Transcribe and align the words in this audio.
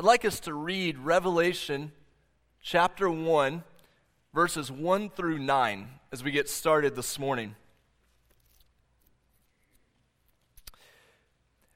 I'd 0.00 0.06
like 0.06 0.24
us 0.24 0.40
to 0.40 0.54
read 0.54 0.96
Revelation 0.96 1.92
chapter 2.62 3.10
1, 3.10 3.62
verses 4.32 4.72
1 4.72 5.10
through 5.10 5.38
9 5.38 5.88
as 6.10 6.24
we 6.24 6.30
get 6.30 6.48
started 6.48 6.96
this 6.96 7.18
morning. 7.18 7.54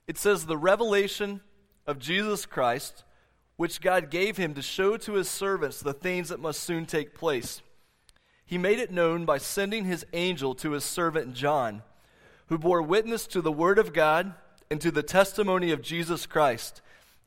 It 0.07 0.17
says, 0.17 0.47
The 0.47 0.57
revelation 0.57 1.43
of 1.87 1.99
Jesus 1.99 2.47
Christ, 2.47 3.05
which 3.57 3.83
God 3.83 4.09
gave 4.09 4.39
him 4.39 4.55
to 4.55 4.63
show 4.63 4.97
to 4.97 5.13
his 5.13 5.29
servants 5.29 5.81
the 5.81 5.93
things 5.93 6.31
that 6.31 6.41
must 6.41 6.63
soon 6.63 6.87
take 6.87 7.15
place. 7.15 7.61
He 8.47 8.57
made 8.57 8.79
it 8.79 8.91
known 8.91 9.27
by 9.27 9.37
sending 9.37 9.85
his 9.85 10.07
angel 10.15 10.55
to 10.55 10.71
his 10.71 10.85
servant 10.85 11.35
John, 11.35 11.83
who 12.47 12.57
bore 12.57 12.81
witness 12.81 13.27
to 13.27 13.43
the 13.43 13.53
word 13.53 13.79
of 13.79 13.93
God 13.93 14.33
and 14.71 14.81
to 14.81 14.91
the 14.91 15.03
testimony 15.03 15.73
of 15.73 15.83
Jesus 15.83 16.25
Christ, 16.25 16.81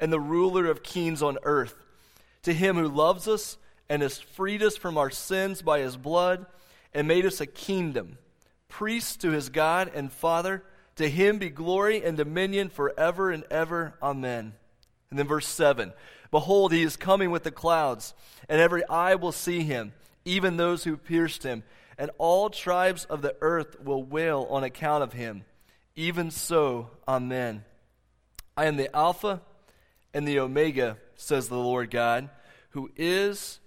and 0.00 0.12
the 0.12 0.20
ruler 0.20 0.66
of 0.66 0.82
kings 0.82 1.22
on 1.22 1.38
earth. 1.42 1.74
To 2.42 2.52
him 2.52 2.76
who 2.76 2.88
loves 2.88 3.26
us 3.28 3.58
and 3.88 4.02
has 4.02 4.18
freed 4.18 4.62
us 4.62 4.76
from 4.76 4.98
our 4.98 5.10
sins 5.10 5.62
by 5.62 5.80
his 5.80 5.96
blood, 5.96 6.46
and 6.92 7.06
made 7.06 7.26
us 7.26 7.40
a 7.40 7.46
kingdom, 7.46 8.18
priests 8.68 9.16
to 9.18 9.30
his 9.30 9.48
God 9.48 9.90
and 9.94 10.10
Father. 10.10 10.64
To 10.96 11.08
him 11.08 11.38
be 11.38 11.50
glory 11.50 12.02
and 12.02 12.16
dominion 12.16 12.70
forever 12.70 13.30
and 13.30 13.44
ever. 13.50 13.94
Amen. 14.02 14.54
And 15.10 15.18
then 15.18 15.26
verse 15.26 15.46
7 15.46 15.92
Behold, 16.30 16.72
he 16.72 16.82
is 16.82 16.96
coming 16.96 17.30
with 17.30 17.44
the 17.44 17.50
clouds, 17.50 18.14
and 18.48 18.60
every 18.60 18.86
eye 18.88 19.14
will 19.14 19.32
see 19.32 19.60
him, 19.60 19.92
even 20.24 20.56
those 20.56 20.84
who 20.84 20.96
pierced 20.96 21.42
him, 21.42 21.62
and 21.98 22.10
all 22.18 22.50
tribes 22.50 23.04
of 23.04 23.22
the 23.22 23.36
earth 23.40 23.80
will 23.80 24.02
wail 24.02 24.46
on 24.50 24.64
account 24.64 25.02
of 25.02 25.12
him. 25.12 25.44
Even 25.94 26.30
so, 26.30 26.90
Amen. 27.06 27.64
I 28.56 28.66
am 28.66 28.76
the 28.76 28.94
Alpha 28.94 29.40
and 30.16 30.26
the 30.26 30.38
Omega, 30.38 30.96
says 31.14 31.48
the 31.48 31.58
Lord 31.58 31.90
God, 31.90 32.30
who 32.70 32.90
is, 32.96 33.60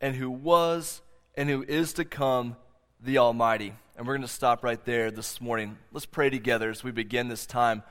and 0.00 0.14
who 0.14 0.30
was, 0.30 1.02
and 1.34 1.50
who 1.50 1.64
is 1.64 1.94
to 1.94 2.04
come, 2.04 2.54
the 3.00 3.18
Almighty. 3.18 3.74
And 3.96 4.06
we're 4.06 4.14
going 4.14 4.22
to 4.22 4.32
stop 4.32 4.62
right 4.62 4.82
there 4.84 5.10
this 5.10 5.40
morning. 5.40 5.78
Let's 5.90 6.06
pray 6.06 6.30
together 6.30 6.70
as 6.70 6.84
we 6.84 6.92
begin 6.92 7.26
this 7.26 7.44
time. 7.44 7.82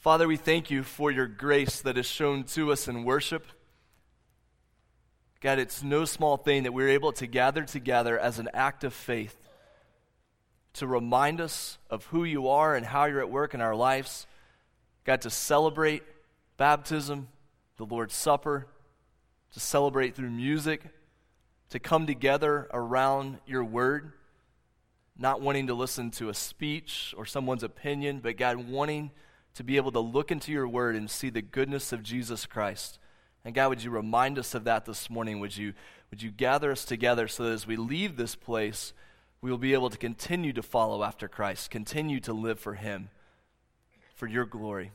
Father, 0.00 0.26
we 0.26 0.36
thank 0.36 0.68
you 0.68 0.82
for 0.82 1.12
your 1.12 1.28
grace 1.28 1.80
that 1.82 1.96
is 1.96 2.06
shown 2.06 2.42
to 2.42 2.72
us 2.72 2.88
in 2.88 3.04
worship. 3.04 3.46
God, 5.40 5.60
it's 5.60 5.84
no 5.84 6.04
small 6.04 6.38
thing 6.38 6.64
that 6.64 6.72
we're 6.72 6.88
able 6.88 7.12
to 7.12 7.28
gather 7.28 7.62
together 7.62 8.18
as 8.18 8.40
an 8.40 8.48
act 8.52 8.82
of 8.82 8.92
faith 8.92 9.36
to 10.72 10.88
remind 10.88 11.40
us 11.40 11.78
of 11.88 12.06
who 12.06 12.24
you 12.24 12.48
are 12.48 12.74
and 12.74 12.84
how 12.84 13.04
you're 13.04 13.20
at 13.20 13.30
work 13.30 13.54
in 13.54 13.60
our 13.60 13.76
lives. 13.76 14.26
God, 15.04 15.20
to 15.20 15.30
celebrate 15.30 16.02
baptism, 16.60 17.28
the 17.78 17.86
Lord's 17.86 18.14
Supper, 18.14 18.66
to 19.54 19.60
celebrate 19.60 20.14
through 20.14 20.28
music, 20.28 20.82
to 21.70 21.78
come 21.78 22.06
together 22.06 22.68
around 22.70 23.38
your 23.46 23.64
word 23.64 24.12
not 25.16 25.40
wanting 25.40 25.66
to 25.66 25.74
listen 25.74 26.10
to 26.10 26.28
a 26.28 26.34
speech 26.34 27.14
or 27.16 27.26
someone's 27.26 27.62
opinion, 27.62 28.20
but 28.20 28.36
God 28.36 28.56
wanting 28.56 29.10
to 29.54 29.64
be 29.64 29.76
able 29.76 29.92
to 29.92 30.00
look 30.00 30.30
into 30.30 30.52
your 30.52 30.68
word 30.68 30.96
and 30.96 31.10
see 31.10 31.30
the 31.30 31.42
goodness 31.42 31.92
of 31.92 32.02
Jesus 32.02 32.44
Christ. 32.44 32.98
And 33.42 33.54
God, 33.54 33.68
would 33.70 33.82
you 33.82 33.90
remind 33.90 34.38
us 34.38 34.54
of 34.54 34.64
that 34.64 34.84
this 34.84 35.10
morning? 35.10 35.40
Would 35.40 35.56
you, 35.56 35.72
would 36.10 36.22
you 36.22 36.30
gather 36.30 36.72
us 36.72 36.84
together 36.84 37.26
so 37.26 37.44
that 37.44 37.52
as 37.52 37.66
we 37.66 37.76
leave 37.76 38.16
this 38.16 38.34
place, 38.34 38.92
we 39.40 39.50
will 39.50 39.58
be 39.58 39.72
able 39.72 39.90
to 39.90 39.98
continue 39.98 40.52
to 40.52 40.62
follow 40.62 41.02
after 41.02 41.26
Christ, 41.26 41.70
continue 41.70 42.20
to 42.20 42.34
live 42.34 42.60
for 42.60 42.74
Him, 42.74 43.08
for 44.14 44.26
your 44.26 44.44
glory. 44.44 44.92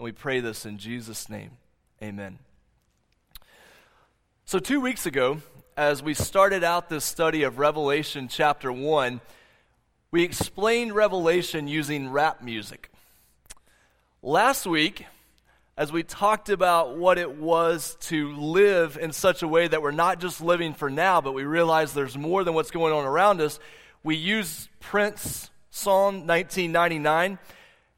And 0.00 0.06
we 0.06 0.12
pray 0.12 0.40
this 0.40 0.64
in 0.64 0.78
Jesus' 0.78 1.28
name. 1.28 1.50
Amen. 2.02 2.38
So, 4.46 4.58
two 4.58 4.80
weeks 4.80 5.04
ago, 5.04 5.42
as 5.76 6.02
we 6.02 6.14
started 6.14 6.64
out 6.64 6.88
this 6.88 7.04
study 7.04 7.42
of 7.42 7.58
Revelation 7.58 8.26
chapter 8.26 8.72
1, 8.72 9.20
we 10.10 10.22
explained 10.22 10.94
Revelation 10.94 11.68
using 11.68 12.08
rap 12.08 12.40
music. 12.40 12.90
Last 14.22 14.66
week, 14.66 15.04
as 15.76 15.92
we 15.92 16.02
talked 16.02 16.48
about 16.48 16.96
what 16.96 17.18
it 17.18 17.32
was 17.36 17.98
to 18.00 18.32
live 18.32 18.96
in 18.98 19.12
such 19.12 19.42
a 19.42 19.48
way 19.48 19.68
that 19.68 19.82
we're 19.82 19.90
not 19.90 20.18
just 20.18 20.40
living 20.40 20.72
for 20.72 20.88
now, 20.88 21.20
but 21.20 21.32
we 21.32 21.44
realize 21.44 21.92
there's 21.92 22.16
more 22.16 22.42
than 22.42 22.54
what's 22.54 22.70
going 22.70 22.94
on 22.94 23.04
around 23.04 23.42
us, 23.42 23.60
we 24.02 24.16
used 24.16 24.70
Prince 24.80 25.50
Psalm 25.70 26.26
1999. 26.26 27.38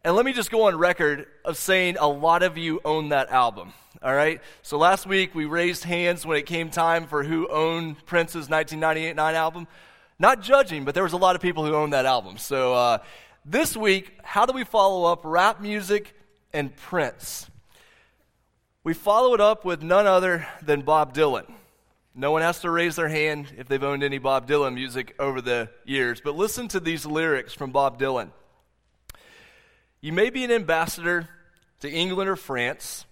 And 0.05 0.17
let 0.17 0.25
me 0.25 0.33
just 0.33 0.51
go 0.51 0.63
on 0.63 0.77
record 0.77 1.27
of 1.45 1.57
saying 1.57 1.97
a 2.01 2.09
lot 2.09 2.43
of 2.43 2.59
you 2.59 2.81
own 2.85 3.11
that 3.11 3.31
album. 3.31 3.73
All 4.03 4.13
right? 4.13 4.41
So 4.63 4.77
last 4.77 5.07
week 5.07 5.33
we 5.33 5.45
raised 5.45 5.85
hands 5.85 6.27
when 6.27 6.37
it 6.37 6.47
came 6.47 6.71
time 6.71 7.07
for 7.07 7.23
who 7.23 7.47
owned 7.49 8.05
Prince's 8.05 8.51
1998 8.51 9.15
9 9.15 9.35
album. 9.37 9.69
Not 10.19 10.43
judging, 10.43 10.85
but 10.85 10.95
there 10.95 11.05
was 11.05 11.13
a 11.13 11.17
lot 11.19 11.37
of 11.37 11.43
people 11.43 11.65
who 11.65 11.75
owned 11.75 11.93
that 11.93 12.05
album. 12.05 12.37
So 12.37 12.75
uh, 12.75 12.99
this 13.45 13.77
week, 13.77 14.19
how 14.25 14.45
do 14.45 14.53
we 14.53 14.65
follow 14.65 15.05
up 15.05 15.21
rap 15.23 15.61
music 15.61 16.17
and 16.53 16.75
Prince? 16.75 17.49
We 18.83 18.95
follow 18.95 19.35
it 19.35 19.41
up 19.41 19.65
with 19.65 19.83
none 19.85 20.09
other 20.09 20.49
than 20.63 20.83
Bob 20.83 21.15
Dylan. 21.15 21.47
No 22.13 22.33
one 22.33 22.43
has 22.43 22.59
to 22.61 22.71
raise 22.71 22.97
their 22.97 23.09
hand 23.09 23.53
if 23.57 23.69
they've 23.69 23.83
owned 23.83 24.03
any 24.03 24.19
Bob 24.19 24.49
Dylan 24.49 24.75
music 24.75 25.15
over 25.21 25.41
the 25.41 25.71
years, 25.85 26.21
but 26.21 26.35
listen 26.35 26.67
to 26.69 26.81
these 26.81 27.07
lyrics 27.07 27.55
from 27.55 27.71
Bob 27.71 28.01
Dylan. 28.01 28.31
You 30.03 30.13
may 30.13 30.29
be 30.29 30.45
an 30.45 30.51
ambassador 30.51 31.29
to 31.81 31.91
England 31.91 32.29
or 32.29 32.37
France. 32.37 33.07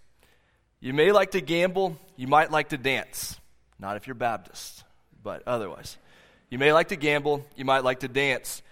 You 0.81 0.93
may 0.93 1.13
like 1.13 1.31
to 1.31 1.41
gamble. 1.41 1.99
You 2.17 2.27
might 2.27 2.51
like 2.51 2.69
to 2.71 2.77
dance. 2.77 3.41
Not 3.79 3.97
if 3.97 4.07
you're 4.07 4.15
Baptist, 4.15 4.85
but 5.23 5.43
otherwise. 5.47 5.97
You 6.51 6.59
may 6.59 6.73
like 6.73 6.89
to 6.89 6.97
gamble, 6.97 7.47
you 7.57 7.65
might 7.65 7.85
like 7.85 8.01
to 8.01 8.09
dance. 8.09 8.63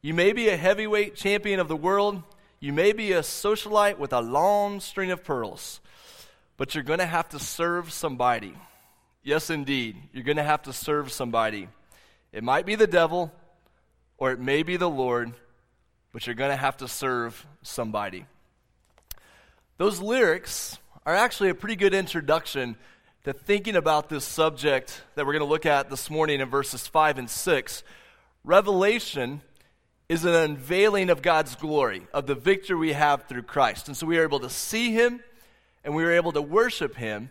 You 0.00 0.14
may 0.14 0.32
be 0.32 0.48
a 0.48 0.56
heavyweight 0.56 1.14
champion 1.14 1.60
of 1.60 1.68
the 1.68 1.76
world, 1.76 2.22
you 2.58 2.72
may 2.72 2.92
be 2.92 3.12
a 3.12 3.20
socialite 3.20 3.98
with 3.98 4.14
a 4.14 4.20
long 4.20 4.80
string 4.80 5.10
of 5.10 5.22
pearls, 5.22 5.80
but 6.56 6.74
you're 6.74 6.82
going 6.84 7.00
to 7.00 7.06
have 7.06 7.28
to 7.28 7.38
serve 7.38 7.92
somebody. 7.92 8.54
Yes, 9.22 9.50
indeed, 9.50 9.96
you're 10.12 10.24
going 10.24 10.38
to 10.38 10.42
have 10.42 10.62
to 10.62 10.72
serve 10.72 11.12
somebody. 11.12 11.68
It 12.32 12.42
might 12.42 12.64
be 12.64 12.76
the 12.76 12.86
devil, 12.86 13.30
or 14.16 14.32
it 14.32 14.40
may 14.40 14.62
be 14.62 14.78
the 14.78 14.90
Lord, 14.90 15.34
but 16.12 16.26
you're 16.26 16.34
going 16.34 16.50
to 16.50 16.56
have 16.56 16.76
to 16.78 16.88
serve 16.88 17.46
somebody. 17.62 18.26
Those 19.78 20.00
lyrics 20.00 20.78
are 21.06 21.14
actually 21.14 21.48
a 21.48 21.54
pretty 21.54 21.76
good 21.76 21.94
introduction 21.94 22.76
to 23.24 23.32
thinking 23.32 23.76
about 23.76 24.08
this 24.08 24.24
subject 24.24 25.02
that 25.14 25.24
we're 25.24 25.32
going 25.32 25.44
to 25.44 25.50
look 25.50 25.66
at 25.66 25.88
this 25.88 26.10
morning 26.10 26.40
in 26.40 26.48
verses 26.48 26.86
5 26.86 27.18
and 27.18 27.30
6. 27.30 27.82
Revelation 28.44 29.40
is 30.08 30.24
an 30.24 30.34
unveiling 30.34 31.08
of 31.08 31.22
God's 31.22 31.54
glory, 31.54 32.06
of 32.12 32.26
the 32.26 32.34
victory 32.34 32.76
we 32.76 32.92
have 32.92 33.24
through 33.28 33.42
Christ. 33.42 33.88
And 33.88 33.96
so 33.96 34.06
we 34.06 34.18
are 34.18 34.24
able 34.24 34.40
to 34.40 34.50
see 34.50 34.92
Him 34.92 35.20
and 35.84 35.94
we 35.94 36.04
are 36.04 36.12
able 36.12 36.32
to 36.32 36.42
worship 36.42 36.96
Him. 36.96 37.30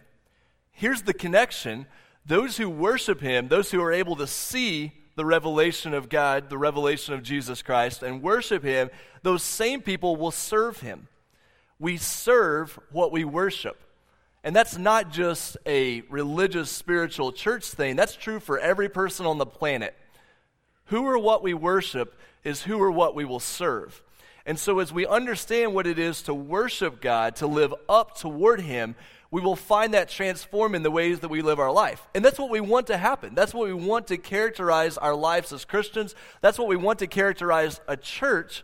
Here's 0.71 1.03
the 1.03 1.13
connection 1.13 1.85
those 2.25 2.57
who 2.57 2.69
worship 2.69 3.21
Him, 3.21 3.47
those 3.47 3.71
who 3.71 3.81
are 3.81 3.91
able 3.91 4.15
to 4.17 4.27
see 4.27 4.91
the 5.15 5.25
revelation 5.25 5.93
of 5.93 6.09
God, 6.09 6.49
the 6.49 6.57
revelation 6.57 7.13
of 7.13 7.23
Jesus 7.23 7.61
Christ, 7.61 8.03
and 8.03 8.21
worship 8.21 8.63
Him, 8.63 8.89
those 9.23 9.43
same 9.43 9.81
people 9.81 10.15
will 10.15 10.31
serve 10.31 10.79
Him. 10.79 11.07
We 11.79 11.97
serve 11.97 12.79
what 12.91 13.11
we 13.11 13.23
worship. 13.23 13.81
And 14.43 14.55
that's 14.55 14.77
not 14.77 15.11
just 15.11 15.57
a 15.65 16.01
religious, 16.09 16.71
spiritual 16.71 17.31
church 17.31 17.65
thing. 17.65 17.95
That's 17.95 18.15
true 18.15 18.39
for 18.39 18.57
every 18.57 18.89
person 18.89 19.25
on 19.25 19.37
the 19.37 19.45
planet. 19.45 19.95
Who 20.85 21.05
or 21.05 21.19
what 21.19 21.43
we 21.43 21.53
worship 21.53 22.17
is 22.43 22.63
who 22.63 22.81
or 22.81 22.91
what 22.91 23.15
we 23.15 23.25
will 23.25 23.39
serve. 23.39 24.01
And 24.45 24.57
so, 24.59 24.79
as 24.79 24.91
we 24.91 25.05
understand 25.05 25.75
what 25.75 25.85
it 25.85 25.99
is 25.99 26.23
to 26.23 26.33
worship 26.33 26.99
God, 26.99 27.35
to 27.37 27.47
live 27.47 27.73
up 27.87 28.17
toward 28.17 28.61
Him, 28.61 28.95
we 29.31 29.41
will 29.41 29.55
find 29.55 29.93
that 29.93 30.09
transform 30.09 30.75
in 30.75 30.83
the 30.83 30.91
ways 30.91 31.21
that 31.21 31.29
we 31.29 31.41
live 31.41 31.59
our 31.59 31.71
life. 31.71 32.05
And 32.13 32.23
that's 32.23 32.37
what 32.37 32.49
we 32.49 32.59
want 32.59 32.87
to 32.87 32.97
happen. 32.97 33.33
That's 33.33 33.53
what 33.53 33.67
we 33.67 33.73
want 33.73 34.07
to 34.07 34.17
characterize 34.17 34.97
our 34.97 35.15
lives 35.15 35.53
as 35.53 35.63
Christians. 35.63 36.15
That's 36.41 36.59
what 36.59 36.67
we 36.67 36.75
want 36.75 36.99
to 36.99 37.07
characterize 37.07 37.79
a 37.87 37.95
church 37.95 38.63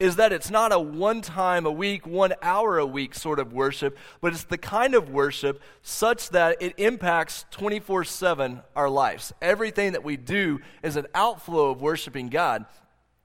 is 0.00 0.16
that 0.16 0.32
it's 0.32 0.50
not 0.50 0.72
a 0.72 0.78
one 0.78 1.20
time 1.20 1.66
a 1.66 1.70
week, 1.70 2.06
one 2.06 2.34
hour 2.42 2.78
a 2.78 2.86
week 2.86 3.14
sort 3.14 3.38
of 3.38 3.52
worship, 3.52 3.96
but 4.20 4.32
it's 4.32 4.44
the 4.44 4.58
kind 4.58 4.94
of 4.94 5.08
worship 5.08 5.62
such 5.82 6.30
that 6.30 6.56
it 6.60 6.74
impacts 6.78 7.44
24 7.52 8.04
7 8.04 8.60
our 8.74 8.88
lives. 8.88 9.32
Everything 9.40 9.92
that 9.92 10.04
we 10.04 10.16
do 10.16 10.60
is 10.82 10.96
an 10.96 11.06
outflow 11.14 11.70
of 11.70 11.80
worshiping 11.80 12.28
God. 12.28 12.66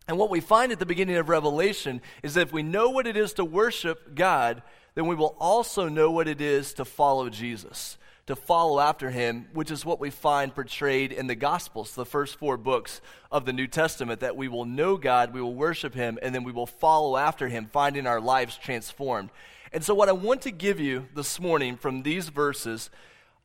And 0.07 0.18
what 0.18 0.30
we 0.30 0.39
find 0.39 0.71
at 0.71 0.80
the 0.80 0.86
beginning 0.86 1.18
of 1.18 1.30
Revelation 1.30 2.01
is 2.24 2.33
that 2.33 2.41
if 2.41 2.53
we 2.53 2.63
know 2.63 2.89
what 2.89 3.07
it 3.07 3.18
is 3.18 3.33
to 3.33 3.45
worship 3.45 4.15
God, 4.15 4.63
then 4.95 5.07
we 5.07 5.15
will 5.15 5.36
also 5.39 5.88
know 5.88 6.12
what 6.12 6.27
it 6.27 6.41
is 6.41 6.74
to 6.74 6.86
follow 6.86 7.30
Jesus 7.30 7.97
to 8.30 8.36
follow 8.36 8.80
after 8.80 9.09
him, 9.09 9.47
which 9.53 9.71
is 9.71 9.83
what 9.83 10.00
we 10.00 10.12
find 10.12 10.53
portrayed 10.53 11.12
in 11.12 11.25
the 11.25 11.33
Gospels, 11.33 11.95
the 11.95 12.06
first 12.06 12.36
four 12.36 12.57
books 12.57 13.01
of 13.31 13.44
the 13.44 13.53
New 13.53 13.65
Testament, 13.65 14.19
that 14.19 14.38
we 14.38 14.47
will 14.47 14.65
know 14.65 14.97
God, 14.97 15.33
we 15.33 15.41
will 15.41 15.56
worship 15.56 15.95
him, 15.95 16.19
and 16.21 16.36
then 16.36 16.44
we 16.44 16.51
will 16.51 16.68
follow 16.68 17.18
after 17.18 17.47
him, 17.47 17.68
finding 17.74 18.06
our 18.06 18.21
lives 18.21 18.56
transformed. 18.56 19.31
And 19.74 19.83
so, 19.83 19.95
what 19.95 20.09
I 20.09 20.12
want 20.12 20.44
to 20.44 20.51
give 20.51 20.80
you 20.80 21.07
this 21.15 21.39
morning 21.39 21.75
from 21.75 22.03
these 22.03 22.30
verses 22.30 22.91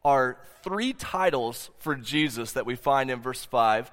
are 0.05 0.37
three 0.63 0.93
titles 0.93 1.71
for 1.79 1.95
Jesus 1.95 2.53
that 2.53 2.67
we 2.67 2.77
find 2.77 3.11
in 3.11 3.23
verse 3.23 3.43
5, 3.43 3.91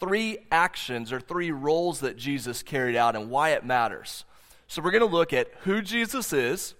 three 0.00 0.38
actions 0.50 1.12
or 1.12 1.20
three 1.20 1.52
roles 1.52 2.00
that 2.00 2.16
Jesus 2.16 2.64
carried 2.64 2.96
out 2.96 3.14
and 3.14 3.30
why 3.30 3.50
it 3.50 3.64
matters. 3.64 4.24
So, 4.66 4.82
we're 4.82 4.90
going 4.90 5.08
to 5.08 5.16
look 5.16 5.32
at 5.32 5.48
who 5.60 5.82
Jesus 5.82 6.32
is, 6.32 6.74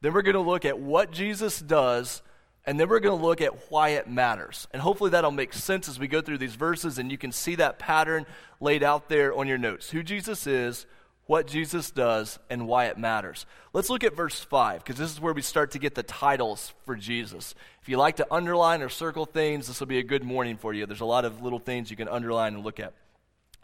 then 0.00 0.12
we're 0.12 0.22
going 0.22 0.34
to 0.34 0.40
look 0.40 0.64
at 0.64 0.78
what 0.78 1.12
Jesus 1.12 1.60
does 1.60 2.22
and 2.64 2.78
then 2.78 2.88
we're 2.88 3.00
going 3.00 3.18
to 3.18 3.24
look 3.24 3.40
at 3.40 3.70
why 3.70 3.90
it 3.90 4.08
matters. 4.08 4.68
And 4.72 4.80
hopefully 4.80 5.10
that'll 5.10 5.32
make 5.32 5.52
sense 5.52 5.88
as 5.88 5.98
we 5.98 6.06
go 6.06 6.20
through 6.20 6.38
these 6.38 6.54
verses 6.54 6.98
and 6.98 7.10
you 7.10 7.18
can 7.18 7.32
see 7.32 7.56
that 7.56 7.78
pattern 7.78 8.24
laid 8.60 8.82
out 8.82 9.08
there 9.08 9.34
on 9.34 9.48
your 9.48 9.58
notes. 9.58 9.90
Who 9.90 10.02
Jesus 10.02 10.46
is, 10.46 10.86
what 11.26 11.48
Jesus 11.48 11.90
does, 11.90 12.38
and 12.48 12.68
why 12.68 12.86
it 12.86 12.98
matters. 12.98 13.46
Let's 13.72 13.90
look 13.90 14.04
at 14.04 14.14
verse 14.14 14.38
5 14.38 14.84
because 14.84 14.96
this 14.96 15.10
is 15.10 15.20
where 15.20 15.32
we 15.32 15.42
start 15.42 15.72
to 15.72 15.80
get 15.80 15.96
the 15.96 16.04
titles 16.04 16.72
for 16.84 16.94
Jesus. 16.94 17.54
If 17.80 17.88
you 17.88 17.96
like 17.96 18.16
to 18.16 18.26
underline 18.32 18.82
or 18.82 18.88
circle 18.88 19.26
things, 19.26 19.66
this 19.66 19.80
will 19.80 19.88
be 19.88 19.98
a 19.98 20.04
good 20.04 20.22
morning 20.22 20.56
for 20.56 20.72
you. 20.72 20.86
There's 20.86 21.00
a 21.00 21.04
lot 21.04 21.24
of 21.24 21.42
little 21.42 21.58
things 21.58 21.90
you 21.90 21.96
can 21.96 22.08
underline 22.08 22.54
and 22.54 22.64
look 22.64 22.78
at. 22.78 22.92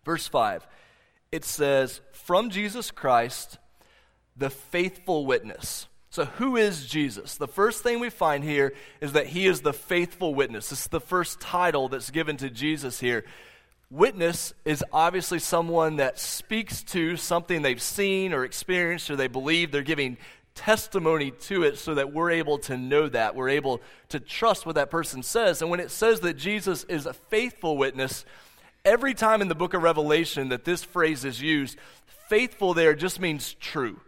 Verse 0.04 0.26
5 0.26 0.66
it 1.32 1.44
says, 1.44 2.00
From 2.12 2.50
Jesus 2.50 2.90
Christ, 2.90 3.58
the 4.36 4.50
faithful 4.50 5.26
witness. 5.26 5.88
So, 6.10 6.24
who 6.24 6.56
is 6.56 6.86
Jesus? 6.86 7.36
The 7.36 7.48
first 7.48 7.82
thing 7.82 8.00
we 8.00 8.10
find 8.10 8.42
here 8.42 8.72
is 9.00 9.12
that 9.12 9.26
he 9.26 9.46
is 9.46 9.60
the 9.60 9.74
faithful 9.74 10.34
witness. 10.34 10.70
This 10.70 10.82
is 10.82 10.86
the 10.88 11.00
first 11.00 11.40
title 11.40 11.88
that's 11.88 12.10
given 12.10 12.36
to 12.38 12.48
Jesus 12.48 12.98
here. 12.98 13.24
Witness 13.90 14.52
is 14.64 14.84
obviously 14.92 15.38
someone 15.38 15.96
that 15.96 16.18
speaks 16.18 16.82
to 16.84 17.16
something 17.16 17.62
they've 17.62 17.80
seen 17.80 18.32
or 18.32 18.44
experienced 18.44 19.10
or 19.10 19.16
they 19.16 19.28
believe. 19.28 19.70
They're 19.70 19.82
giving 19.82 20.18
testimony 20.54 21.30
to 21.30 21.62
it 21.62 21.78
so 21.78 21.94
that 21.94 22.12
we're 22.12 22.30
able 22.30 22.58
to 22.58 22.76
know 22.76 23.08
that. 23.08 23.34
We're 23.34 23.50
able 23.50 23.80
to 24.08 24.18
trust 24.18 24.66
what 24.66 24.74
that 24.74 24.90
person 24.90 25.22
says. 25.22 25.62
And 25.62 25.70
when 25.70 25.80
it 25.80 25.90
says 25.90 26.20
that 26.20 26.34
Jesus 26.34 26.84
is 26.84 27.06
a 27.06 27.12
faithful 27.12 27.76
witness, 27.76 28.24
every 28.84 29.14
time 29.14 29.42
in 29.42 29.48
the 29.48 29.54
book 29.54 29.74
of 29.74 29.82
Revelation 29.82 30.48
that 30.50 30.64
this 30.64 30.84
phrase 30.84 31.24
is 31.24 31.40
used, 31.40 31.78
faithful 32.28 32.74
there 32.74 32.94
just 32.94 33.20
means 33.20 33.54
true. 33.54 34.00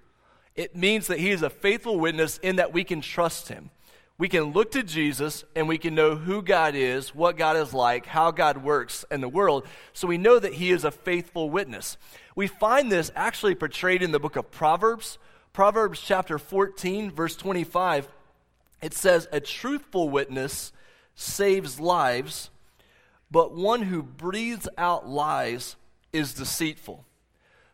It 0.55 0.76
means 0.76 1.06
that 1.06 1.19
he 1.19 1.31
is 1.31 1.43
a 1.43 1.50
faithful 1.50 1.99
witness 1.99 2.38
in 2.38 2.56
that 2.56 2.72
we 2.72 2.84
can 2.84 3.00
trust 3.00 3.49
him. 3.49 3.70
We 4.19 4.28
can 4.28 4.52
look 4.52 4.72
to 4.72 4.82
Jesus 4.82 5.44
and 5.56 5.67
we 5.67 5.78
can 5.78 5.94
know 5.94 6.14
who 6.14 6.43
God 6.43 6.75
is, 6.75 7.14
what 7.14 7.38
God 7.38 7.56
is 7.56 7.72
like, 7.72 8.05
how 8.05 8.31
God 8.31 8.58
works 8.58 9.02
in 9.11 9.22
the 9.22 9.28
world, 9.31 9.67
so 9.94 10.06
we 10.06 10.19
know 10.19 10.38
that 10.38 10.52
he 10.52 10.72
is 10.72 10.84
a 10.84 10.90
faithful 10.90 11.49
witness. 11.49 11.96
We 12.37 12.46
find 12.46 12.93
this 12.93 13.11
actually 13.17 13.55
portrayed 13.55 14.02
in 14.02 14.12
the 14.12 14.20
book 14.20 14.37
of 14.37 14.50
Proverbs. 14.50 15.17
Proverbs 15.55 16.02
chapter 16.02 16.38
14, 16.38 17.11
verse 17.11 17.34
25, 17.34 18.08
it 18.82 18.93
says, 18.93 19.26
A 19.32 19.40
truthful 19.40 20.11
witness 20.11 20.72
saves 21.14 21.81
lives, 21.81 22.50
but 23.31 23.55
one 23.55 23.82
who 23.82 24.03
breathes 24.03 24.69
out 24.77 25.09
lies 25.09 25.77
is 26.12 26.35
deceitful. 26.35 27.05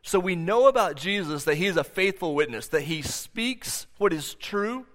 So 0.03 0.20
we 0.20 0.37
know 0.37 0.69
about 0.69 0.97
Jesus 0.97 1.44
that 1.44 1.56
he 1.56 1.67
is 1.67 1.76
a 1.76 1.85
faithful 1.85 2.35
witness, 2.35 2.69
that 2.69 2.82
he 2.82 3.03
speaks 3.03 3.87
what 3.99 4.12
is 4.12 4.35
true, 4.35 4.87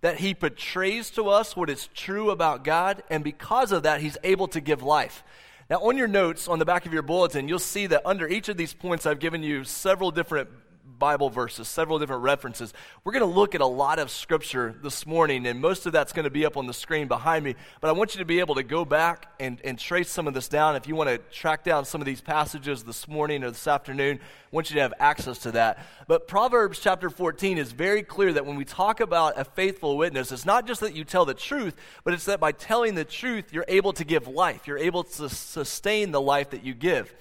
that 0.00 0.18
he 0.18 0.34
portrays 0.34 1.10
to 1.10 1.28
us 1.28 1.56
what 1.56 1.68
is 1.68 1.88
true 1.88 2.30
about 2.30 2.64
God, 2.64 3.02
and 3.10 3.24
because 3.24 3.72
of 3.72 3.82
that, 3.82 4.00
he's 4.00 4.16
able 4.22 4.48
to 4.48 4.60
give 4.60 4.82
life. 4.82 5.24
Now, 5.68 5.78
on 5.82 5.96
your 5.96 6.08
notes 6.08 6.48
on 6.48 6.58
the 6.58 6.64
back 6.64 6.86
of 6.86 6.92
your 6.92 7.02
bulletin, 7.02 7.48
you'll 7.48 7.58
see 7.58 7.86
that 7.88 8.06
under 8.06 8.26
each 8.26 8.48
of 8.48 8.56
these 8.56 8.72
points, 8.74 9.06
I've 9.06 9.20
given 9.20 9.42
you 9.42 9.64
several 9.64 10.10
different 10.10 10.48
Bible 10.98 11.30
verses, 11.30 11.68
several 11.68 11.98
different 11.98 12.22
references. 12.22 12.72
We're 13.04 13.12
going 13.12 13.28
to 13.28 13.34
look 13.34 13.54
at 13.54 13.60
a 13.60 13.66
lot 13.66 13.98
of 13.98 14.10
scripture 14.10 14.74
this 14.82 15.06
morning, 15.06 15.46
and 15.46 15.60
most 15.60 15.86
of 15.86 15.92
that's 15.92 16.12
going 16.12 16.24
to 16.24 16.30
be 16.30 16.44
up 16.44 16.56
on 16.56 16.66
the 16.66 16.74
screen 16.74 17.08
behind 17.08 17.44
me. 17.44 17.54
But 17.80 17.88
I 17.88 17.92
want 17.92 18.14
you 18.14 18.18
to 18.18 18.24
be 18.24 18.40
able 18.40 18.56
to 18.56 18.62
go 18.62 18.84
back 18.84 19.32
and, 19.38 19.60
and 19.64 19.78
trace 19.78 20.10
some 20.10 20.26
of 20.26 20.34
this 20.34 20.48
down. 20.48 20.76
If 20.76 20.88
you 20.88 20.94
want 20.94 21.10
to 21.10 21.18
track 21.18 21.64
down 21.64 21.84
some 21.84 22.00
of 22.00 22.06
these 22.06 22.20
passages 22.20 22.82
this 22.82 23.06
morning 23.06 23.44
or 23.44 23.50
this 23.50 23.66
afternoon, 23.66 24.18
I 24.20 24.56
want 24.56 24.70
you 24.70 24.74
to 24.74 24.82
have 24.82 24.94
access 24.98 25.38
to 25.40 25.52
that. 25.52 25.78
But 26.06 26.26
Proverbs 26.26 26.80
chapter 26.80 27.08
14 27.08 27.56
is 27.58 27.72
very 27.72 28.02
clear 28.02 28.32
that 28.32 28.46
when 28.46 28.56
we 28.56 28.64
talk 28.64 29.00
about 29.00 29.38
a 29.38 29.44
faithful 29.44 29.96
witness, 29.96 30.32
it's 30.32 30.46
not 30.46 30.66
just 30.66 30.80
that 30.80 30.96
you 30.96 31.04
tell 31.04 31.24
the 31.24 31.34
truth, 31.34 31.76
but 32.04 32.14
it's 32.14 32.24
that 32.24 32.40
by 32.40 32.52
telling 32.52 32.94
the 32.94 33.04
truth, 33.04 33.52
you're 33.52 33.64
able 33.68 33.92
to 33.92 34.04
give 34.04 34.26
life. 34.26 34.66
You're 34.66 34.78
able 34.78 35.04
to 35.04 35.28
sustain 35.28 36.10
the 36.10 36.20
life 36.20 36.50
that 36.50 36.64
you 36.64 36.74
give. 36.74 37.14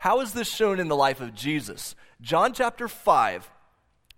How 0.00 0.20
is 0.20 0.32
this 0.32 0.48
shown 0.48 0.80
in 0.80 0.88
the 0.88 0.96
life 0.96 1.20
of 1.20 1.34
Jesus? 1.34 1.94
John 2.22 2.52
chapter 2.52 2.86
5, 2.86 3.50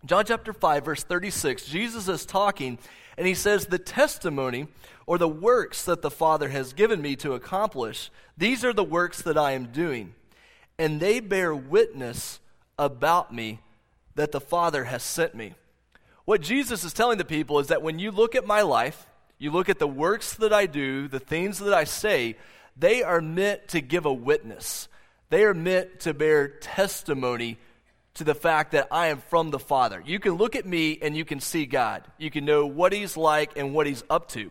John 0.04 0.24
chapter 0.24 0.52
5, 0.52 0.84
verse 0.84 1.04
36, 1.04 1.66
Jesus 1.66 2.08
is 2.08 2.26
talking, 2.26 2.78
and 3.16 3.26
he 3.28 3.34
says, 3.34 3.66
The 3.66 3.78
testimony 3.78 4.66
or 5.06 5.18
the 5.18 5.28
works 5.28 5.84
that 5.84 6.02
the 6.02 6.10
Father 6.10 6.48
has 6.48 6.72
given 6.72 7.00
me 7.00 7.14
to 7.16 7.34
accomplish, 7.34 8.10
these 8.36 8.64
are 8.64 8.72
the 8.72 8.82
works 8.82 9.22
that 9.22 9.38
I 9.38 9.52
am 9.52 9.66
doing. 9.66 10.14
And 10.78 10.98
they 10.98 11.20
bear 11.20 11.54
witness 11.54 12.40
about 12.76 13.32
me 13.32 13.60
that 14.16 14.32
the 14.32 14.40
Father 14.40 14.84
has 14.84 15.04
sent 15.04 15.36
me. 15.36 15.54
What 16.24 16.40
Jesus 16.40 16.82
is 16.82 16.92
telling 16.92 17.18
the 17.18 17.24
people 17.24 17.60
is 17.60 17.68
that 17.68 17.82
when 17.82 18.00
you 18.00 18.10
look 18.10 18.34
at 18.34 18.46
my 18.46 18.62
life, 18.62 19.06
you 19.38 19.52
look 19.52 19.68
at 19.68 19.78
the 19.78 19.86
works 19.86 20.34
that 20.34 20.52
I 20.52 20.66
do, 20.66 21.06
the 21.06 21.20
things 21.20 21.60
that 21.60 21.74
I 21.74 21.84
say, 21.84 22.36
they 22.76 23.02
are 23.04 23.20
meant 23.20 23.68
to 23.68 23.80
give 23.80 24.06
a 24.06 24.12
witness. 24.12 24.88
They 25.30 25.44
are 25.44 25.54
meant 25.54 26.00
to 26.00 26.14
bear 26.14 26.48
testimony 26.48 27.58
to 28.14 28.24
the 28.24 28.34
fact 28.34 28.72
that 28.72 28.88
I 28.90 29.08
am 29.08 29.18
from 29.18 29.50
the 29.50 29.58
Father. 29.58 30.02
You 30.04 30.18
can 30.18 30.32
look 30.32 30.54
at 30.54 30.66
me 30.66 30.98
and 31.00 31.16
you 31.16 31.24
can 31.24 31.40
see 31.40 31.66
God. 31.66 32.04
You 32.18 32.30
can 32.30 32.44
know 32.44 32.66
what 32.66 32.92
He's 32.92 33.16
like 33.16 33.56
and 33.56 33.72
what 33.72 33.86
He's 33.86 34.04
up 34.10 34.28
to. 34.30 34.50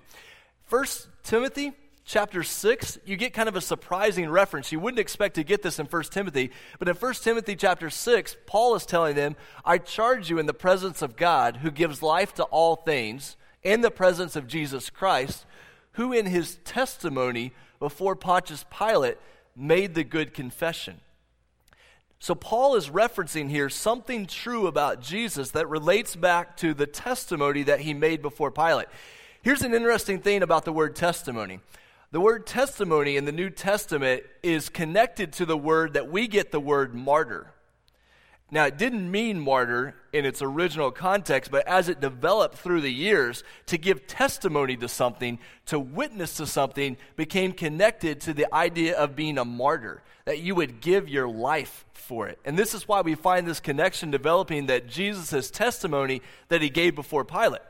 First 0.66 1.08
Timothy 1.24 1.74
chapter 2.04 2.44
6, 2.44 3.00
you 3.06 3.16
get 3.16 3.34
kind 3.34 3.48
of 3.48 3.56
a 3.56 3.62
surprising 3.62 4.30
reference. 4.30 4.72
You 4.72 4.80
wouldn't 4.80 5.00
expect 5.00 5.36
to 5.36 5.44
get 5.44 5.62
this 5.62 5.80
in 5.80 5.86
1 5.86 6.04
Timothy, 6.04 6.52
but 6.80 6.90
in 6.90 6.96
1 6.96 7.14
Timothy 7.16 7.56
chapter 7.56 7.90
6, 7.90 8.38
Paul 8.48 8.76
is 8.76 8.86
telling 8.86 9.16
them, 9.16 9.36
I 9.64 9.78
charge 9.78 10.30
you 10.30 10.40
in 10.40 10.46
the 10.46 10.54
presence 10.54 11.02
of 11.02 11.16
God, 11.16 11.58
who 11.58 11.72
gives 11.72 12.02
life 12.02 12.34
to 12.36 12.44
all 12.46 12.76
things, 12.76 13.38
in 13.64 13.82
the 13.82 13.92
presence 13.92 14.36
of 14.36 14.48
Jesus 14.48 14.90
Christ, 14.90 15.46
who 15.94 16.12
in 16.12 16.26
his 16.26 16.58
testimony 16.66 17.54
before 17.80 18.16
Pontius 18.16 18.66
Pilate 18.76 19.18
made 19.56 19.94
the 19.94 20.04
good 20.04 20.34
confession. 20.34 21.02
So, 22.24 22.36
Paul 22.36 22.76
is 22.76 22.90
referencing 22.90 23.50
here 23.50 23.68
something 23.68 24.28
true 24.28 24.68
about 24.68 25.02
Jesus 25.02 25.50
that 25.52 25.68
relates 25.68 26.16
back 26.16 26.56
to 26.58 26.76
the 26.76 26.86
testimony 26.86 27.64
that 27.64 27.80
he 27.80 27.96
made 27.96 28.22
before 28.22 28.52
Pilate. 28.52 28.90
Here's 29.42 29.64
an 29.64 29.74
interesting 29.74 30.20
thing 30.20 30.44
about 30.44 30.64
the 30.64 30.72
word 30.72 30.96
testimony. 30.96 31.62
The 32.12 32.22
word 32.22 32.46
testimony 32.46 33.18
in 33.18 33.26
the 33.26 33.32
New 33.32 33.50
Testament 33.50 34.22
is 34.44 34.70
connected 34.70 35.34
to 35.34 35.48
the 35.48 35.58
word 35.58 35.94
that 35.94 36.12
we 36.12 36.28
get 36.28 36.52
the 36.52 36.60
word 36.60 36.94
martyr. 36.94 37.48
Now, 38.54 38.66
it 38.66 38.78
didn't 38.78 39.10
mean 39.10 39.40
martyr 39.40 39.96
in 40.12 40.26
its 40.26 40.42
original 40.42 40.92
context, 40.92 41.52
but 41.52 41.66
as 41.66 41.88
it 41.88 42.02
developed 42.02 42.58
through 42.58 42.82
the 42.82 42.92
years, 42.92 43.46
to 43.68 43.78
give 43.78 44.08
testimony 44.08 44.76
to 44.76 44.90
something, 44.90 45.40
to 45.68 45.80
witness 45.80 46.34
to 46.36 46.46
something, 46.46 46.98
became 47.16 47.54
connected 47.54 48.20
to 48.22 48.34
the 48.34 48.54
idea 48.54 48.98
of 48.98 49.16
being 49.16 49.38
a 49.38 49.46
martyr, 49.46 50.04
that 50.26 50.40
you 50.40 50.54
would 50.54 50.82
give 50.82 51.08
your 51.08 51.30
life 51.30 51.86
for 51.94 52.28
it. 52.28 52.40
And 52.44 52.60
this 52.60 52.74
is 52.74 52.90
why 52.90 53.00
we 53.00 53.16
find 53.16 53.48
this 53.48 53.62
connection 53.62 54.12
developing 54.12 54.66
that 54.66 54.86
Jesus' 54.86 55.50
testimony 55.50 56.22
that 56.50 56.62
he 56.62 56.70
gave 56.70 56.94
before 56.94 57.24
Pilate. 57.24 57.62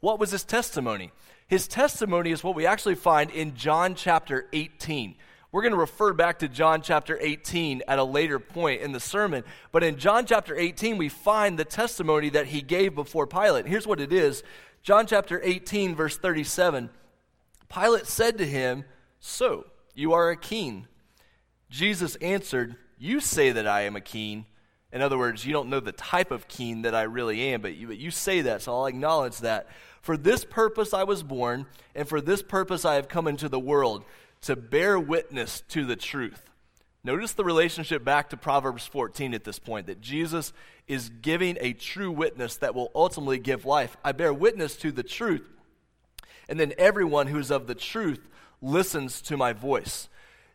What 0.00 0.18
was 0.18 0.32
his 0.32 0.42
testimony? 0.42 1.12
His 1.46 1.68
testimony 1.68 2.32
is 2.32 2.42
what 2.42 2.56
we 2.56 2.66
actually 2.66 2.96
find 2.96 3.30
in 3.30 3.54
John 3.54 3.94
chapter 3.94 4.48
18. 4.52 5.14
We're 5.50 5.62
going 5.62 5.72
to 5.72 5.78
refer 5.78 6.12
back 6.12 6.40
to 6.40 6.48
John 6.48 6.82
chapter 6.82 7.18
18 7.20 7.82
at 7.88 7.98
a 7.98 8.04
later 8.04 8.38
point 8.38 8.82
in 8.82 8.92
the 8.92 9.00
sermon. 9.00 9.44
But 9.72 9.82
in 9.82 9.96
John 9.96 10.26
chapter 10.26 10.54
18, 10.54 10.98
we 10.98 11.08
find 11.08 11.58
the 11.58 11.64
testimony 11.64 12.28
that 12.30 12.46
he 12.46 12.60
gave 12.60 12.94
before 12.94 13.26
Pilate. 13.26 13.66
Here's 13.66 13.86
what 13.86 14.00
it 14.00 14.12
is 14.12 14.42
John 14.82 15.06
chapter 15.06 15.40
18, 15.42 15.94
verse 15.94 16.18
37. 16.18 16.90
Pilate 17.72 18.06
said 18.06 18.38
to 18.38 18.46
him, 18.46 18.84
So, 19.20 19.66
you 19.94 20.12
are 20.12 20.30
a 20.30 20.36
king. 20.36 20.86
Jesus 21.70 22.14
answered, 22.16 22.76
You 22.98 23.20
say 23.20 23.50
that 23.50 23.66
I 23.66 23.82
am 23.82 23.96
a 23.96 24.00
king. 24.02 24.46
In 24.92 25.02
other 25.02 25.18
words, 25.18 25.44
you 25.44 25.52
don't 25.52 25.68
know 25.68 25.80
the 25.80 25.92
type 25.92 26.30
of 26.30 26.48
king 26.48 26.82
that 26.82 26.94
I 26.94 27.02
really 27.02 27.52
am, 27.52 27.60
but 27.60 27.74
you, 27.74 27.88
but 27.88 27.98
you 27.98 28.10
say 28.10 28.42
that, 28.42 28.62
so 28.62 28.74
I'll 28.74 28.86
acknowledge 28.86 29.38
that. 29.38 29.68
For 30.00 30.16
this 30.16 30.44
purpose 30.44 30.94
I 30.94 31.04
was 31.04 31.22
born, 31.22 31.66
and 31.94 32.08
for 32.08 32.20
this 32.20 32.42
purpose 32.42 32.84
I 32.84 32.94
have 32.94 33.08
come 33.08 33.28
into 33.28 33.50
the 33.50 33.58
world, 33.58 34.04
to 34.42 34.56
bear 34.56 34.98
witness 34.98 35.62
to 35.68 35.84
the 35.84 35.96
truth. 35.96 36.48
Notice 37.04 37.32
the 37.32 37.44
relationship 37.44 38.04
back 38.04 38.30
to 38.30 38.36
Proverbs 38.36 38.86
14 38.86 39.32
at 39.32 39.44
this 39.44 39.58
point 39.58 39.86
that 39.86 40.00
Jesus 40.00 40.52
is 40.86 41.10
giving 41.22 41.56
a 41.60 41.72
true 41.72 42.10
witness 42.10 42.56
that 42.56 42.74
will 42.74 42.90
ultimately 42.94 43.38
give 43.38 43.64
life. 43.64 43.96
I 44.04 44.12
bear 44.12 44.32
witness 44.32 44.76
to 44.78 44.92
the 44.92 45.02
truth, 45.02 45.48
and 46.48 46.58
then 46.58 46.74
everyone 46.76 47.28
who 47.28 47.38
is 47.38 47.50
of 47.50 47.66
the 47.66 47.74
truth 47.74 48.28
listens 48.60 49.20
to 49.22 49.36
my 49.36 49.52
voice. 49.52 50.08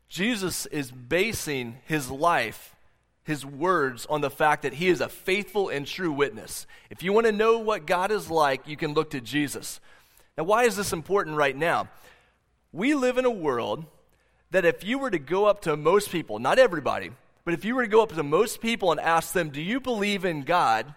Jesus 0.09 0.65
is 0.67 0.91
basing 0.91 1.77
his 1.85 2.11
life, 2.11 2.75
his 3.23 3.45
words, 3.45 4.05
on 4.07 4.21
the 4.21 4.29
fact 4.29 4.63
that 4.63 4.73
he 4.73 4.89
is 4.89 5.01
a 5.01 5.09
faithful 5.09 5.69
and 5.69 5.87
true 5.87 6.11
witness. 6.11 6.67
If 6.89 7.01
you 7.01 7.13
want 7.13 7.25
to 7.25 7.31
know 7.31 7.57
what 7.59 7.87
God 7.87 8.11
is 8.11 8.29
like, 8.29 8.67
you 8.67 8.77
can 8.77 8.93
look 8.93 9.11
to 9.11 9.21
Jesus. 9.21 9.79
Now, 10.37 10.43
why 10.43 10.65
is 10.65 10.75
this 10.75 10.93
important 10.93 11.37
right 11.37 11.55
now? 11.55 11.87
We 12.73 12.95
live 12.95 13.17
in 13.17 13.23
a 13.23 13.31
world 13.31 13.85
that 14.51 14.65
if 14.65 14.83
you 14.83 14.99
were 14.99 15.11
to 15.11 15.19
go 15.19 15.45
up 15.45 15.61
to 15.61 15.77
most 15.77 16.11
people, 16.11 16.39
not 16.39 16.59
everybody, 16.59 17.11
but 17.45 17.53
if 17.53 17.63
you 17.63 17.75
were 17.75 17.83
to 17.83 17.89
go 17.89 18.03
up 18.03 18.11
to 18.13 18.23
most 18.23 18.59
people 18.59 18.91
and 18.91 18.99
ask 18.99 19.31
them, 19.31 19.49
Do 19.49 19.61
you 19.61 19.79
believe 19.79 20.25
in 20.25 20.41
God? 20.41 20.93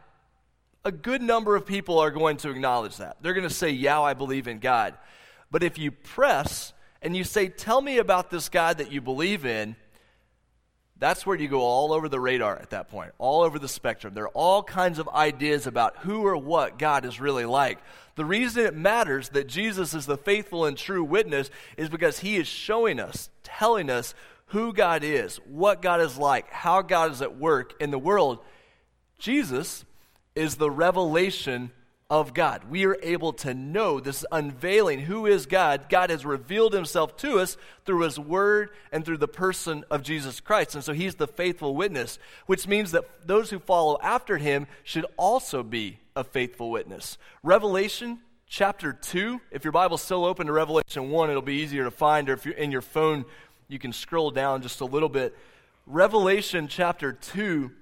a 0.87 0.93
good 0.93 1.21
number 1.21 1.57
of 1.57 1.67
people 1.67 1.99
are 1.99 2.13
going 2.13 2.37
to 2.37 2.49
acknowledge 2.49 2.99
that. 2.99 3.17
They're 3.21 3.35
going 3.35 3.49
to 3.49 3.55
say, 3.55 3.71
Yeah, 3.71 4.01
I 4.01 4.15
believe 4.15 4.47
in 4.47 4.61
God. 4.61 4.95
But 5.51 5.65
if 5.65 5.79
you 5.79 5.91
press 5.91 6.73
and 7.03 7.17
you 7.17 7.25
say, 7.25 7.49
Tell 7.49 7.81
me 7.81 7.99
about 7.99 8.31
this 8.31 8.49
God 8.49 8.79
that 8.79 8.93
you 8.93 9.01
believe 9.01 9.45
in, 9.45 9.75
that's 10.99 11.27
where 11.27 11.37
you 11.37 11.49
go 11.49 11.61
all 11.61 11.93
over 11.93 12.09
the 12.09 12.19
radar 12.19 12.57
at 12.57 12.71
that 12.71 12.89
point, 12.89 13.13
all 13.19 13.43
over 13.43 13.59
the 13.59 13.69
spectrum. 13.69 14.15
There 14.15 14.25
are 14.25 14.29
all 14.29 14.63
kinds 14.63 14.99
of 14.99 15.09
ideas 15.09 15.67
about 15.67 15.99
who 15.99 16.23
or 16.23 16.37
what 16.37 16.79
God 16.79 17.05
is 17.05 17.21
really 17.21 17.45
like. 17.45 17.79
The 18.15 18.25
reason 18.25 18.65
it 18.65 18.75
matters 18.75 19.29
that 19.31 19.47
Jesus 19.47 19.93
is 19.93 20.07
the 20.07 20.17
faithful 20.17 20.65
and 20.65 20.77
true 20.77 21.05
witness 21.05 21.51
is 21.77 21.91
because 21.91 22.21
he 22.21 22.37
is 22.37 22.47
showing 22.47 22.99
us, 22.99 23.29
telling 23.43 23.91
us 23.91 24.15
who 24.47 24.73
God 24.73 25.05
is, 25.05 25.37
what 25.45 25.83
God 25.83 26.01
is 26.01 26.17
like, 26.17 26.51
how 26.51 26.81
God 26.81 27.13
is 27.13 27.21
at 27.21 27.37
work 27.37 27.75
in 27.79 27.91
the 27.91 27.99
world. 27.99 28.39
Jesus 29.19 29.85
is 30.35 30.57
the 30.57 30.71
revelation 30.71 31.73
of 32.09 32.35
God. 32.35 32.65
We 32.71 32.87
are 32.87 32.97
able 33.03 33.33
to 33.35 33.53
know 33.53 33.99
this 33.99 34.25
unveiling 34.31 35.01
who 35.01 35.27
is 35.27 35.47
God. 35.47 35.89
God 35.89 36.11
has 36.11 36.25
revealed 36.25 36.73
himself 36.73 37.17
to 37.19 37.41
us 37.41 37.57
through 37.85 38.03
his 38.03 38.19
word 38.19 38.71
and 38.93 39.05
through 39.05 39.17
the 39.19 39.27
person 39.27 39.85
of 39.91 40.03
Jesus 40.03 40.39
Christ. 40.39 40.77
And 40.77 40.85
so 40.85 40.93
he's 40.93 41.17
the 41.17 41.27
faithful 41.27 41.75
witness, 41.75 42.19
which 42.47 42.69
means 42.69 42.93
that 42.93 43.27
those 43.27 43.51
who 43.51 43.59
follow 43.59 43.99
after 44.03 44.39
him 44.39 44.69
should 44.85 45.07
also 45.17 45.65
be 45.65 45.99
a 46.15 46.23
faithful 46.23 46.71
witness. 46.71 47.19
Revelation 47.43 48.21
chapter 48.47 48.93
2, 48.93 49.41
if 49.51 49.65
your 49.65 49.73
Bible's 49.73 50.03
still 50.03 50.25
open 50.25 50.47
to 50.47 50.53
Revelation 50.53 51.11
1, 51.11 51.31
it'll 51.31 51.43
be 51.43 51.57
easier 51.57 51.83
to 51.83 51.91
find, 51.91 52.29
or 52.29 52.35
if 52.35 52.47
you're 52.47 52.55
in 52.55 52.71
your 52.71 52.83
phone, 52.83 53.25
you 53.67 53.81
can 53.81 53.93
scroll 53.93 54.31
down 54.31 54.63
just 54.63 54.81
a 54.81 54.85
little 54.85 55.09
bit. 55.09 55.37
Revelation 55.87 56.69
chapter 56.69 57.13
2, 57.13 57.73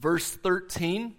verse 0.00 0.32
13 0.32 1.14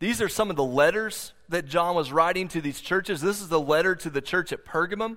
these 0.00 0.22
are 0.22 0.28
some 0.28 0.50
of 0.50 0.56
the 0.56 0.64
letters 0.64 1.32
that 1.48 1.66
John 1.66 1.96
was 1.96 2.12
writing 2.12 2.48
to 2.48 2.60
these 2.60 2.80
churches. 2.80 3.20
This 3.20 3.40
is 3.40 3.48
the 3.48 3.60
letter 3.60 3.94
to 3.96 4.10
the 4.10 4.20
church 4.20 4.52
at 4.52 4.64
Pergamum. 4.64 5.16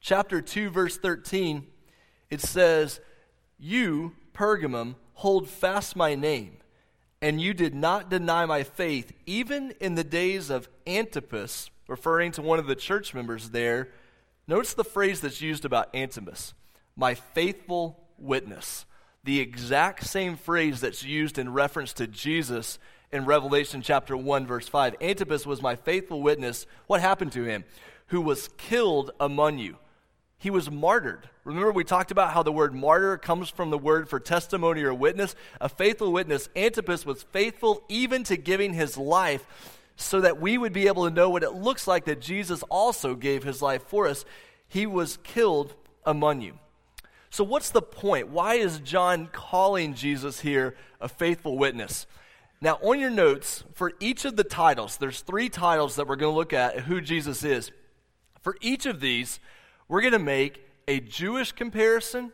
Chapter 0.00 0.40
2, 0.40 0.70
verse 0.70 0.96
13, 0.96 1.66
it 2.30 2.40
says, 2.40 3.00
You, 3.58 4.12
Pergamum, 4.34 4.94
hold 5.14 5.48
fast 5.48 5.96
my 5.96 6.14
name, 6.14 6.58
and 7.20 7.40
you 7.40 7.54
did 7.54 7.74
not 7.74 8.08
deny 8.08 8.46
my 8.46 8.62
faith, 8.62 9.12
even 9.24 9.72
in 9.80 9.96
the 9.96 10.04
days 10.04 10.50
of 10.50 10.68
Antipas, 10.86 11.70
referring 11.88 12.30
to 12.32 12.42
one 12.42 12.60
of 12.60 12.66
the 12.66 12.76
church 12.76 13.14
members 13.14 13.50
there. 13.50 13.88
Notice 14.46 14.74
the 14.74 14.84
phrase 14.84 15.20
that's 15.20 15.40
used 15.40 15.64
about 15.64 15.94
Antipas, 15.94 16.54
my 16.94 17.14
faithful 17.14 18.04
witness. 18.18 18.86
The 19.24 19.40
exact 19.40 20.06
same 20.06 20.36
phrase 20.36 20.80
that's 20.80 21.02
used 21.02 21.36
in 21.36 21.52
reference 21.52 21.92
to 21.94 22.06
Jesus 22.06 22.78
in 23.16 23.24
Revelation 23.24 23.82
chapter 23.82 24.16
1, 24.16 24.46
verse 24.46 24.68
5. 24.68 24.96
Antipas 25.00 25.46
was 25.46 25.62
my 25.62 25.74
faithful 25.74 26.22
witness. 26.22 26.66
What 26.86 27.00
happened 27.00 27.32
to 27.32 27.44
him? 27.44 27.64
Who 28.08 28.20
was 28.20 28.48
killed 28.58 29.10
among 29.18 29.58
you. 29.58 29.78
He 30.38 30.50
was 30.50 30.70
martyred. 30.70 31.28
Remember, 31.44 31.72
we 31.72 31.82
talked 31.82 32.10
about 32.10 32.32
how 32.32 32.42
the 32.42 32.52
word 32.52 32.74
martyr 32.74 33.16
comes 33.16 33.48
from 33.48 33.70
the 33.70 33.78
word 33.78 34.08
for 34.08 34.20
testimony 34.20 34.82
or 34.82 34.92
witness. 34.92 35.34
A 35.60 35.68
faithful 35.68 36.12
witness. 36.12 36.48
Antipas 36.54 37.06
was 37.06 37.22
faithful 37.22 37.82
even 37.88 38.22
to 38.24 38.36
giving 38.36 38.74
his 38.74 38.98
life 38.98 39.46
so 39.96 40.20
that 40.20 40.38
we 40.38 40.58
would 40.58 40.74
be 40.74 40.86
able 40.86 41.08
to 41.08 41.14
know 41.14 41.30
what 41.30 41.42
it 41.42 41.54
looks 41.54 41.86
like 41.86 42.04
that 42.04 42.20
Jesus 42.20 42.62
also 42.64 43.14
gave 43.14 43.44
his 43.44 43.62
life 43.62 43.82
for 43.84 44.06
us. 44.06 44.26
He 44.68 44.86
was 44.86 45.16
killed 45.24 45.74
among 46.04 46.42
you. 46.42 46.58
So, 47.30 47.44
what's 47.44 47.70
the 47.70 47.82
point? 47.82 48.28
Why 48.28 48.54
is 48.54 48.78
John 48.80 49.28
calling 49.32 49.94
Jesus 49.94 50.40
here 50.40 50.76
a 51.00 51.08
faithful 51.08 51.56
witness? 51.56 52.06
Now, 52.60 52.78
on 52.82 52.98
your 52.98 53.10
notes, 53.10 53.64
for 53.74 53.92
each 54.00 54.24
of 54.24 54.36
the 54.36 54.44
titles, 54.44 54.96
there's 54.96 55.20
three 55.20 55.48
titles 55.48 55.96
that 55.96 56.08
we're 56.08 56.16
going 56.16 56.32
to 56.32 56.38
look 56.38 56.52
at 56.52 56.80
who 56.80 57.00
Jesus 57.00 57.44
is. 57.44 57.70
For 58.40 58.56
each 58.60 58.86
of 58.86 59.00
these, 59.00 59.40
we're 59.88 60.00
going 60.00 60.12
to 60.12 60.18
make 60.18 60.64
a 60.88 61.00
Jewish 61.00 61.52
comparison, 61.52 62.32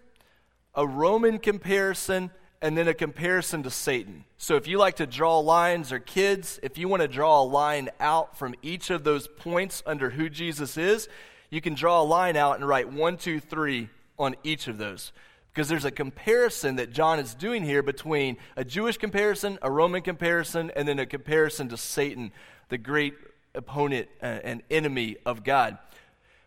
a 0.74 0.86
Roman 0.86 1.38
comparison, 1.38 2.30
and 2.60 2.78
then 2.78 2.86
a 2.86 2.94
comparison 2.94 3.64
to 3.64 3.70
Satan. 3.70 4.24
So 4.38 4.54
if 4.54 4.68
you 4.68 4.78
like 4.78 4.96
to 4.96 5.06
draw 5.06 5.40
lines, 5.40 5.90
or 5.90 5.98
kids, 5.98 6.60
if 6.62 6.78
you 6.78 6.86
want 6.86 7.02
to 7.02 7.08
draw 7.08 7.42
a 7.42 7.44
line 7.44 7.90
out 7.98 8.38
from 8.38 8.54
each 8.62 8.90
of 8.90 9.02
those 9.02 9.26
points 9.26 9.82
under 9.86 10.10
who 10.10 10.28
Jesus 10.28 10.76
is, 10.76 11.08
you 11.50 11.60
can 11.60 11.74
draw 11.74 12.00
a 12.00 12.04
line 12.04 12.36
out 12.36 12.56
and 12.56 12.66
write 12.66 12.92
one, 12.92 13.16
two, 13.16 13.40
three 13.40 13.88
on 14.18 14.36
each 14.44 14.68
of 14.68 14.78
those 14.78 15.12
because 15.52 15.68
there's 15.68 15.84
a 15.84 15.90
comparison 15.90 16.76
that 16.76 16.92
John 16.92 17.18
is 17.18 17.34
doing 17.34 17.62
here 17.62 17.82
between 17.82 18.38
a 18.56 18.64
Jewish 18.64 18.96
comparison, 18.96 19.58
a 19.60 19.70
Roman 19.70 20.00
comparison, 20.00 20.70
and 20.74 20.88
then 20.88 20.98
a 20.98 21.04
comparison 21.04 21.68
to 21.68 21.76
Satan, 21.76 22.32
the 22.70 22.78
great 22.78 23.14
opponent 23.54 24.08
uh, 24.22 24.26
and 24.44 24.62
enemy 24.70 25.16
of 25.26 25.44
God. 25.44 25.76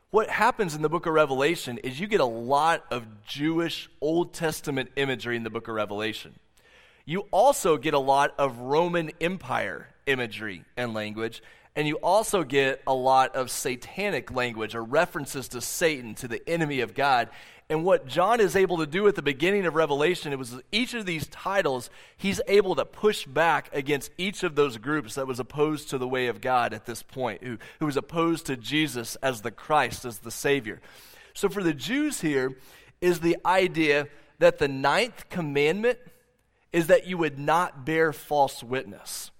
What 0.10 0.30
happens 0.30 0.76
in 0.76 0.82
the 0.82 0.90
book 0.90 1.06
of 1.06 1.14
Revelation 1.14 1.78
is 1.80 2.00
you 2.00 2.08
get 2.08 2.20
a 2.20 2.26
lot 2.26 2.86
of 2.90 3.06
Jewish 3.28 3.90
Old 4.02 4.34
Testament 4.34 4.90
imagery 4.96 5.36
in 5.36 5.44
the 5.44 5.50
book 5.50 5.68
of 5.68 5.76
Revelation. 5.76 6.34
You 7.06 7.28
also 7.32 7.78
get 7.78 7.94
a 7.94 8.00
lot 8.00 8.34
of 8.40 8.58
Roman 8.58 9.12
Empire 9.22 9.90
imagery 10.08 10.64
and 10.78 10.94
language, 10.96 11.44
and 11.76 11.88
you 11.88 11.96
also 11.98 12.44
get 12.44 12.82
a 12.88 12.94
lot 12.94 13.36
of 13.36 13.52
satanic 13.52 14.32
language 14.32 14.76
or 14.76 14.84
references 14.84 15.48
to 15.50 15.62
Satan, 15.62 16.16
to 16.16 16.28
the 16.28 16.48
enemy 16.48 16.82
of 16.82 16.94
God. 16.94 17.30
And 17.70 17.84
what 17.84 18.08
John 18.08 18.40
is 18.40 18.56
able 18.56 18.78
to 18.78 18.86
do 18.86 19.08
at 19.08 19.16
the 19.16 19.22
beginning 19.22 19.66
of 19.66 19.76
Revelation, 19.76 20.32
it 20.32 20.40
was 20.40 20.62
each 20.72 20.94
of 20.94 21.06
these 21.06 21.28
titles, 21.28 21.90
he's 22.16 22.40
able 22.48 22.76
to 22.76 22.86
push 22.86 23.26
back 23.26 23.70
against 23.74 24.12
each 24.18 24.44
of 24.44 24.56
those 24.56 24.78
groups 24.78 25.16
that 25.16 25.28
was 25.28 25.40
opposed 25.40 25.90
to 25.90 25.98
the 25.98 26.08
way 26.08 26.28
of 26.28 26.42
God 26.42 26.74
at 26.74 26.86
this 26.86 27.02
point, 27.02 27.44
who, 27.44 27.58
who 27.80 27.88
was 27.88 27.98
opposed 27.98 28.46
to 28.46 28.56
Jesus 28.56 29.16
as 29.18 29.42
the 29.42 29.52
Christ, 29.52 30.06
as 30.06 30.20
the 30.20 30.32
Savior. 30.32 30.80
So 31.34 31.50
for 31.50 31.64
the 31.64 31.74
Jews 31.74 32.22
here, 32.22 32.56
is 33.02 33.20
the 33.20 33.38
idea 33.46 34.08
that 34.40 34.58
the 34.58 34.68
ninth 34.68 35.30
commandment 35.30 36.00
is 36.74 36.88
that 36.88 37.06
you 37.06 37.18
would 37.18 37.40
not 37.40 37.86
bear 37.86 38.12
false 38.12 38.64
witness. 38.64 39.32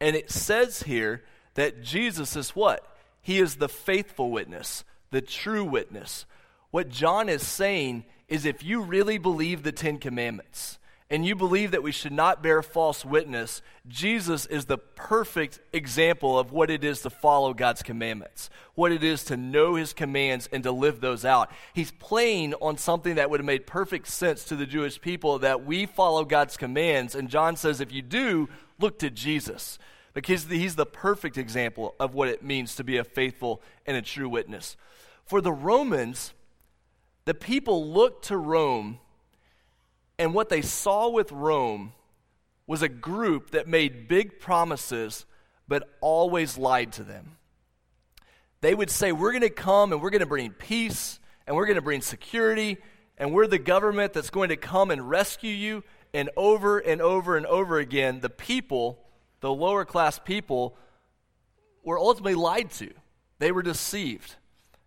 And 0.00 0.16
it 0.16 0.30
says 0.30 0.84
here 0.84 1.22
that 1.54 1.82
Jesus 1.82 2.36
is 2.36 2.50
what? 2.50 2.86
He 3.22 3.38
is 3.38 3.56
the 3.56 3.68
faithful 3.68 4.30
witness, 4.30 4.84
the 5.10 5.20
true 5.20 5.64
witness, 5.64 6.24
what 6.70 6.88
John 6.88 7.28
is 7.28 7.46
saying 7.46 8.04
is 8.28 8.44
if 8.44 8.62
you 8.62 8.82
really 8.82 9.18
believe 9.18 9.62
the 9.62 9.72
Ten 9.72 9.98
Commandments 9.98 10.78
and 11.12 11.26
you 11.26 11.34
believe 11.34 11.72
that 11.72 11.82
we 11.82 11.90
should 11.90 12.12
not 12.12 12.44
bear 12.44 12.62
false 12.62 13.04
witness, 13.04 13.60
Jesus 13.88 14.46
is 14.46 14.66
the 14.66 14.78
perfect 14.78 15.58
example 15.72 16.38
of 16.38 16.52
what 16.52 16.70
it 16.70 16.84
is 16.84 17.00
to 17.00 17.10
follow 17.10 17.52
God's 17.52 17.82
commandments, 17.82 18.48
what 18.76 18.92
it 18.92 19.02
is 19.02 19.24
to 19.24 19.36
know 19.36 19.74
his 19.74 19.92
commands 19.92 20.48
and 20.52 20.62
to 20.62 20.70
live 20.70 21.00
those 21.00 21.24
out. 21.24 21.50
He's 21.74 21.90
playing 21.90 22.54
on 22.54 22.78
something 22.78 23.16
that 23.16 23.28
would 23.28 23.40
have 23.40 23.46
made 23.46 23.66
perfect 23.66 24.06
sense 24.06 24.44
to 24.44 24.54
the 24.54 24.66
Jewish 24.66 25.00
people 25.00 25.40
that 25.40 25.64
we 25.64 25.86
follow 25.86 26.24
God's 26.24 26.56
commands. 26.56 27.16
And 27.16 27.28
John 27.28 27.56
says, 27.56 27.80
if 27.80 27.90
you 27.90 28.02
do, 28.02 28.48
look 28.80 28.98
to 29.00 29.10
Jesus 29.10 29.78
because 30.12 30.44
he's 30.44 30.76
the 30.76 30.86
perfect 30.86 31.38
example 31.38 31.94
of 32.00 32.14
what 32.14 32.28
it 32.28 32.42
means 32.42 32.74
to 32.76 32.84
be 32.84 32.96
a 32.96 33.04
faithful 33.04 33.62
and 33.86 33.96
a 33.96 34.02
true 34.02 34.28
witness. 34.28 34.76
For 35.24 35.40
the 35.40 35.52
Romans, 35.52 36.32
the 37.24 37.34
people 37.34 37.86
looked 37.92 38.26
to 38.26 38.36
Rome, 38.36 38.98
and 40.18 40.34
what 40.34 40.48
they 40.48 40.62
saw 40.62 41.08
with 41.08 41.30
Rome 41.30 41.92
was 42.66 42.82
a 42.82 42.88
group 42.88 43.50
that 43.50 43.68
made 43.68 44.08
big 44.08 44.40
promises 44.40 45.26
but 45.68 45.88
always 46.00 46.58
lied 46.58 46.92
to 46.92 47.04
them. 47.04 47.36
They 48.60 48.74
would 48.74 48.90
say, 48.90 49.12
We're 49.12 49.32
going 49.32 49.42
to 49.42 49.50
come 49.50 49.92
and 49.92 50.02
we're 50.02 50.10
going 50.10 50.20
to 50.20 50.26
bring 50.26 50.50
peace 50.50 51.20
and 51.46 51.56
we're 51.56 51.66
going 51.66 51.76
to 51.76 51.82
bring 51.82 52.02
security 52.02 52.78
and 53.16 53.32
we're 53.32 53.46
the 53.46 53.58
government 53.58 54.12
that's 54.12 54.30
going 54.30 54.48
to 54.48 54.56
come 54.56 54.90
and 54.90 55.08
rescue 55.08 55.52
you. 55.52 55.84
And 56.12 56.30
over 56.36 56.78
and 56.78 57.00
over 57.00 57.36
and 57.36 57.46
over 57.46 57.78
again, 57.78 58.20
the 58.20 58.30
people, 58.30 58.98
the 59.40 59.52
lower 59.52 59.84
class 59.84 60.18
people, 60.18 60.76
were 61.82 61.98
ultimately 61.98 62.34
lied 62.34 62.70
to. 62.72 62.90
They 63.38 63.52
were 63.52 63.62
deceived. 63.62 64.36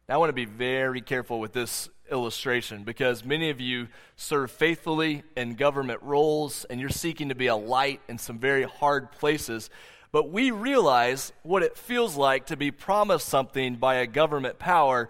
Now, 0.07 0.15
I 0.15 0.17
want 0.17 0.29
to 0.29 0.33
be 0.33 0.45
very 0.45 1.01
careful 1.01 1.39
with 1.39 1.53
this 1.53 1.89
illustration 2.11 2.83
because 2.83 3.23
many 3.23 3.49
of 3.49 3.59
you 3.59 3.87
serve 4.15 4.51
faithfully 4.51 5.23
in 5.35 5.55
government 5.55 6.01
roles 6.03 6.65
and 6.65 6.79
you're 6.79 6.89
seeking 6.89 7.29
to 7.29 7.35
be 7.35 7.47
a 7.47 7.55
light 7.55 8.01
in 8.07 8.17
some 8.17 8.37
very 8.37 8.63
hard 8.63 9.11
places. 9.11 9.69
But 10.11 10.29
we 10.29 10.51
realize 10.51 11.33
what 11.41 11.63
it 11.63 11.77
feels 11.77 12.15
like 12.15 12.47
to 12.47 12.57
be 12.57 12.69
promised 12.69 13.27
something 13.27 13.75
by 13.75 13.95
a 13.95 14.07
government 14.07 14.59
power 14.59 15.09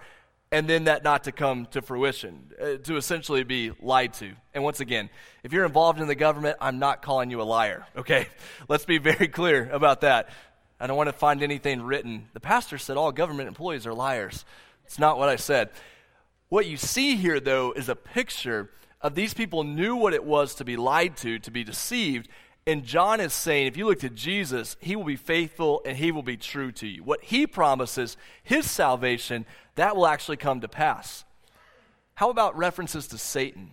and 0.53 0.69
then 0.69 0.83
that 0.83 1.03
not 1.03 1.23
to 1.23 1.31
come 1.31 1.65
to 1.71 1.81
fruition, 1.81 2.51
uh, 2.61 2.77
to 2.83 2.95
essentially 2.95 3.43
be 3.43 3.71
lied 3.81 4.13
to. 4.13 4.33
And 4.53 4.63
once 4.63 4.79
again, 4.79 5.09
if 5.41 5.51
you're 5.51 5.65
involved 5.65 5.99
in 5.99 6.07
the 6.07 6.13
government, 6.13 6.57
I'm 6.61 6.77
not 6.77 7.01
calling 7.01 7.31
you 7.31 7.41
a 7.41 7.43
liar, 7.43 7.87
okay? 7.97 8.27
Let's 8.69 8.85
be 8.85 8.99
very 8.99 9.27
clear 9.27 9.67
about 9.71 10.01
that. 10.01 10.29
I 10.79 10.85
don't 10.85 10.95
want 10.95 11.07
to 11.09 11.13
find 11.13 11.41
anything 11.41 11.81
written. 11.81 12.29
The 12.33 12.39
pastor 12.39 12.77
said 12.77 12.97
all 12.97 13.11
government 13.11 13.47
employees 13.47 13.87
are 13.87 13.95
liars. 13.95 14.45
It's 14.85 14.99
not 14.99 15.17
what 15.17 15.27
I 15.27 15.37
said. 15.37 15.71
What 16.49 16.67
you 16.67 16.77
see 16.77 17.15
here, 17.15 17.39
though, 17.39 17.71
is 17.71 17.89
a 17.89 17.95
picture 17.95 18.69
of 19.01 19.15
these 19.15 19.33
people 19.33 19.63
knew 19.63 19.95
what 19.95 20.13
it 20.13 20.23
was 20.23 20.53
to 20.55 20.65
be 20.65 20.77
lied 20.77 21.17
to, 21.17 21.39
to 21.39 21.49
be 21.49 21.63
deceived. 21.63 22.29
And 22.65 22.85
John 22.85 23.19
is 23.19 23.33
saying, 23.33 23.67
if 23.67 23.75
you 23.75 23.85
look 23.85 23.99
to 23.99 24.09
Jesus, 24.09 24.77
he 24.79 24.95
will 24.95 25.03
be 25.03 25.17
faithful 25.17 25.81
and 25.85 25.97
he 25.97 26.11
will 26.11 26.23
be 26.23 26.37
true 26.37 26.71
to 26.73 26.87
you. 26.87 27.03
What 27.03 27.23
he 27.23 27.45
promises, 27.45 28.15
his 28.41 28.69
salvation, 28.71 29.45
that 29.75 29.95
will 29.95 30.07
actually 30.07 30.37
come 30.37 30.61
to 30.61 30.69
pass. 30.69 31.25
How 32.15 32.29
about 32.29 32.57
references 32.57 33.07
to 33.07 33.17
Satan? 33.17 33.71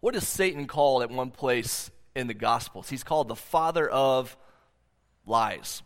What 0.00 0.14
is 0.14 0.28
Satan 0.28 0.66
called 0.66 1.02
at 1.02 1.10
one 1.10 1.30
place 1.30 1.90
in 2.14 2.26
the 2.26 2.34
Gospels? 2.34 2.90
He's 2.90 3.04
called 3.04 3.28
the 3.28 3.36
father 3.36 3.88
of 3.88 4.36
lies. 5.24 5.82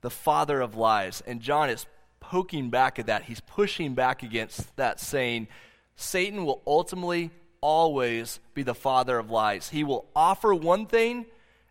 The 0.00 0.10
father 0.10 0.60
of 0.60 0.76
lies. 0.76 1.22
And 1.26 1.40
John 1.40 1.70
is 1.70 1.86
poking 2.20 2.70
back 2.70 2.98
at 2.98 3.06
that. 3.06 3.24
He's 3.24 3.40
pushing 3.40 3.94
back 3.94 4.22
against 4.22 4.76
that, 4.76 5.00
saying, 5.00 5.48
Satan 5.96 6.44
will 6.44 6.62
ultimately 6.66 7.30
always 7.60 8.40
be 8.54 8.62
the 8.62 8.74
father 8.74 9.18
of 9.18 9.30
lies. 9.30 9.68
He 9.68 9.84
will 9.84 10.06
offer 10.14 10.54
one 10.54 10.86
thing 10.86 11.26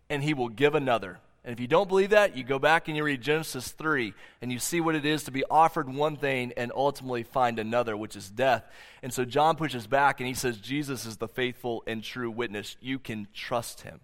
and 0.08 0.22
he 0.22 0.34
will 0.34 0.48
give 0.48 0.74
another. 0.74 1.18
And 1.44 1.52
if 1.52 1.60
you 1.60 1.66
don't 1.66 1.88
believe 1.88 2.10
that, 2.10 2.36
you 2.36 2.44
go 2.44 2.58
back 2.58 2.88
and 2.88 2.96
you 2.96 3.04
read 3.04 3.22
Genesis 3.22 3.70
3 3.70 4.12
and 4.42 4.52
you 4.52 4.58
see 4.58 4.80
what 4.80 4.94
it 4.94 5.06
is 5.06 5.24
to 5.24 5.30
be 5.30 5.44
offered 5.50 5.88
one 5.88 6.16
thing 6.16 6.52
and 6.56 6.72
ultimately 6.74 7.22
find 7.22 7.58
another, 7.58 7.96
which 7.96 8.16
is 8.16 8.28
death. 8.28 8.64
And 9.02 9.12
so 9.12 9.24
John 9.24 9.56
pushes 9.56 9.86
back 9.86 10.20
and 10.20 10.26
he 10.26 10.34
says, 10.34 10.58
Jesus 10.58 11.06
is 11.06 11.16
the 11.16 11.28
faithful 11.28 11.82
and 11.86 12.02
true 12.02 12.30
witness. 12.30 12.76
You 12.80 12.98
can 12.98 13.28
trust 13.32 13.82
him. 13.82 14.00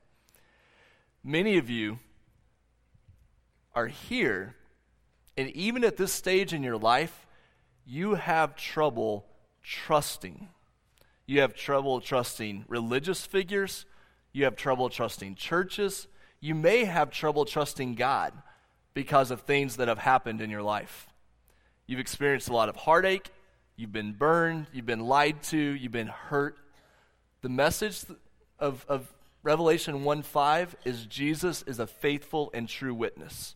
Many 1.23 1.59
of 1.59 1.69
you 1.69 1.99
are 3.75 3.89
here 3.89 4.55
and 5.37 5.51
even 5.51 5.85
at 5.85 5.97
this 5.97 6.13
stage 6.13 6.53
in 6.53 6.63
your 6.63 6.77
life, 6.77 7.27
you 7.87 8.15
have 8.15 8.57
trouble 8.57 9.27
trusting. 9.63 10.49
You 11.27 11.41
have 11.41 11.55
trouble 11.55 12.01
trusting 12.01 12.65
religious 12.69 13.25
figures. 13.25 13.87
You 14.33 14.45
have 14.45 14.57
trouble 14.57 14.91
trusting 14.91 15.37
churches. 15.37 16.07
You 16.41 16.55
may 16.55 16.85
have 16.85 17.11
trouble 17.11 17.45
trusting 17.45 17.95
God 17.95 18.33
because 18.93 19.31
of 19.31 19.41
things 19.41 19.77
that 19.77 19.89
have 19.89 19.99
happened 19.99 20.41
in 20.41 20.51
your 20.51 20.63
life. 20.63 21.07
You've 21.87 22.01
experienced 22.01 22.49
a 22.49 22.53
lot 22.53 22.69
of 22.69 22.77
heartache. 22.77 23.31
You've 23.77 23.93
been 23.93 24.13
burned. 24.13 24.67
You've 24.73 24.87
been 24.87 25.01
lied 25.01 25.43
to. 25.45 25.59
You've 25.59 25.93
been 25.93 26.09
hurt. 26.09 26.57
The 27.43 27.49
message 27.49 28.05
of, 28.59 28.85
of 28.89 29.13
Revelation 29.43 30.05
1 30.05 30.23
5 30.23 30.77
is 30.85 31.07
Jesus 31.07 31.63
is 31.63 31.79
a 31.79 31.87
faithful 31.87 32.51
and 32.55 32.69
true 32.69 32.95
witness. 32.95 33.55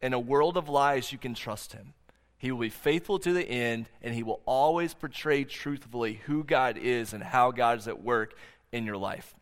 In 0.00 0.12
a 0.12 0.20
world 0.20 0.56
of 0.56 0.68
lies, 0.68 1.12
you 1.12 1.18
can 1.18 1.34
trust 1.34 1.72
him. 1.72 1.94
He 2.42 2.50
will 2.50 2.58
be 2.58 2.70
faithful 2.70 3.20
to 3.20 3.32
the 3.32 3.48
end, 3.48 3.88
and 4.02 4.12
he 4.12 4.24
will 4.24 4.40
always 4.46 4.94
portray 4.94 5.44
truthfully 5.44 6.14
who 6.26 6.42
God 6.42 6.76
is 6.76 7.12
and 7.12 7.22
how 7.22 7.52
God 7.52 7.78
is 7.78 7.86
at 7.86 8.02
work 8.02 8.34
in 8.72 8.84
your 8.84 8.96
life. 8.96 9.36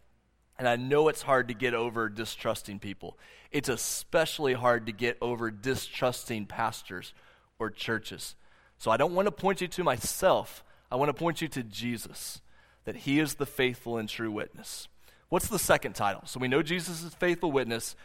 And 0.59 0.69
I 0.69 0.77
know 0.77 1.09
it's 1.09 1.23
hard 1.23 1.49
to 1.49 1.55
get 1.55 1.73
over 1.73 2.11
distrusting 2.11 2.79
people. 2.79 3.17
It's 3.51 3.71
especially 3.71 4.53
hard 4.53 4.85
to 4.85 4.93
get 4.93 5.17
over 5.23 5.51
distrusting 5.51 6.45
pastors 6.45 7.15
or 7.59 7.71
churches. 7.71 8.37
So 8.77 8.91
I 8.91 8.99
don't 8.99 9.15
want 9.15 9.25
to 9.25 9.33
point 9.33 9.63
you 9.63 9.69
to 9.69 9.83
myself. 9.83 10.63
I 10.93 10.97
want 10.97 11.09
to 11.09 11.15
point 11.15 11.41
you 11.41 11.49
to 11.49 11.63
Jesus, 11.63 12.43
that 12.85 12.97
he 12.97 13.19
is 13.19 13.37
the 13.37 13.47
faithful 13.47 13.97
and 13.97 14.11
true 14.11 14.31
witness. 14.31 14.89
What's 15.31 15.49
the 15.49 15.59
second 15.59 15.95
title? 15.95 16.25
So 16.27 16.39
we 16.39 16.49
know 16.49 16.61
Jesus 16.61 17.03
is 17.03 17.15
faithful 17.15 17.51
witness. 17.51 17.97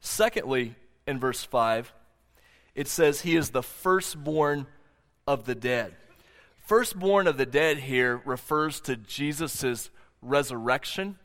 Secondly, 0.00 0.74
in 1.06 1.20
verse 1.20 1.44
5, 1.44 1.92
it 2.74 2.88
says 2.88 3.20
he 3.20 3.36
is 3.36 3.50
the 3.50 3.62
firstborn 3.62 4.66
of 5.26 5.44
the 5.44 5.54
dead. 5.54 5.94
Firstborn 6.66 7.26
of 7.26 7.36
the 7.36 7.46
dead 7.46 7.78
here 7.78 8.20
refers 8.24 8.80
to 8.82 8.96
Jesus' 8.96 9.90
resurrection, 10.22 11.18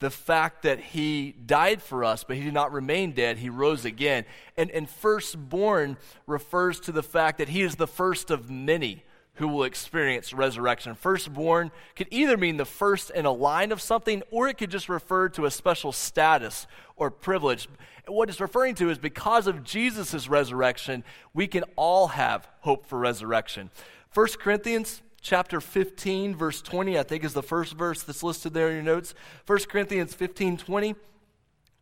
the 0.00 0.10
fact 0.10 0.62
that 0.62 0.80
he 0.80 1.32
died 1.46 1.80
for 1.80 2.04
us, 2.04 2.24
but 2.24 2.36
he 2.36 2.42
did 2.42 2.52
not 2.52 2.72
remain 2.72 3.12
dead, 3.12 3.38
he 3.38 3.48
rose 3.48 3.84
again. 3.84 4.24
And, 4.56 4.70
and 4.70 4.90
firstborn 4.90 5.96
refers 6.26 6.80
to 6.80 6.92
the 6.92 7.02
fact 7.02 7.38
that 7.38 7.48
he 7.48 7.62
is 7.62 7.76
the 7.76 7.86
first 7.86 8.30
of 8.30 8.50
many 8.50 9.04
who 9.42 9.48
will 9.48 9.64
experience 9.64 10.32
resurrection. 10.32 10.94
Firstborn 10.94 11.72
could 11.96 12.06
either 12.10 12.36
mean 12.36 12.56
the 12.56 12.64
first 12.64 13.10
in 13.10 13.26
a 13.26 13.32
line 13.32 13.72
of 13.72 13.80
something, 13.80 14.22
or 14.30 14.48
it 14.48 14.56
could 14.56 14.70
just 14.70 14.88
refer 14.88 15.28
to 15.30 15.46
a 15.46 15.50
special 15.50 15.90
status 15.90 16.68
or 16.96 17.10
privilege. 17.10 17.68
What 18.06 18.28
it's 18.28 18.40
referring 18.40 18.76
to 18.76 18.88
is 18.88 18.98
because 18.98 19.48
of 19.48 19.64
Jesus' 19.64 20.28
resurrection, 20.28 21.02
we 21.34 21.48
can 21.48 21.64
all 21.74 22.08
have 22.08 22.48
hope 22.60 22.86
for 22.86 22.98
resurrection. 22.98 23.70
1 24.14 24.28
Corinthians 24.38 25.02
chapter 25.20 25.60
15, 25.60 26.36
verse 26.36 26.62
20, 26.62 26.98
I 26.98 27.02
think 27.02 27.24
is 27.24 27.34
the 27.34 27.42
first 27.42 27.74
verse 27.74 28.02
that's 28.02 28.22
listed 28.22 28.54
there 28.54 28.68
in 28.68 28.74
your 28.74 28.82
notes. 28.84 29.12
1 29.46 29.58
Corinthians 29.68 30.14
15, 30.14 30.56
20. 30.56 30.94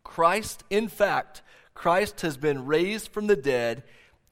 Christ, 0.02 0.64
in 0.70 0.88
fact, 0.88 1.42
Christ 1.74 2.22
has 2.22 2.36
been 2.36 2.64
raised 2.66 3.08
from 3.08 3.26
the 3.26 3.36
dead. 3.36 3.82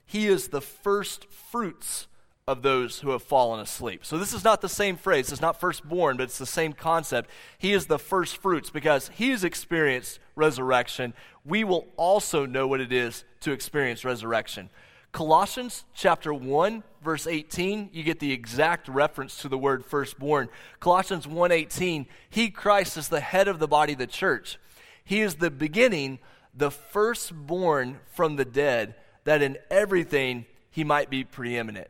He 0.07 0.27
is 0.27 0.49
the 0.49 0.62
first 0.62 1.31
fruits 1.31 2.08
of 2.49 2.63
those 2.63 3.01
who 3.01 3.11
have 3.11 3.23
fallen 3.23 3.61
asleep. 3.61 4.07
So 4.07 4.17
this 4.17 4.33
is 4.33 4.43
not 4.43 4.63
the 4.63 4.71
same 4.71 4.97
phrase. 4.97 5.31
It's 5.31 5.43
not 5.43 5.61
firstborn, 5.61 6.17
but 6.17 6.23
it's 6.23 6.39
the 6.39 6.47
same 6.47 6.73
concept. 6.73 7.29
He 7.59 7.75
is 7.75 7.87
the 7.87 7.99
first 7.99 8.39
fruits 8.39 8.71
because 8.71 9.11
he 9.15 9.29
has 9.33 9.45
experienced 9.45 10.19
resurrection. 10.35 11.13
We 11.45 11.63
will 11.63 11.89
also 11.99 12.47
know 12.47 12.67
what 12.67 12.81
it 12.81 12.91
is 12.91 13.25
to 13.41 13.53
experience 13.53 14.03
resurrection. 14.03 14.71
Colossians 15.13 15.85
chapter 15.93 16.33
1 16.33 16.83
verse 17.05 17.27
18, 17.27 17.91
you 17.93 18.03
get 18.03 18.19
the 18.19 18.33
exact 18.33 18.89
reference 18.89 19.37
to 19.43 19.49
the 19.51 19.59
word 19.59 19.85
firstborn. 19.85 20.49
Colossians 20.81 21.27
1:18, 21.27 22.07
he 22.31 22.49
Christ 22.49 22.97
is 22.97 23.09
the 23.09 23.21
head 23.21 23.47
of 23.47 23.59
the 23.59 23.69
body 23.69 23.95
the 23.95 24.07
church. 24.07 24.59
He 25.05 25.21
is 25.21 25.37
the 25.37 25.51
beginning, 25.51 26.19
the 26.55 26.71
firstborn 26.71 28.01
from 28.11 28.37
the 28.37 28.47
dead, 28.47 28.95
that 29.25 29.43
in 29.43 29.59
everything 29.71 30.47
he 30.71 30.83
might 30.83 31.11
be 31.11 31.25
preeminent 31.25 31.89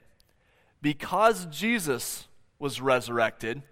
because 0.81 1.47
Jesus 1.47 2.29
was 2.59 2.81
resurrected, 2.81 3.63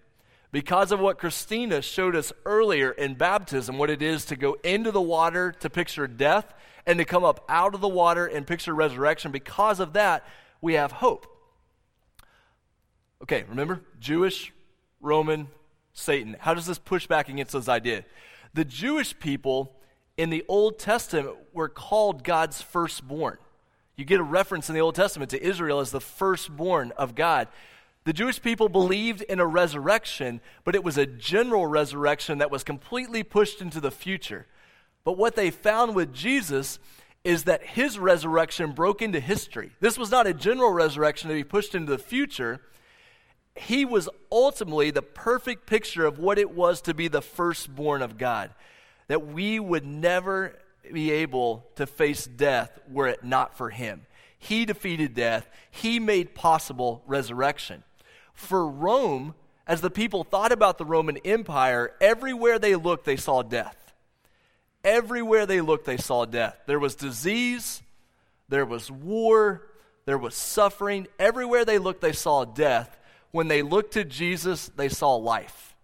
because 0.52 0.92
of 0.92 1.00
what 1.00 1.18
Christina 1.18 1.82
showed 1.82 2.16
us 2.16 2.32
earlier 2.44 2.90
in 2.90 3.14
baptism, 3.14 3.78
what 3.78 3.90
it 3.90 4.02
is 4.02 4.24
to 4.26 4.36
go 4.36 4.54
into 4.64 4.90
the 4.90 5.02
water 5.02 5.52
to 5.60 5.68
picture 5.68 6.06
death 6.06 6.54
and 6.86 6.98
to 6.98 7.04
come 7.04 7.24
up 7.24 7.44
out 7.48 7.74
of 7.74 7.80
the 7.80 7.88
water 7.88 8.26
and 8.26 8.46
picture 8.46 8.74
resurrection, 8.74 9.32
because 9.32 9.80
of 9.80 9.92
that, 9.94 10.24
we 10.60 10.74
have 10.74 10.92
hope. 10.92 11.26
Okay, 13.22 13.44
remember? 13.48 13.82
Jewish, 13.98 14.52
Roman, 15.00 15.48
Satan. 15.92 16.36
How 16.38 16.54
does 16.54 16.66
this 16.66 16.78
push 16.78 17.06
back 17.06 17.28
against 17.28 17.52
this 17.52 17.68
idea? 17.68 18.04
The 18.54 18.64
Jewish 18.64 19.18
people 19.18 19.76
in 20.16 20.30
the 20.30 20.44
Old 20.48 20.78
Testament 20.78 21.36
were 21.52 21.68
called 21.68 22.24
God's 22.24 22.62
firstborn. 22.62 23.38
You 23.96 24.04
get 24.04 24.20
a 24.20 24.24
reference 24.24 24.68
in 24.68 24.74
the 24.74 24.80
Old 24.80 24.94
Testament 24.94 25.30
to 25.30 25.42
Israel 25.42 25.80
as 25.80 25.90
the 25.90 26.00
firstborn 26.00 26.92
of 26.98 27.14
God. 27.14 27.48
The 28.04 28.12
Jewish 28.12 28.40
people 28.40 28.68
believed 28.68 29.22
in 29.22 29.40
a 29.40 29.46
resurrection, 29.46 30.40
but 30.64 30.74
it 30.74 30.84
was 30.84 30.98
a 30.98 31.06
general 31.06 31.66
resurrection 31.66 32.38
that 32.38 32.50
was 32.50 32.62
completely 32.62 33.22
pushed 33.22 33.62
into 33.62 33.80
the 33.80 33.90
future. 33.90 34.46
But 35.02 35.16
what 35.16 35.34
they 35.34 35.50
found 35.50 35.94
with 35.94 36.12
Jesus 36.12 36.78
is 37.24 37.44
that 37.44 37.62
his 37.62 37.98
resurrection 37.98 38.72
broke 38.72 39.00
into 39.00 39.18
history. 39.18 39.72
This 39.80 39.98
was 39.98 40.10
not 40.10 40.26
a 40.26 40.34
general 40.34 40.70
resurrection 40.70 41.28
to 41.28 41.34
be 41.34 41.42
pushed 41.42 41.74
into 41.74 41.90
the 41.90 41.98
future. 41.98 42.60
He 43.56 43.84
was 43.84 44.08
ultimately 44.30 44.90
the 44.90 45.02
perfect 45.02 45.66
picture 45.66 46.04
of 46.04 46.18
what 46.18 46.38
it 46.38 46.50
was 46.50 46.82
to 46.82 46.94
be 46.94 47.08
the 47.08 47.22
firstborn 47.22 48.02
of 48.02 48.18
God. 48.18 48.50
That 49.08 49.26
we 49.26 49.58
would 49.58 49.86
never 49.86 50.56
be 50.92 51.10
able 51.10 51.66
to 51.76 51.86
face 51.86 52.26
death 52.26 52.78
were 52.88 53.08
it 53.08 53.24
not 53.24 53.56
for 53.56 53.70
him. 53.70 54.06
He 54.38 54.64
defeated 54.64 55.14
death, 55.14 55.48
he 55.70 55.98
made 55.98 56.34
possible 56.34 57.02
resurrection. 57.06 57.82
For 58.34 58.68
Rome, 58.68 59.34
as 59.66 59.80
the 59.80 59.90
people 59.90 60.24
thought 60.24 60.52
about 60.52 60.78
the 60.78 60.84
Roman 60.84 61.16
Empire, 61.18 61.92
everywhere 62.00 62.58
they 62.58 62.76
looked, 62.76 63.04
they 63.04 63.16
saw 63.16 63.42
death. 63.42 63.94
Everywhere 64.84 65.46
they 65.46 65.60
looked, 65.60 65.86
they 65.86 65.96
saw 65.96 66.24
death. 66.26 66.56
There 66.66 66.78
was 66.78 66.94
disease, 66.94 67.82
there 68.48 68.66
was 68.66 68.90
war, 68.90 69.66
there 70.04 70.18
was 70.18 70.34
suffering. 70.36 71.08
Everywhere 71.18 71.64
they 71.64 71.78
looked, 71.78 72.00
they 72.00 72.12
saw 72.12 72.44
death. 72.44 72.96
When 73.32 73.48
they 73.48 73.62
looked 73.62 73.94
to 73.94 74.04
Jesus, 74.04 74.70
they 74.76 74.88
saw 74.88 75.16
life. 75.16 75.74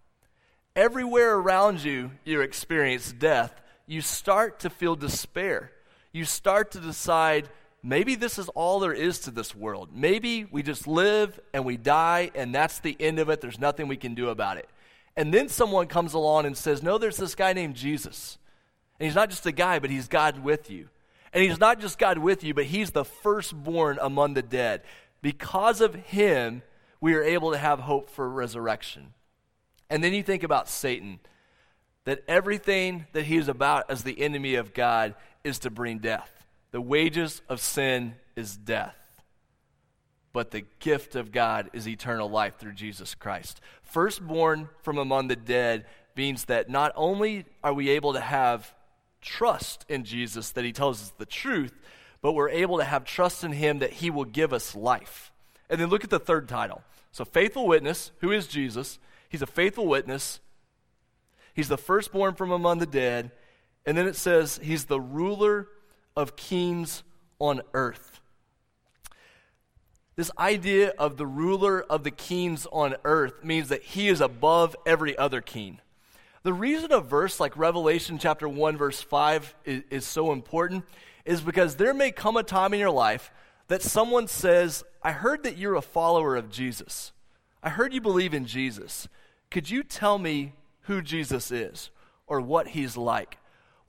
Everywhere 0.75 1.35
around 1.35 1.83
you, 1.83 2.11
you 2.23 2.41
experience 2.41 3.11
death. 3.11 3.61
You 3.85 4.01
start 4.01 4.59
to 4.61 4.69
feel 4.69 4.95
despair. 4.95 5.71
You 6.11 6.25
start 6.25 6.71
to 6.71 6.79
decide, 6.79 7.49
maybe 7.81 8.15
this 8.15 8.37
is 8.37 8.49
all 8.49 8.79
there 8.79 8.93
is 8.93 9.19
to 9.19 9.31
this 9.31 9.55
world. 9.55 9.89
Maybe 9.93 10.45
we 10.45 10.63
just 10.63 10.87
live 10.87 11.39
and 11.53 11.65
we 11.65 11.77
die, 11.77 12.31
and 12.35 12.53
that's 12.53 12.79
the 12.79 12.95
end 12.99 13.19
of 13.19 13.29
it. 13.29 13.41
There's 13.41 13.59
nothing 13.59 13.87
we 13.87 13.97
can 13.97 14.13
do 14.15 14.29
about 14.29 14.57
it. 14.57 14.69
And 15.15 15.33
then 15.33 15.49
someone 15.49 15.87
comes 15.87 16.13
along 16.13 16.45
and 16.45 16.57
says, 16.57 16.81
No, 16.81 16.97
there's 16.97 17.17
this 17.17 17.35
guy 17.35 17.53
named 17.53 17.75
Jesus. 17.75 18.37
And 18.99 19.05
he's 19.05 19.15
not 19.15 19.29
just 19.29 19.45
a 19.45 19.51
guy, 19.51 19.79
but 19.79 19.89
he's 19.89 20.07
God 20.07 20.39
with 20.39 20.69
you. 20.69 20.89
And 21.33 21.43
he's 21.43 21.59
not 21.59 21.79
just 21.79 21.97
God 21.97 22.19
with 22.19 22.43
you, 22.43 22.53
but 22.53 22.65
he's 22.65 22.91
the 22.91 23.03
firstborn 23.03 23.97
among 24.01 24.35
the 24.35 24.41
dead. 24.41 24.83
Because 25.21 25.81
of 25.81 25.95
him, 25.95 26.61
we 27.01 27.15
are 27.15 27.23
able 27.23 27.51
to 27.51 27.57
have 27.57 27.79
hope 27.79 28.09
for 28.09 28.29
resurrection. 28.29 29.13
And 29.89 30.03
then 30.03 30.13
you 30.13 30.23
think 30.23 30.43
about 30.43 30.69
Satan, 30.69 31.19
that 32.05 32.23
everything 32.27 33.05
that 33.13 33.25
he 33.25 33.37
is 33.37 33.47
about 33.47 33.89
as 33.89 34.03
the 34.03 34.21
enemy 34.21 34.55
of 34.55 34.73
God 34.73 35.15
is 35.43 35.59
to 35.59 35.69
bring 35.69 35.99
death. 35.99 36.45
The 36.71 36.81
wages 36.81 37.41
of 37.47 37.61
sin 37.61 38.15
is 38.35 38.57
death. 38.57 38.95
But 40.33 40.51
the 40.51 40.65
gift 40.79 41.15
of 41.15 41.31
God 41.31 41.69
is 41.73 41.87
eternal 41.87 42.29
life 42.29 42.57
through 42.57 42.73
Jesus 42.73 43.13
Christ. 43.13 43.61
Firstborn 43.83 44.69
from 44.81 44.97
among 44.97 45.27
the 45.27 45.35
dead 45.35 45.85
means 46.15 46.45
that 46.45 46.69
not 46.69 46.91
only 46.95 47.45
are 47.63 47.73
we 47.73 47.89
able 47.89 48.13
to 48.13 48.19
have 48.19 48.73
trust 49.21 49.85
in 49.87 50.03
Jesus 50.03 50.51
that 50.51 50.65
he 50.65 50.71
tells 50.71 51.01
us 51.01 51.13
the 51.17 51.25
truth, 51.25 51.73
but 52.21 52.33
we're 52.33 52.49
able 52.49 52.77
to 52.77 52.83
have 52.83 53.05
trust 53.05 53.43
in 53.43 53.51
him 53.51 53.79
that 53.79 53.93
he 53.93 54.09
will 54.09 54.25
give 54.25 54.53
us 54.53 54.75
life. 54.75 55.31
And 55.69 55.79
then 55.79 55.89
look 55.89 56.03
at 56.03 56.09
the 56.09 56.19
third 56.19 56.47
title. 56.49 56.81
So, 57.11 57.23
faithful 57.25 57.67
witness, 57.67 58.11
who 58.21 58.31
is 58.31 58.47
Jesus? 58.47 58.97
He's 59.29 59.41
a 59.41 59.47
faithful 59.47 59.85
witness. 59.85 60.39
He's 61.53 61.69
the 61.69 61.77
firstborn 61.77 62.35
from 62.35 62.51
among 62.51 62.79
the 62.79 62.85
dead. 62.85 63.31
And 63.85 63.97
then 63.97 64.07
it 64.07 64.15
says, 64.15 64.59
He's 64.61 64.85
the 64.85 64.99
ruler 64.99 65.67
of 66.15 66.35
kings 66.35 67.03
on 67.39 67.61
earth. 67.73 68.19
This 70.15 70.31
idea 70.37 70.93
of 70.99 71.17
the 71.17 71.25
ruler 71.25 71.81
of 71.81 72.03
the 72.03 72.11
kings 72.11 72.67
on 72.71 72.95
earth 73.03 73.43
means 73.43 73.69
that 73.69 73.81
he 73.81 74.07
is 74.09 74.21
above 74.21 74.75
every 74.85 75.17
other 75.17 75.41
king. 75.41 75.79
The 76.43 76.53
reason 76.53 76.91
a 76.91 76.99
verse 76.99 77.39
like 77.39 77.57
Revelation 77.57 78.19
chapter 78.19 78.47
1, 78.47 78.77
verse 78.77 79.01
5 79.01 79.55
is, 79.65 79.83
is, 79.89 80.05
so 80.05 80.31
important 80.31 80.85
is 81.25 81.41
because 81.41 81.75
there 81.75 81.93
may 81.93 82.11
come 82.11 82.37
a 82.37 82.43
time 82.43 82.73
in 82.73 82.79
your 82.79 82.91
life 82.91 83.31
that 83.69 83.81
someone 83.81 84.27
says, 84.27 84.83
I 85.01 85.13
heard 85.13 85.43
that 85.43 85.57
you're 85.57 85.75
a 85.75 85.81
follower 85.81 86.35
of 86.35 86.49
Jesus. 86.49 87.11
I 87.63 87.69
heard 87.69 87.93
you 87.93 88.01
believe 88.01 88.33
in 88.33 88.45
Jesus. 88.45 89.07
Could 89.49 89.69
you 89.69 89.83
tell 89.83 90.19
me 90.19 90.53
who 90.83 91.01
Jesus 91.01 91.51
is 91.51 91.89
or 92.27 92.41
what 92.41 92.69
he's 92.69 92.97
like? 92.97 93.37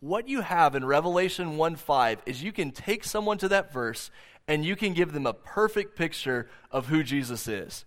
What 0.00 0.28
you 0.28 0.42
have 0.42 0.74
in 0.74 0.84
Revelation 0.84 1.56
1 1.56 1.76
5 1.76 2.22
is 2.26 2.42
you 2.42 2.52
can 2.52 2.70
take 2.72 3.04
someone 3.04 3.38
to 3.38 3.48
that 3.48 3.72
verse 3.72 4.10
and 4.46 4.64
you 4.64 4.76
can 4.76 4.92
give 4.92 5.12
them 5.12 5.26
a 5.26 5.32
perfect 5.32 5.96
picture 5.96 6.48
of 6.70 6.86
who 6.86 7.02
Jesus 7.02 7.48
is. 7.48 7.84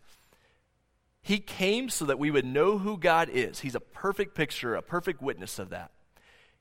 He 1.21 1.39
came 1.39 1.89
so 1.89 2.05
that 2.05 2.19
we 2.19 2.31
would 2.31 2.45
know 2.45 2.77
who 2.77 2.97
God 2.97 3.29
is. 3.29 3.59
He's 3.59 3.75
a 3.75 3.79
perfect 3.79 4.33
picture, 4.33 4.75
a 4.75 4.81
perfect 4.81 5.21
witness 5.21 5.59
of 5.59 5.69
that. 5.69 5.91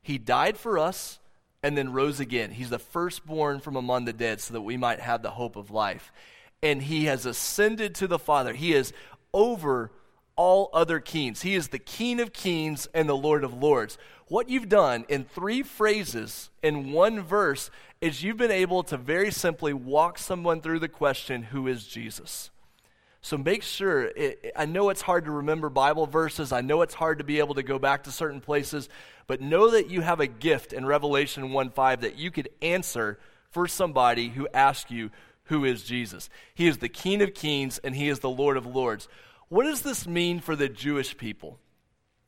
He 0.02 0.18
died 0.18 0.58
for 0.58 0.78
us 0.78 1.20
and 1.62 1.76
then 1.76 1.92
rose 1.92 2.20
again. 2.20 2.50
He's 2.50 2.70
the 2.70 2.78
firstborn 2.78 3.60
from 3.60 3.76
among 3.76 4.04
the 4.04 4.12
dead 4.12 4.40
so 4.40 4.54
that 4.54 4.60
we 4.60 4.76
might 4.76 5.00
have 5.00 5.22
the 5.22 5.30
hope 5.30 5.56
of 5.56 5.70
life. 5.70 6.12
And 6.62 6.82
he 6.82 7.06
has 7.06 7.26
ascended 7.26 7.94
to 7.96 8.06
the 8.06 8.18
Father. 8.18 8.52
He 8.52 8.72
is 8.72 8.92
over 9.32 9.90
all 10.36 10.70
other 10.72 11.00
kings. 11.00 11.42
He 11.42 11.54
is 11.54 11.68
the 11.68 11.78
King 11.78 12.20
of 12.20 12.32
kings 12.32 12.88
and 12.94 13.08
the 13.08 13.16
Lord 13.16 13.42
of 13.42 13.54
lords. 13.54 13.98
What 14.28 14.48
you've 14.48 14.68
done 14.68 15.04
in 15.08 15.24
three 15.24 15.62
phrases 15.62 16.50
in 16.62 16.92
one 16.92 17.20
verse 17.20 17.70
is 18.00 18.22
you've 18.22 18.36
been 18.36 18.50
able 18.50 18.82
to 18.84 18.96
very 18.96 19.30
simply 19.30 19.72
walk 19.72 20.18
someone 20.18 20.60
through 20.60 20.80
the 20.80 20.88
question, 20.88 21.44
Who 21.44 21.66
is 21.66 21.86
Jesus? 21.86 22.50
So 23.22 23.36
make 23.36 23.64
sure, 23.64 24.04
it, 24.04 24.52
I 24.54 24.66
know 24.66 24.90
it's 24.90 25.00
hard 25.00 25.24
to 25.24 25.32
remember 25.32 25.68
Bible 25.68 26.06
verses. 26.06 26.52
I 26.52 26.60
know 26.60 26.82
it's 26.82 26.94
hard 26.94 27.18
to 27.18 27.24
be 27.24 27.40
able 27.40 27.54
to 27.54 27.62
go 27.64 27.76
back 27.78 28.04
to 28.04 28.12
certain 28.12 28.40
places, 28.40 28.88
but 29.26 29.40
know 29.40 29.70
that 29.70 29.90
you 29.90 30.00
have 30.00 30.20
a 30.20 30.28
gift 30.28 30.72
in 30.72 30.86
Revelation 30.86 31.50
1 31.52 31.70
5 31.70 32.02
that 32.02 32.16
you 32.16 32.30
could 32.30 32.48
answer 32.62 33.18
for 33.50 33.66
somebody 33.66 34.28
who 34.28 34.46
asks 34.54 34.90
you, 34.90 35.10
Who 35.44 35.64
is 35.64 35.82
Jesus? 35.82 36.28
He 36.54 36.68
is 36.68 36.78
the 36.78 36.88
King 36.88 37.22
of 37.22 37.34
kings 37.34 37.78
and 37.78 37.96
He 37.96 38.08
is 38.08 38.20
the 38.20 38.30
Lord 38.30 38.56
of 38.56 38.66
lords. 38.66 39.08
What 39.48 39.64
does 39.64 39.82
this 39.82 40.06
mean 40.06 40.40
for 40.40 40.56
the 40.56 40.68
Jewish 40.68 41.16
people? 41.16 41.58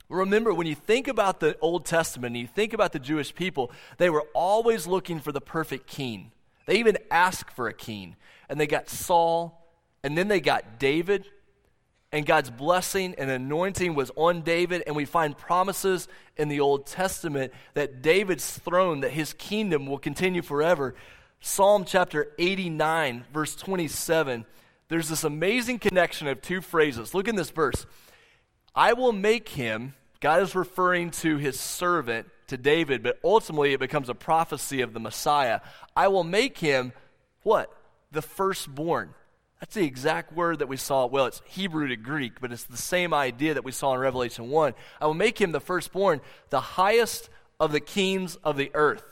Remember, 0.08 0.54
when 0.54 0.66
you 0.66 0.74
think 0.74 1.06
about 1.08 1.40
the 1.40 1.58
Old 1.60 1.84
Testament 1.84 2.34
and 2.34 2.40
you 2.40 2.46
think 2.46 2.72
about 2.72 2.92
the 2.92 2.98
Jewish 2.98 3.34
people, 3.34 3.70
they 3.98 4.08
were 4.08 4.24
always 4.34 4.86
looking 4.86 5.20
for 5.20 5.32
the 5.32 5.40
perfect 5.40 5.86
king. 5.86 6.32
They 6.66 6.78
even 6.78 6.96
asked 7.10 7.50
for 7.50 7.68
a 7.68 7.74
king. 7.74 8.16
And 8.48 8.58
they 8.58 8.66
got 8.66 8.88
Saul, 8.88 9.70
and 10.02 10.16
then 10.16 10.28
they 10.28 10.40
got 10.40 10.78
David, 10.78 11.26
and 12.10 12.24
God's 12.24 12.48
blessing 12.48 13.14
and 13.18 13.30
anointing 13.30 13.94
was 13.94 14.10
on 14.16 14.40
David. 14.40 14.82
And 14.86 14.96
we 14.96 15.04
find 15.04 15.36
promises 15.36 16.08
in 16.38 16.48
the 16.48 16.60
Old 16.60 16.86
Testament 16.86 17.52
that 17.74 18.00
David's 18.00 18.58
throne, 18.58 19.00
that 19.00 19.10
his 19.10 19.34
kingdom 19.34 19.86
will 19.86 19.98
continue 19.98 20.40
forever. 20.40 20.94
Psalm 21.40 21.84
chapter 21.84 22.32
89, 22.38 23.26
verse 23.32 23.54
27, 23.54 24.46
there's 24.88 25.08
this 25.08 25.24
amazing 25.24 25.78
connection 25.78 26.28
of 26.28 26.40
two 26.40 26.60
phrases. 26.60 27.14
Look 27.14 27.28
in 27.28 27.36
this 27.36 27.50
verse 27.50 27.86
I 28.74 28.92
will 28.92 29.12
make 29.12 29.50
him, 29.50 29.94
God 30.20 30.42
is 30.42 30.54
referring 30.54 31.10
to 31.12 31.36
his 31.36 31.58
servant, 31.58 32.28
to 32.48 32.56
David, 32.56 33.02
but 33.02 33.18
ultimately 33.22 33.72
it 33.72 33.80
becomes 33.80 34.08
a 34.08 34.14
prophecy 34.14 34.80
of 34.80 34.92
the 34.92 35.00
Messiah. 35.00 35.60
I 35.94 36.08
will 36.08 36.24
make 36.24 36.58
him 36.58 36.92
what? 37.42 37.72
The 38.10 38.22
firstborn. 38.22 39.14
That's 39.60 39.74
the 39.74 39.84
exact 39.84 40.32
word 40.32 40.60
that 40.60 40.68
we 40.68 40.76
saw. 40.76 41.06
Well, 41.06 41.26
it's 41.26 41.42
Hebrew 41.44 41.88
to 41.88 41.96
Greek, 41.96 42.40
but 42.40 42.52
it's 42.52 42.64
the 42.64 42.76
same 42.76 43.12
idea 43.12 43.54
that 43.54 43.64
we 43.64 43.72
saw 43.72 43.94
in 43.94 44.00
Revelation 44.00 44.50
1. 44.50 44.74
I 45.00 45.06
will 45.06 45.14
make 45.14 45.40
him 45.40 45.52
the 45.52 45.60
firstborn, 45.60 46.20
the 46.50 46.60
highest 46.60 47.28
of 47.58 47.72
the 47.72 47.80
kings 47.80 48.36
of 48.36 48.56
the 48.56 48.70
earth. 48.74 49.04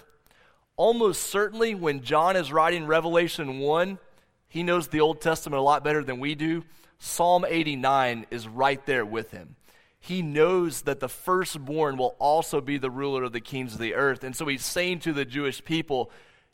Almost 0.77 1.25
certainly, 1.25 1.75
when 1.75 2.03
John 2.03 2.37
is 2.37 2.53
writing 2.53 2.87
Revelation 2.87 3.59
1, 3.59 3.99
he 4.48 4.62
knows 4.62 4.88
the 4.88 5.00
Old 5.00 5.20
Testament 5.20 5.59
a 5.59 5.62
lot 5.62 5.85
better 5.85 6.02
than 6.02 6.20
we 6.20 6.35
do. 6.35 6.64
Psalm 6.98 7.44
89 7.46 8.26
is 8.30 8.48
right 8.48 8.85
there 8.87 9.04
with 9.04 9.30
him. 9.30 9.56
He 9.98 10.22
knows 10.22 10.82
that 10.82 11.00
the 11.00 11.09
firstborn 11.09 11.96
will 11.96 12.14
also 12.18 12.61
be 12.61 12.78
the 12.78 12.90
ruler 12.90 13.24
of 13.24 13.32
the 13.32 13.40
kings 13.40 13.74
of 13.74 13.80
the 13.80 13.94
earth. 13.94 14.22
And 14.22 14.37
so 14.37 14.46
he's 14.46 14.64
saying 14.64 15.00
to 15.00 15.12
the 15.12 15.24
Jewish 15.24 15.64
people, 15.64 16.11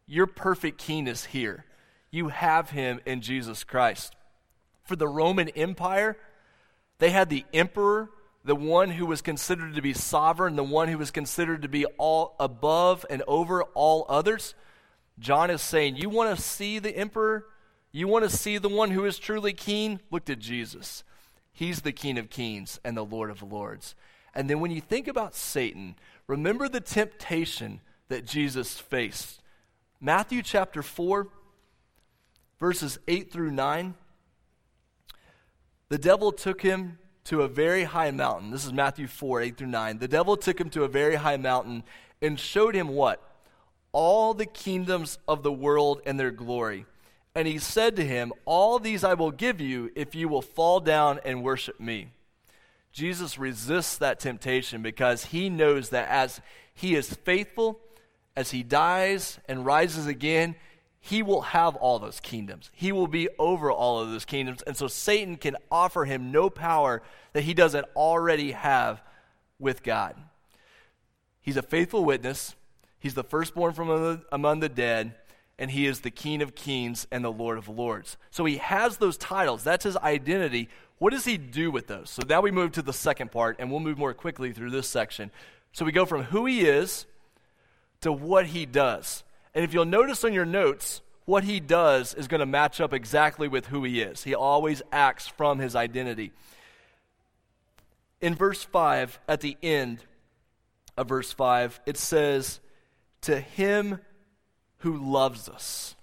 Your 0.07 0.27
perfect 0.27 0.79
king 0.79 1.07
is 1.07 1.27
here 1.27 1.67
you 2.13 2.29
have 2.29 2.71
him 2.71 3.01
in 3.05 3.23
Jesus 3.23 3.65
Christ. 3.65 4.15
For 4.85 4.95
the 4.95 5.09
Roman 5.09 5.49
Empire, 5.49 6.17
they 6.99 7.11
had 7.11 7.31
the 7.31 7.45
emperor, 7.53 8.11
the 8.45 8.55
one 8.55 8.91
who 8.91 9.07
was 9.07 9.23
considered 9.23 9.75
to 9.75 9.83
be 9.83 9.95
sovereign, 9.95 10.55
the 10.55 10.63
one 10.63 10.89
who 10.89 10.99
was 10.99 11.11
considered 11.11 11.63
to 11.63 11.69
be 11.69 11.87
all 11.97 12.37
above 12.39 13.07
and 13.09 13.23
over 13.27 13.65
all 13.65 14.05
others. 14.09 14.55
John 15.19 15.51
is 15.51 15.63
saying, 15.63 15.97
You 15.97 16.11
want 16.11 16.37
to 16.37 16.43
see 16.43 16.79
the 16.79 16.95
emperor? 16.95 17.47
You 17.93 18.09
want 18.09 18.29
to 18.29 18.35
see 18.35 18.59
the 18.59 18.69
one 18.69 18.91
who 18.91 19.05
is 19.05 19.19
truly 19.19 19.53
king? 19.53 20.01
Look 20.11 20.25
to 20.25 20.37
Jesus. 20.37 21.05
He's 21.53 21.83
the 21.83 21.93
King 21.93 22.17
of 22.19 22.31
kings 22.31 22.81
and 22.83 22.97
the 22.97 23.05
Lord 23.05 23.31
of 23.31 23.43
lords. 23.43 23.95
And 24.35 24.49
then 24.49 24.61
when 24.61 24.71
you 24.71 24.81
think 24.81 25.07
about 25.07 25.35
Satan, 25.35 25.97
remember 26.27 26.69
the 26.69 26.81
temptation 26.81 27.81
that 28.09 28.25
Jesus 28.25 28.79
faced. 28.79 29.43
Matthew 30.01 30.43
chapter 30.43 30.83
4 30.83 31.29
verses 32.63 32.97
8 33.09 33.33
through 33.33 33.51
9. 33.51 33.95
The 35.89 35.99
devil 35.99 36.31
took 36.31 36.63
him 36.63 36.97
to 37.25 37.43
a 37.43 37.49
very 37.49 37.83
high 37.83 38.13
mountain. 38.13 38.53
This 38.53 38.65
is 38.65 38.73
Matthew 38.73 39.09
4, 39.09 39.41
8 39.41 39.57
through 39.57 39.67
9. 39.67 39.99
The 39.99 40.07
devil 40.07 40.37
took 40.37 40.61
him 40.61 40.71
to 40.71 40.85
a 40.85 40.89
very 40.89 41.17
high 41.17 41.37
mountain 41.37 41.83
and 42.23 42.39
showed 42.39 42.77
him 42.77 42.87
what? 42.87 43.21
All 43.91 44.33
the 44.33 44.47
kingdoms 44.47 45.19
of 45.27 45.43
the 45.43 45.51
world 45.51 46.03
and 46.07 46.21
their 46.21 46.31
glory. 46.31 46.87
And 47.35 47.49
he 47.49 47.59
said 47.59 47.97
to 47.97 48.05
him, 48.05 48.33
All 48.45 48.79
these 48.79 49.05
I 49.05 49.15
will 49.15 49.31
give 49.31 49.61
you 49.61 49.91
if 49.95 50.15
you 50.15 50.29
will 50.29 50.43
fall 50.43 50.81
down 50.81 51.21
and 51.25 51.43
worship 51.43 51.81
me. 51.81 52.09
Jesus 52.93 53.39
resists 53.39 53.97
that 53.99 54.21
temptation 54.21 54.83
because 54.83 55.27
he 55.27 55.49
knows 55.49 55.89
that 55.91 56.09
as 56.09 56.43
he 56.75 56.95
is 56.95 57.15
faithful, 57.15 57.81
as 58.37 58.51
he 58.51 58.63
dies 58.63 59.39
and 59.49 59.65
rises 59.65 60.07
again, 60.07 60.57
he 61.01 61.23
will 61.23 61.41
have 61.41 61.75
all 61.77 61.99
those 61.99 62.21
kingdoms. 62.21 62.71
He 62.75 62.93
will 62.93 63.09
be 63.09 63.29
over 63.39 63.73
all 63.73 64.01
of 64.01 64.11
those 64.11 64.25
kingdoms. 64.25 64.63
And 64.63 64.77
so 64.77 64.87
Satan 64.87 65.37
can 65.37 65.57
offer 65.71 66.05
him 66.05 66.31
no 66.31 66.49
power 66.49 67.03
that 67.33 67.43
he 67.43 67.55
doesn't 67.55 67.87
already 67.97 68.53
have 68.53 69.03
with 69.59 69.83
God. 69.83 70.15
He's 71.41 71.57
a 71.57 71.63
faithful 71.63 72.05
witness. 72.05 72.55
He's 73.01 73.15
the 73.15 73.25
firstborn 73.25 73.73
from 73.73 74.23
among 74.31 74.61
the 74.61 74.69
dead, 74.69 75.15
and 75.63 75.71
he 75.71 75.87
is 75.87 76.01
the 76.01 76.11
King 76.11 76.43
of 76.43 76.57
kings 76.57 77.07
and 77.13 77.25
the 77.25 77.31
Lord 77.31 77.57
of 77.57 77.69
lords. 77.69 78.17
So 78.33 78.45
he 78.45 78.57
has 78.57 78.97
those 78.97 79.17
titles. 79.17 79.63
That's 79.63 79.85
his 79.85 79.97
identity. 79.97 80.69
What 80.99 81.13
does 81.13 81.25
he 81.25 81.37
do 81.37 81.71
with 81.71 81.87
those? 81.87 82.11
So 82.11 82.25
now 82.29 82.41
we 82.41 82.51
move 82.51 82.73
to 82.73 82.83
the 82.83 82.93
second 82.93 83.31
part, 83.31 83.61
and 83.61 83.71
we'll 83.71 83.79
move 83.79 83.97
more 83.97 84.13
quickly 84.13 84.53
through 84.53 84.71
this 84.73 84.89
section. 84.89 85.31
So 85.71 85.85
we 85.85 85.93
go 85.93 86.05
from 86.05 86.25
who 86.25 86.47
he 86.47 86.63
is 86.63 87.07
to 88.01 88.13
what 88.13 88.47
he 88.47 88.67
does. 88.67 89.23
And 89.55 89.65
if 89.65 89.73
you'll 89.73 89.85
notice 89.85 90.25
on 90.25 90.33
your 90.33 90.45
notes, 90.45 91.01
what 91.27 91.45
he 91.45 91.61
does 91.61 92.13
is 92.13 92.27
going 92.27 92.41
to 92.41 92.47
match 92.47 92.81
up 92.81 92.93
exactly 92.93 93.47
with 93.47 93.67
who 93.67 93.85
he 93.85 94.01
is. 94.01 94.25
He 94.25 94.35
always 94.35 94.83
acts 94.91 95.29
from 95.29 95.61
his 95.61 95.77
identity. 95.77 96.33
In 98.21 98.35
verse 98.35 98.65
5, 98.65 99.21
at 99.29 99.43
the 99.43 99.57
end 99.63 100.03
of 100.97 101.09
verse 101.09 101.33
5, 101.33 101.79
it 101.87 101.99
says, 101.99 102.59
To 103.21 103.39
him 103.39 104.01
who 104.83 104.97
loves 104.97 105.49
us. 105.49 105.95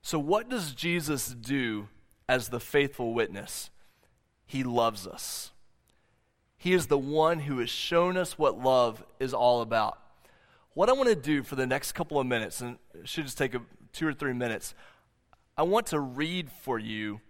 So, 0.00 0.18
what 0.18 0.48
does 0.48 0.72
Jesus 0.72 1.28
do 1.28 1.88
as 2.28 2.48
the 2.48 2.60
faithful 2.60 3.12
witness? 3.12 3.70
He 4.46 4.62
loves 4.62 5.06
us. 5.06 5.50
He 6.56 6.72
is 6.72 6.86
the 6.86 6.98
one 6.98 7.40
who 7.40 7.58
has 7.58 7.68
shown 7.68 8.16
us 8.16 8.38
what 8.38 8.58
love 8.58 9.04
is 9.18 9.34
all 9.34 9.60
about. 9.60 9.98
What 10.74 10.88
I 10.88 10.92
want 10.92 11.08
to 11.08 11.16
do 11.16 11.42
for 11.42 11.56
the 11.56 11.66
next 11.66 11.92
couple 11.92 12.20
of 12.20 12.26
minutes, 12.26 12.60
and 12.60 12.78
it 12.94 13.08
should 13.08 13.24
just 13.24 13.38
take 13.38 13.54
a, 13.54 13.60
two 13.92 14.06
or 14.06 14.12
three 14.12 14.32
minutes, 14.32 14.74
I 15.56 15.62
want 15.62 15.86
to 15.88 15.98
read 15.98 16.50
for 16.50 16.78
you 16.78 17.20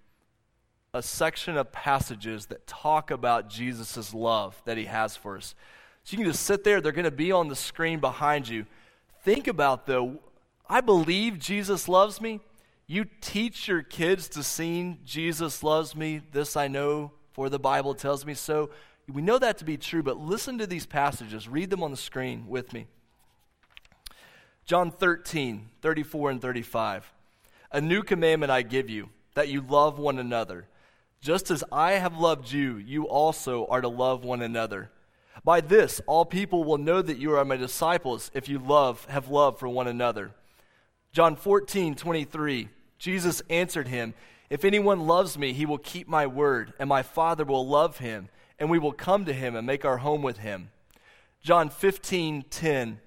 a 0.92 1.02
section 1.02 1.56
of 1.56 1.72
passages 1.72 2.46
that 2.46 2.66
talk 2.66 3.10
about 3.10 3.48
Jesus' 3.48 4.12
love 4.12 4.60
that 4.66 4.76
he 4.76 4.84
has 4.84 5.16
for 5.16 5.38
us. 5.38 5.54
So 6.04 6.12
you 6.12 6.22
can 6.22 6.30
just 6.30 6.44
sit 6.44 6.64
there, 6.64 6.82
they're 6.82 6.92
going 6.92 7.04
to 7.04 7.10
be 7.10 7.32
on 7.32 7.48
the 7.48 7.56
screen 7.56 7.98
behind 7.98 8.46
you. 8.46 8.66
Think 9.22 9.46
about, 9.48 9.86
though, 9.86 10.20
I 10.68 10.80
believe 10.80 11.38
Jesus 11.38 11.88
loves 11.88 12.20
me. 12.20 12.40
You 12.86 13.06
teach 13.20 13.68
your 13.68 13.82
kids 13.82 14.28
to 14.30 14.42
sing, 14.42 15.00
Jesus 15.04 15.62
loves 15.62 15.94
me, 15.94 16.22
this 16.32 16.56
I 16.56 16.68
know, 16.68 17.12
for 17.32 17.50
the 17.50 17.58
Bible 17.58 17.94
tells 17.94 18.24
me 18.24 18.34
so. 18.34 18.70
We 19.12 19.22
know 19.22 19.38
that 19.38 19.58
to 19.58 19.64
be 19.64 19.76
true, 19.76 20.02
but 20.02 20.18
listen 20.18 20.58
to 20.58 20.66
these 20.66 20.86
passages. 20.86 21.48
Read 21.48 21.70
them 21.70 21.82
on 21.82 21.90
the 21.90 21.96
screen 21.96 22.46
with 22.48 22.72
me. 22.72 22.86
John 24.64 24.90
13, 24.90 25.68
34 25.80 26.30
and 26.30 26.42
35. 26.42 27.12
A 27.72 27.80
new 27.80 28.02
commandment 28.02 28.52
I 28.52 28.62
give 28.62 28.88
you, 28.88 29.10
that 29.34 29.48
you 29.48 29.60
love 29.60 29.98
one 29.98 30.18
another. 30.18 30.68
Just 31.20 31.50
as 31.50 31.64
I 31.72 31.92
have 31.92 32.18
loved 32.18 32.52
you, 32.52 32.76
you 32.76 33.08
also 33.08 33.66
are 33.66 33.80
to 33.80 33.88
love 33.88 34.24
one 34.24 34.42
another. 34.42 34.90
By 35.44 35.60
this, 35.60 36.00
all 36.06 36.24
people 36.24 36.64
will 36.64 36.78
know 36.78 37.02
that 37.02 37.18
you 37.18 37.34
are 37.34 37.44
my 37.44 37.56
disciples 37.56 38.30
if 38.34 38.48
you 38.48 38.58
love, 38.58 39.04
have 39.06 39.28
love 39.28 39.58
for 39.58 39.68
one 39.68 39.86
another. 39.86 40.32
John 41.12 41.36
14, 41.36 41.94
23. 41.94 42.68
Jesus 42.98 43.42
answered 43.48 43.88
him, 43.88 44.14
If 44.50 44.64
anyone 44.64 45.06
loves 45.06 45.38
me, 45.38 45.52
he 45.52 45.66
will 45.66 45.78
keep 45.78 46.08
my 46.08 46.26
word, 46.26 46.72
and 46.78 46.88
my 46.88 47.02
Father 47.02 47.44
will 47.44 47.66
love 47.66 47.98
him, 47.98 48.28
and 48.58 48.70
we 48.70 48.78
will 48.78 48.92
come 48.92 49.24
to 49.24 49.32
him 49.32 49.54
and 49.54 49.66
make 49.66 49.84
our 49.84 49.98
home 49.98 50.22
with 50.22 50.38
him. 50.38 50.70
John 51.42 51.70
15, 51.70 52.44
10. 52.50 53.00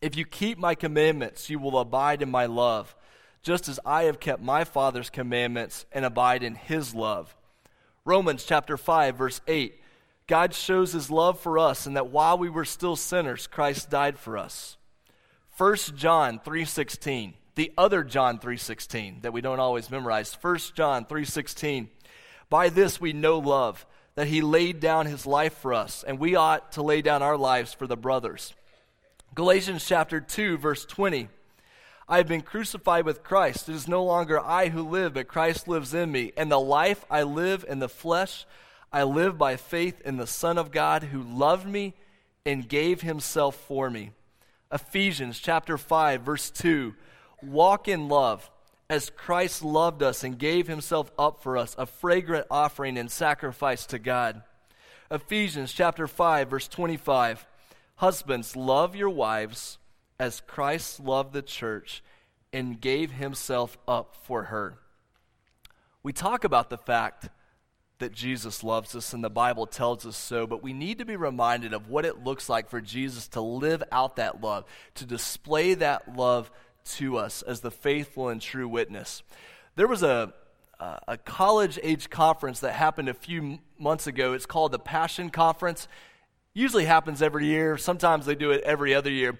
If 0.00 0.16
you 0.16 0.24
keep 0.24 0.58
my 0.58 0.74
commandments, 0.74 1.50
you 1.50 1.58
will 1.58 1.78
abide 1.78 2.22
in 2.22 2.30
my 2.30 2.46
love, 2.46 2.94
just 3.42 3.68
as 3.68 3.80
I 3.84 4.04
have 4.04 4.20
kept 4.20 4.40
my 4.40 4.64
Father's 4.64 5.10
commandments 5.10 5.84
and 5.92 6.04
abide 6.04 6.42
in 6.42 6.54
his 6.54 6.94
love. 6.94 7.34
Romans 8.04 8.44
chapter 8.44 8.76
5 8.76 9.16
verse 9.16 9.40
8. 9.46 9.80
God 10.28 10.54
shows 10.54 10.92
his 10.92 11.10
love 11.10 11.40
for 11.40 11.58
us 11.58 11.86
and 11.86 11.96
that 11.96 12.10
while 12.10 12.38
we 12.38 12.50
were 12.50 12.66
still 12.66 12.94
sinners, 12.94 13.46
Christ 13.46 13.90
died 13.90 14.18
for 14.18 14.38
us. 14.38 14.76
1 15.56 15.96
John 15.96 16.38
3:16. 16.38 17.34
The 17.56 17.72
other 17.76 18.04
John 18.04 18.38
3:16 18.38 19.22
that 19.22 19.32
we 19.32 19.40
don't 19.40 19.58
always 19.58 19.90
memorize. 19.90 20.32
1 20.32 20.76
John 20.76 21.04
3:16. 21.06 21.90
By 22.48 22.68
this 22.68 23.00
we 23.00 23.12
know 23.12 23.38
love, 23.38 23.84
that 24.14 24.28
he 24.28 24.40
laid 24.40 24.80
down 24.80 25.06
his 25.06 25.26
life 25.26 25.54
for 25.58 25.72
us, 25.72 26.04
and 26.04 26.18
we 26.18 26.36
ought 26.36 26.72
to 26.72 26.82
lay 26.82 27.02
down 27.02 27.22
our 27.22 27.36
lives 27.36 27.72
for 27.72 27.86
the 27.86 27.96
brothers. 27.96 28.54
Galatians 29.34 29.86
chapter 29.86 30.20
2, 30.20 30.58
verse 30.58 30.84
20. 30.84 31.28
I 32.08 32.16
have 32.16 32.28
been 32.28 32.42
crucified 32.42 33.04
with 33.04 33.22
Christ. 33.22 33.68
It 33.68 33.74
is 33.74 33.86
no 33.86 34.02
longer 34.02 34.40
I 34.40 34.68
who 34.68 34.82
live, 34.82 35.14
but 35.14 35.28
Christ 35.28 35.68
lives 35.68 35.94
in 35.94 36.10
me. 36.10 36.32
And 36.36 36.50
the 36.50 36.60
life 36.60 37.04
I 37.10 37.22
live 37.22 37.64
in 37.68 37.78
the 37.78 37.88
flesh, 37.88 38.46
I 38.92 39.02
live 39.02 39.36
by 39.36 39.56
faith 39.56 40.00
in 40.02 40.16
the 40.16 40.26
Son 40.26 40.56
of 40.56 40.70
God 40.70 41.04
who 41.04 41.22
loved 41.22 41.66
me 41.66 41.94
and 42.46 42.68
gave 42.68 43.02
himself 43.02 43.54
for 43.54 43.90
me. 43.90 44.12
Ephesians 44.72 45.38
chapter 45.38 45.76
5, 45.76 46.22
verse 46.22 46.50
2. 46.50 46.94
Walk 47.42 47.88
in 47.88 48.08
love 48.08 48.50
as 48.90 49.10
Christ 49.10 49.62
loved 49.62 50.02
us 50.02 50.24
and 50.24 50.38
gave 50.38 50.66
himself 50.66 51.10
up 51.18 51.42
for 51.42 51.58
us, 51.58 51.74
a 51.78 51.84
fragrant 51.84 52.46
offering 52.50 52.96
and 52.96 53.10
sacrifice 53.10 53.84
to 53.86 53.98
God. 53.98 54.42
Ephesians 55.10 55.72
chapter 55.72 56.06
5, 56.06 56.48
verse 56.48 56.68
25. 56.68 57.46
Husbands, 57.96 58.56
love 58.56 58.96
your 58.96 59.10
wives 59.10 59.78
as 60.18 60.40
Christ 60.46 61.00
loved 61.00 61.32
the 61.32 61.42
church 61.42 62.02
and 62.52 62.80
gave 62.80 63.12
himself 63.12 63.76
up 63.86 64.16
for 64.24 64.44
her. 64.44 64.78
We 66.02 66.12
talk 66.12 66.44
about 66.44 66.70
the 66.70 66.78
fact 66.78 67.28
that 67.98 68.12
Jesus 68.12 68.62
loves 68.62 68.94
us 68.94 69.12
and 69.12 69.24
the 69.24 69.30
Bible 69.30 69.66
tells 69.66 70.06
us 70.06 70.16
so, 70.16 70.46
but 70.46 70.62
we 70.62 70.72
need 70.72 70.98
to 70.98 71.04
be 71.04 71.16
reminded 71.16 71.72
of 71.72 71.88
what 71.88 72.04
it 72.04 72.24
looks 72.24 72.48
like 72.48 72.68
for 72.70 72.80
Jesus 72.80 73.28
to 73.28 73.40
live 73.40 73.82
out 73.90 74.16
that 74.16 74.40
love, 74.40 74.64
to 74.94 75.04
display 75.04 75.74
that 75.74 76.16
love 76.16 76.50
to 76.84 77.16
us 77.16 77.42
as 77.42 77.60
the 77.60 77.70
faithful 77.70 78.28
and 78.28 78.40
true 78.40 78.68
witness. 78.68 79.22
There 79.76 79.88
was 79.88 80.02
a, 80.02 80.32
a 80.78 81.16
college 81.18 81.78
age 81.82 82.08
conference 82.08 82.60
that 82.60 82.72
happened 82.72 83.08
a 83.08 83.14
few 83.14 83.58
months 83.78 84.06
ago. 84.06 84.32
It's 84.32 84.46
called 84.46 84.72
the 84.72 84.78
Passion 84.78 85.30
Conference 85.30 85.88
usually 86.58 86.86
happens 86.86 87.22
every 87.22 87.46
year. 87.46 87.78
Sometimes 87.78 88.26
they 88.26 88.34
do 88.34 88.50
it 88.50 88.62
every 88.64 88.92
other 88.92 89.10
year. 89.10 89.38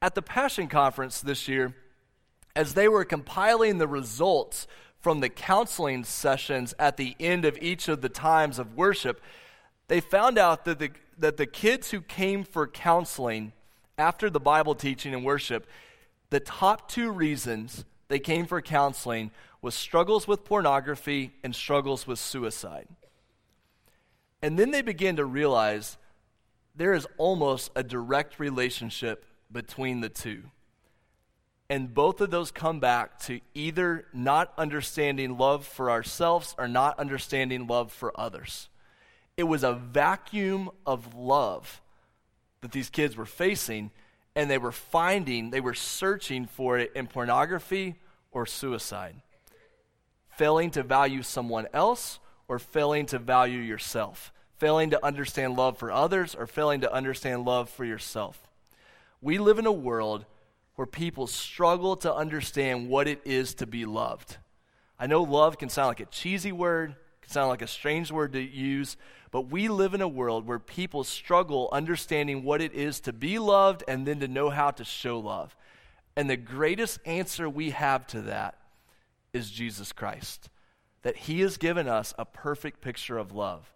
At 0.00 0.14
the 0.14 0.22
Passion 0.22 0.68
Conference 0.68 1.20
this 1.20 1.48
year, 1.48 1.74
as 2.54 2.74
they 2.74 2.88
were 2.88 3.04
compiling 3.04 3.78
the 3.78 3.88
results 3.88 4.66
from 5.02 5.20
the 5.20 5.28
counseling 5.28 6.04
sessions 6.04 6.74
at 6.78 6.96
the 6.96 7.16
end 7.20 7.44
of 7.44 7.58
each 7.60 7.88
of 7.88 8.00
the 8.00 8.08
times 8.08 8.58
of 8.58 8.76
worship, 8.76 9.20
they 9.88 10.00
found 10.00 10.38
out 10.38 10.64
that 10.64 10.78
the, 10.78 10.90
that 11.18 11.36
the 11.36 11.46
kids 11.46 11.90
who 11.90 12.00
came 12.00 12.44
for 12.44 12.66
counseling 12.66 13.52
after 13.98 14.30
the 14.30 14.40
Bible 14.40 14.74
teaching 14.74 15.12
and 15.12 15.24
worship, 15.24 15.66
the 16.30 16.40
top 16.40 16.88
two 16.88 17.10
reasons 17.10 17.84
they 18.08 18.20
came 18.20 18.46
for 18.46 18.62
counseling 18.62 19.32
was 19.60 19.74
struggles 19.74 20.26
with 20.28 20.44
pornography 20.44 21.32
and 21.42 21.54
struggles 21.54 22.06
with 22.06 22.18
suicide. 22.18 22.86
And 24.40 24.58
then 24.58 24.70
they 24.70 24.82
began 24.82 25.16
to 25.16 25.24
realize 25.24 25.98
there 26.74 26.94
is 26.94 27.06
almost 27.18 27.70
a 27.74 27.82
direct 27.82 28.38
relationship 28.38 29.24
between 29.50 30.00
the 30.00 30.08
two. 30.08 30.44
And 31.68 31.94
both 31.94 32.20
of 32.20 32.30
those 32.30 32.50
come 32.50 32.80
back 32.80 33.18
to 33.20 33.40
either 33.54 34.06
not 34.12 34.52
understanding 34.58 35.38
love 35.38 35.66
for 35.66 35.90
ourselves 35.90 36.54
or 36.58 36.68
not 36.68 36.98
understanding 36.98 37.66
love 37.66 37.92
for 37.92 38.18
others. 38.18 38.68
It 39.36 39.44
was 39.44 39.64
a 39.64 39.72
vacuum 39.72 40.70
of 40.84 41.14
love 41.14 41.80
that 42.60 42.72
these 42.72 42.90
kids 42.90 43.16
were 43.16 43.26
facing, 43.26 43.90
and 44.36 44.50
they 44.50 44.58
were 44.58 44.72
finding, 44.72 45.50
they 45.50 45.60
were 45.60 45.74
searching 45.74 46.46
for 46.46 46.78
it 46.78 46.92
in 46.94 47.06
pornography 47.06 47.96
or 48.30 48.44
suicide. 48.44 49.16
Failing 50.28 50.70
to 50.72 50.82
value 50.82 51.22
someone 51.22 51.66
else 51.72 52.18
or 52.48 52.58
failing 52.58 53.06
to 53.06 53.18
value 53.18 53.60
yourself 53.60 54.32
failing 54.62 54.90
to 54.90 55.04
understand 55.04 55.56
love 55.56 55.76
for 55.76 55.90
others, 55.90 56.36
or 56.36 56.46
failing 56.46 56.82
to 56.82 56.92
understand 56.92 57.44
love 57.44 57.68
for 57.68 57.84
yourself. 57.84 58.46
We 59.20 59.38
live 59.38 59.58
in 59.58 59.66
a 59.66 59.72
world 59.72 60.24
where 60.76 60.86
people 60.86 61.26
struggle 61.26 61.96
to 61.96 62.14
understand 62.14 62.88
what 62.88 63.06
it 63.06 63.20
is 63.24 63.54
to 63.54 63.66
be 63.66 63.84
loved. 63.84 64.38
I 64.98 65.06
know 65.06 65.22
love 65.22 65.58
can 65.58 65.68
sound 65.68 65.88
like 65.88 66.00
a 66.00 66.06
cheesy 66.06 66.52
word, 66.52 66.94
can 67.20 67.30
sound 67.30 67.48
like 67.48 67.62
a 67.62 67.66
strange 67.66 68.10
word 68.10 68.32
to 68.32 68.40
use, 68.40 68.96
but 69.30 69.50
we 69.50 69.68
live 69.68 69.94
in 69.94 70.02
a 70.02 70.08
world 70.08 70.46
where 70.46 70.58
people 70.58 71.04
struggle 71.04 71.68
understanding 71.72 72.44
what 72.44 72.60
it 72.60 72.74
is 72.74 73.00
to 73.00 73.12
be 73.12 73.38
loved 73.38 73.82
and 73.88 74.06
then 74.06 74.20
to 74.20 74.28
know 74.28 74.50
how 74.50 74.70
to 74.70 74.84
show 74.84 75.18
love. 75.18 75.56
And 76.16 76.28
the 76.28 76.36
greatest 76.36 77.00
answer 77.06 77.48
we 77.48 77.70
have 77.70 78.06
to 78.08 78.22
that 78.22 78.58
is 79.32 79.50
Jesus 79.50 79.92
Christ. 79.92 80.50
That 81.02 81.16
he 81.16 81.40
has 81.40 81.56
given 81.56 81.88
us 81.88 82.14
a 82.18 82.24
perfect 82.24 82.80
picture 82.80 83.18
of 83.18 83.32
love. 83.32 83.72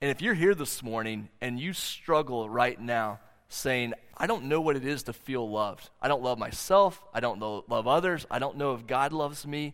And 0.00 0.10
if 0.10 0.22
you're 0.22 0.34
here 0.34 0.54
this 0.54 0.82
morning 0.82 1.28
and 1.40 1.60
you 1.60 1.72
struggle 1.72 2.48
right 2.48 2.80
now 2.80 3.20
saying, 3.48 3.92
I 4.20 4.26
don't 4.26 4.44
know 4.44 4.60
what 4.60 4.76
it 4.76 4.84
is 4.84 5.04
to 5.04 5.14
feel 5.14 5.48
loved. 5.48 5.88
I 6.00 6.06
don't 6.06 6.22
love 6.22 6.38
myself. 6.38 7.02
I 7.14 7.20
don't 7.20 7.40
know, 7.40 7.64
love 7.68 7.88
others. 7.88 8.26
I 8.30 8.38
don't 8.38 8.58
know 8.58 8.74
if 8.74 8.86
God 8.86 9.14
loves 9.14 9.46
me. 9.46 9.72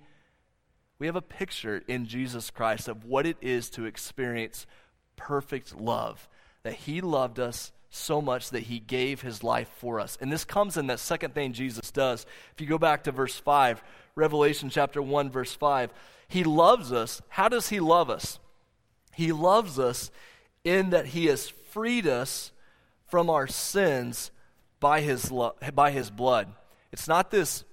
We 1.00 1.08
have 1.08 1.16
a 1.16 1.20
picture 1.20 1.82
in 1.88 2.06
Jesus 2.06 2.50
Christ 2.50 2.86
of 2.86 3.04
what 3.04 3.26
it 3.26 3.36
is 3.42 3.68
to 3.70 3.86
experience 3.86 4.64
perfect 5.16 5.76
love, 5.76 6.28
that 6.62 6.74
He 6.74 7.00
loved 7.00 7.40
us 7.40 7.72
so 7.90 8.22
much 8.22 8.50
that 8.50 8.62
He 8.62 8.78
gave 8.78 9.20
His 9.20 9.42
life 9.42 9.68
for 9.78 9.98
us. 9.98 10.16
And 10.20 10.30
this 10.30 10.44
comes 10.44 10.76
in 10.76 10.86
that 10.86 11.00
second 11.00 11.34
thing 11.34 11.52
Jesus 11.52 11.90
does. 11.90 12.24
If 12.54 12.60
you 12.60 12.68
go 12.68 12.78
back 12.78 13.02
to 13.04 13.12
verse 13.12 13.36
5, 13.36 13.82
Revelation 14.14 14.70
chapter 14.70 15.02
1, 15.02 15.28
verse 15.28 15.54
5, 15.54 15.90
He 16.28 16.44
loves 16.44 16.92
us. 16.92 17.20
How 17.30 17.48
does 17.48 17.70
He 17.70 17.80
love 17.80 18.10
us? 18.10 18.38
He 19.12 19.32
loves 19.32 19.76
us 19.80 20.12
in 20.62 20.90
that 20.90 21.06
He 21.06 21.26
has 21.26 21.48
freed 21.48 22.06
us 22.06 22.52
from 23.08 23.28
our 23.28 23.48
sins 23.48 24.30
by 24.80 25.00
His, 25.00 25.30
lo- 25.30 25.56
by 25.74 25.90
his 25.90 26.10
blood. 26.10 26.52
It's 26.92 27.08
not 27.08 27.30
this. 27.30 27.64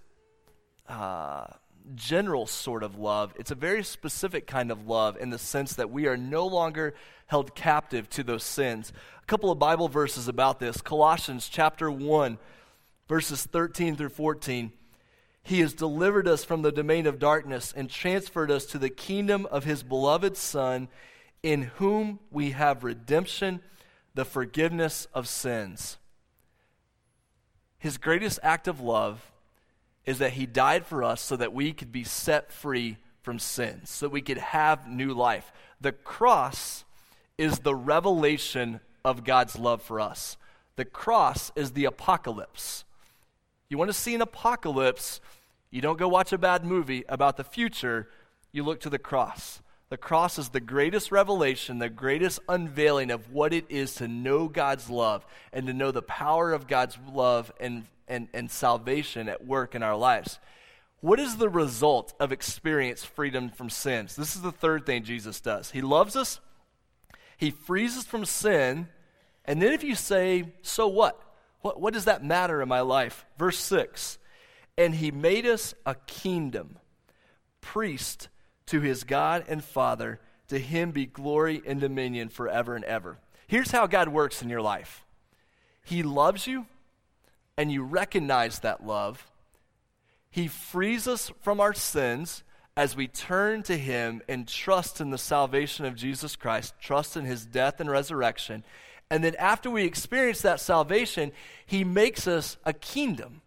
Uh, 0.87 1.45
general 1.95 2.45
sort 2.45 2.83
of 2.83 2.97
love. 2.97 3.33
It's 3.37 3.51
a 3.51 3.55
very 3.55 3.83
specific 3.83 4.47
kind 4.47 4.71
of 4.71 4.87
love 4.87 5.17
in 5.17 5.29
the 5.29 5.37
sense 5.37 5.73
that 5.73 5.91
we 5.91 6.07
are 6.07 6.17
no 6.17 6.47
longer 6.47 6.93
held 7.27 7.55
captive 7.55 8.09
to 8.11 8.23
those 8.23 8.43
sins. 8.43 8.93
A 9.21 9.25
couple 9.25 9.51
of 9.51 9.59
Bible 9.59 9.87
verses 9.87 10.27
about 10.27 10.59
this 10.59 10.81
Colossians 10.81 11.49
chapter 11.49 11.91
1, 11.91 12.37
verses 13.07 13.43
13 13.45 13.95
through 13.95 14.09
14. 14.09 14.71
He 15.43 15.59
has 15.59 15.73
delivered 15.73 16.27
us 16.27 16.45
from 16.45 16.61
the 16.61 16.71
domain 16.71 17.05
of 17.05 17.19
darkness 17.19 17.73
and 17.75 17.89
transferred 17.89 18.49
us 18.49 18.65
to 18.67 18.77
the 18.77 18.89
kingdom 18.89 19.45
of 19.47 19.65
his 19.65 19.83
beloved 19.83 20.37
Son, 20.37 20.87
in 21.41 21.63
whom 21.63 22.19
we 22.31 22.51
have 22.51 22.85
redemption, 22.85 23.59
the 24.15 24.23
forgiveness 24.23 25.07
of 25.13 25.27
sins. 25.27 25.97
His 27.83 27.97
greatest 27.97 28.39
act 28.43 28.69
of 28.69 28.79
love 28.79 29.29
is 30.05 30.19
that 30.19 30.31
he 30.31 30.45
died 30.45 30.85
for 30.85 31.03
us 31.03 31.19
so 31.19 31.35
that 31.35 31.51
we 31.51 31.73
could 31.73 31.91
be 31.91 32.05
set 32.05 32.49
free 32.49 32.95
from 33.21 33.39
sin, 33.39 33.81
so 33.83 34.07
we 34.07 34.21
could 34.21 34.37
have 34.37 34.87
new 34.87 35.13
life. 35.13 35.51
The 35.81 35.91
cross 35.91 36.85
is 37.37 37.59
the 37.59 37.75
revelation 37.75 38.79
of 39.03 39.25
God's 39.25 39.59
love 39.59 39.81
for 39.81 39.99
us. 39.99 40.37
The 40.77 40.85
cross 40.85 41.51
is 41.57 41.71
the 41.71 41.83
apocalypse. 41.83 42.85
You 43.67 43.77
want 43.77 43.89
to 43.89 43.93
see 43.93 44.15
an 44.15 44.21
apocalypse, 44.21 45.19
you 45.69 45.81
don't 45.81 45.99
go 45.99 46.07
watch 46.07 46.31
a 46.31 46.37
bad 46.37 46.63
movie 46.63 47.03
about 47.09 47.35
the 47.35 47.43
future, 47.43 48.07
you 48.53 48.63
look 48.63 48.79
to 48.79 48.89
the 48.89 48.97
cross. 48.97 49.61
The 49.93 49.97
cross 49.97 50.39
is 50.39 50.49
the 50.49 50.59
greatest 50.59 51.11
revelation, 51.11 51.77
the 51.77 51.87
greatest 51.87 52.39
unveiling 52.49 53.11
of 53.11 53.31
what 53.31 53.53
it 53.53 53.65
is 53.69 53.93
to 53.97 54.07
know 54.07 54.47
God's 54.47 54.89
love 54.89 55.23
and 55.51 55.67
to 55.67 55.73
know 55.73 55.91
the 55.91 56.01
power 56.01 56.51
of 56.51 56.65
God's 56.65 56.97
love 57.13 57.51
and 57.59 57.83
and, 58.07 58.27
and 58.33 58.49
salvation 58.49 59.29
at 59.29 59.45
work 59.45 59.75
in 59.75 59.83
our 59.83 59.95
lives. 59.95 60.39
What 61.01 61.19
is 61.19 61.35
the 61.35 61.47
result 61.47 62.15
of 62.19 62.31
experience 62.31 63.03
freedom 63.03 63.51
from 63.51 63.69
sins? 63.69 64.15
This 64.15 64.35
is 64.35 64.41
the 64.41 64.51
third 64.51 64.87
thing 64.87 65.03
Jesus 65.03 65.39
does. 65.39 65.69
He 65.69 65.81
loves 65.83 66.15
us, 66.15 66.39
He 67.37 67.51
frees 67.51 67.95
us 67.95 68.05
from 68.05 68.25
sin, 68.25 68.87
and 69.45 69.61
then 69.61 69.73
if 69.73 69.83
you 69.83 69.93
say, 69.93 70.55
So 70.63 70.87
what? 70.87 71.21
What, 71.61 71.79
what 71.79 71.93
does 71.93 72.05
that 72.05 72.25
matter 72.25 72.63
in 72.63 72.67
my 72.67 72.81
life? 72.81 73.27
Verse 73.37 73.59
6 73.59 74.17
And 74.75 74.95
He 74.95 75.11
made 75.11 75.45
us 75.45 75.75
a 75.85 75.93
kingdom, 76.07 76.79
priest 77.61 78.29
to 78.67 78.81
His 78.81 79.03
God 79.03 79.45
and 79.47 79.63
Father. 79.63 80.19
To 80.49 80.59
Him 80.59 80.91
be 80.91 81.05
glory 81.05 81.61
and 81.65 81.79
dominion 81.79 82.29
forever 82.29 82.75
and 82.75 82.85
ever. 82.85 83.17
Here's 83.47 83.71
how 83.71 83.87
God 83.87 84.09
works 84.09 84.41
in 84.41 84.49
your 84.49 84.61
life 84.61 85.03
He 85.83 86.03
loves 86.03 86.47
you 86.47 86.67
and 87.57 87.71
you 87.71 87.83
recognize 87.83 88.59
that 88.59 88.85
love, 88.85 89.29
He 90.29 90.47
frees 90.47 91.07
us 91.07 91.31
from 91.41 91.59
our 91.59 91.73
sins 91.73 92.43
as 92.75 92.95
we 92.95 93.07
turn 93.07 93.63
to 93.63 93.77
Him 93.77 94.21
and 94.27 94.47
trust 94.47 94.99
in 94.99 95.11
the 95.11 95.17
salvation 95.17 95.85
of 95.85 95.95
Jesus 95.95 96.35
Christ, 96.35 96.73
trust 96.81 97.15
in 97.15 97.25
His 97.25 97.45
death 97.45 97.79
and 97.79 97.89
resurrection. 97.89 98.63
And 99.09 99.23
then 99.23 99.35
after 99.35 99.69
we 99.69 99.85
experience 99.85 100.41
that 100.41 100.59
salvation, 100.59 101.31
He 101.65 101.83
makes 101.83 102.27
us 102.27 102.57
a 102.65 102.73
kingdom, 102.73 103.41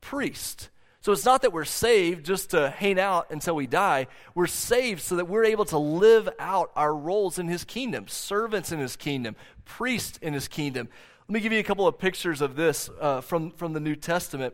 priest. 0.00 0.70
So 1.08 1.12
it's 1.12 1.24
not 1.24 1.40
that 1.40 1.54
we're 1.54 1.64
saved 1.64 2.26
just 2.26 2.50
to 2.50 2.68
hang 2.68 3.00
out 3.00 3.30
until 3.30 3.56
we 3.56 3.66
die. 3.66 4.08
We're 4.34 4.46
saved 4.46 5.00
so 5.00 5.16
that 5.16 5.24
we're 5.24 5.46
able 5.46 5.64
to 5.64 5.78
live 5.78 6.28
out 6.38 6.70
our 6.76 6.94
roles 6.94 7.38
in 7.38 7.48
His 7.48 7.64
kingdom, 7.64 8.08
servants 8.08 8.72
in 8.72 8.78
His 8.78 8.94
kingdom, 8.94 9.34
priests 9.64 10.18
in 10.20 10.34
His 10.34 10.48
kingdom. 10.48 10.86
Let 11.26 11.32
me 11.32 11.40
give 11.40 11.50
you 11.50 11.60
a 11.60 11.62
couple 11.62 11.86
of 11.86 11.98
pictures 11.98 12.42
of 12.42 12.56
this 12.56 12.90
uh, 13.00 13.22
from, 13.22 13.52
from 13.52 13.72
the 13.72 13.80
New 13.80 13.96
Testament. 13.96 14.52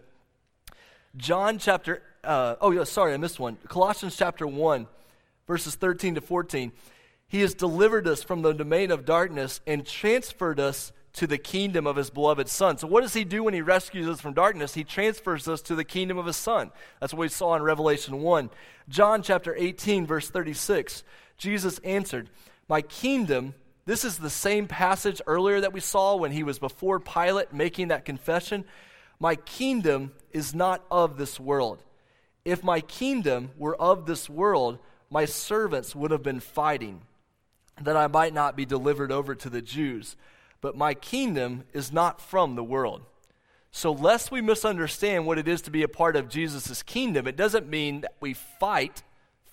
John 1.17 1.59
chapter, 1.59 2.05
uh, 2.23 2.55
oh, 2.61 2.71
yeah, 2.71 2.85
sorry, 2.85 3.15
I 3.15 3.17
missed 3.17 3.41
one. 3.41 3.57
Colossians 3.67 4.17
chapter 4.17 4.47
1, 4.47 4.87
verses 5.49 5.75
13 5.75 6.15
to 6.15 6.21
14. 6.21 6.71
He 7.27 7.41
has 7.41 7.55
delivered 7.55 8.07
us 8.07 8.23
from 8.23 8.43
the 8.43 8.53
domain 8.53 8.93
of 8.93 9.05
darkness 9.05 9.61
and 9.67 9.85
transferred 9.85 10.61
us 10.61 10.93
to 11.15 11.27
the 11.27 11.39
kingdom 11.39 11.87
of 11.87 11.97
his 11.97 12.11
beloved 12.11 12.49
Son. 12.49 12.79
So, 12.79 12.87
what 12.87 13.03
does 13.03 13.15
he 13.15 13.25
do 13.25 13.45
when 13.45 13.55
he 13.55 13.61
rescues 13.63 14.09
us 14.09 14.21
from 14.21 14.35
darkness? 14.35 14.75
He 14.75 14.85
transfers 14.85 15.49
us 15.49 15.63
to 15.63 15.75
the 15.75 15.85
kingdom 15.85 16.19
of 16.19 16.27
his 16.27 16.37
Son. 16.37 16.71
That's 17.01 17.13
what 17.13 17.21
we 17.21 17.29
saw 17.29 17.55
in 17.55 17.63
Revelation 17.63 18.21
1. 18.21 18.51
John 18.89 19.23
chapter 19.23 19.55
18, 19.57 20.07
verse 20.07 20.29
36. 20.29 21.05
Jesus 21.37 21.79
answered, 21.79 22.31
My 22.69 22.83
kingdom 22.83 23.55
this 23.87 24.05
is 24.05 24.19
the 24.19 24.31
same 24.31 24.67
passage 24.67 25.21
earlier 25.27 25.61
that 25.61 25.73
we 25.73 25.81
saw 25.81 26.17
when 26.17 26.33
he 26.33 26.43
was 26.43 26.59
before 26.59 26.99
Pilate 27.01 27.53
making 27.53 27.89
that 27.89 28.05
confession. 28.05 28.65
My 29.21 29.37
kingdom 29.37 30.13
is 30.33 30.55
not 30.55 30.85
of 30.91 31.19
this 31.19 31.39
world. 31.39 31.83
If 32.45 32.65
my 32.65 32.81
kingdom 32.81 33.51
were 33.59 33.77
of 33.77 34.07
this 34.07 34.29
world, 34.29 34.79
my 35.11 35.27
servants 35.27 35.95
would 35.95 36.11
have 36.11 36.23
been 36.23 36.41
fighting, 36.41 37.03
that 37.81 37.97
I 37.97 38.07
might 38.07 38.33
not 38.33 38.57
be 38.57 38.65
delivered 38.65 39.13
over 39.13 39.35
to 39.35 39.51
the 39.51 39.63
Jews. 39.63 40.17
But 40.65 40.79
my 40.79 40.95
kingdom 40.95 41.65
is 41.75 41.93
not 41.93 42.23
from 42.23 42.55
the 42.55 42.65
world. 42.65 43.03
So, 43.71 43.93
lest 43.93 44.31
we 44.31 44.41
misunderstand 44.41 45.27
what 45.27 45.37
it 45.37 45.47
is 45.47 45.61
to 45.61 45.71
be 45.71 45.83
a 45.83 45.89
part 45.89 46.17
of 46.17 46.31
Jesus' 46.31 46.83
kingdom, 46.83 47.27
it 47.27 47.37
doesn't 47.37 47.69
mean 47.69 48.01
that 48.01 48.15
we 48.19 48.33
fight 48.33 49.03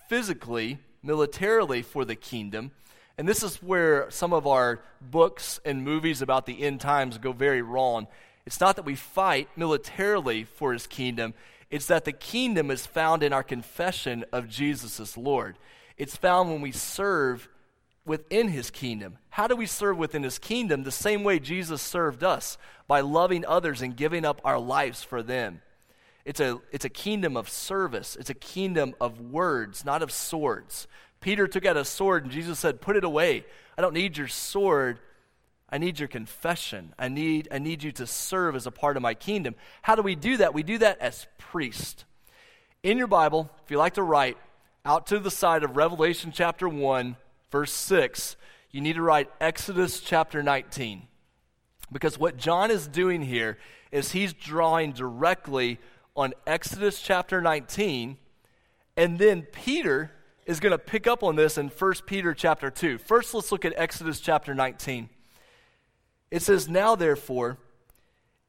physically, 0.08 0.78
militarily 1.02 1.82
for 1.82 2.06
the 2.06 2.14
kingdom. 2.14 2.70
And 3.18 3.28
this 3.28 3.42
is 3.42 3.62
where 3.62 4.10
some 4.10 4.32
of 4.32 4.46
our 4.46 4.80
books 5.02 5.60
and 5.66 5.84
movies 5.84 6.22
about 6.22 6.46
the 6.46 6.62
end 6.62 6.80
times 6.80 7.18
go 7.18 7.32
very 7.32 7.60
wrong. 7.60 8.06
It's 8.46 8.58
not 8.58 8.76
that 8.76 8.86
we 8.86 8.94
fight 8.94 9.50
militarily 9.54 10.44
for 10.44 10.72
his 10.72 10.86
kingdom, 10.86 11.34
it's 11.70 11.88
that 11.88 12.06
the 12.06 12.12
kingdom 12.12 12.70
is 12.70 12.86
found 12.86 13.22
in 13.22 13.34
our 13.34 13.42
confession 13.42 14.24
of 14.32 14.48
Jesus 14.48 14.98
as 14.98 15.18
Lord. 15.18 15.58
It's 15.98 16.16
found 16.16 16.48
when 16.48 16.62
we 16.62 16.72
serve 16.72 17.50
within 18.04 18.48
his 18.48 18.70
kingdom. 18.70 19.18
How 19.30 19.46
do 19.46 19.56
we 19.56 19.66
serve 19.66 19.96
within 19.96 20.22
his 20.22 20.38
kingdom? 20.38 20.82
The 20.82 20.90
same 20.90 21.24
way 21.24 21.38
Jesus 21.38 21.80
served 21.80 22.24
us 22.24 22.58
by 22.88 23.00
loving 23.00 23.44
others 23.46 23.82
and 23.82 23.96
giving 23.96 24.24
up 24.24 24.40
our 24.44 24.58
lives 24.58 25.02
for 25.02 25.22
them. 25.22 25.62
It's 26.24 26.40
a, 26.40 26.60
it's 26.70 26.84
a 26.84 26.90
kingdom 26.90 27.36
of 27.36 27.48
service. 27.48 28.16
It's 28.18 28.30
a 28.30 28.34
kingdom 28.34 28.94
of 29.00 29.20
words, 29.20 29.84
not 29.84 30.02
of 30.02 30.12
swords. 30.12 30.86
Peter 31.20 31.46
took 31.46 31.64
out 31.64 31.76
a 31.76 31.84
sword 31.84 32.24
and 32.24 32.32
Jesus 32.32 32.58
said, 32.58 32.80
Put 32.80 32.96
it 32.96 33.04
away. 33.04 33.44
I 33.76 33.82
don't 33.82 33.94
need 33.94 34.16
your 34.16 34.28
sword. 34.28 34.98
I 35.70 35.78
need 35.78 35.98
your 35.98 36.08
confession. 36.08 36.94
I 36.98 37.08
need, 37.08 37.48
I 37.50 37.58
need 37.58 37.82
you 37.82 37.92
to 37.92 38.06
serve 38.06 38.54
as 38.56 38.66
a 38.66 38.70
part 38.70 38.96
of 38.96 39.02
my 39.02 39.14
kingdom. 39.14 39.54
How 39.80 39.94
do 39.94 40.02
we 40.02 40.14
do 40.14 40.36
that? 40.36 40.52
We 40.52 40.62
do 40.62 40.78
that 40.78 41.00
as 41.00 41.26
priests. 41.38 42.04
In 42.82 42.98
your 42.98 43.06
Bible, 43.06 43.50
if 43.64 43.70
you 43.70 43.78
like 43.78 43.94
to 43.94 44.02
write, 44.02 44.36
out 44.84 45.06
to 45.06 45.18
the 45.18 45.30
side 45.30 45.62
of 45.62 45.76
Revelation 45.76 46.32
chapter 46.34 46.68
1, 46.68 47.16
verse 47.52 47.72
6, 47.72 48.36
you 48.72 48.80
need 48.80 48.94
to 48.94 49.02
write 49.02 49.30
Exodus 49.40 50.00
chapter 50.00 50.42
19. 50.42 51.02
Because 51.92 52.18
what 52.18 52.38
John 52.38 52.70
is 52.70 52.88
doing 52.88 53.22
here 53.22 53.58
is 53.92 54.12
he's 54.12 54.32
drawing 54.32 54.92
directly 54.92 55.78
on 56.16 56.32
Exodus 56.46 57.00
chapter 57.00 57.42
19, 57.42 58.16
and 58.96 59.18
then 59.18 59.42
Peter 59.42 60.10
is 60.46 60.58
going 60.58 60.72
to 60.72 60.78
pick 60.78 61.06
up 61.06 61.22
on 61.22 61.36
this 61.36 61.58
in 61.58 61.68
1 61.68 61.92
Peter 62.06 62.34
chapter 62.34 62.70
2. 62.70 62.98
First, 62.98 63.34
let's 63.34 63.52
look 63.52 63.64
at 63.64 63.74
Exodus 63.76 64.18
chapter 64.18 64.54
19. 64.54 65.10
It 66.30 66.40
says, 66.40 66.68
Now 66.68 66.96
therefore, 66.96 67.58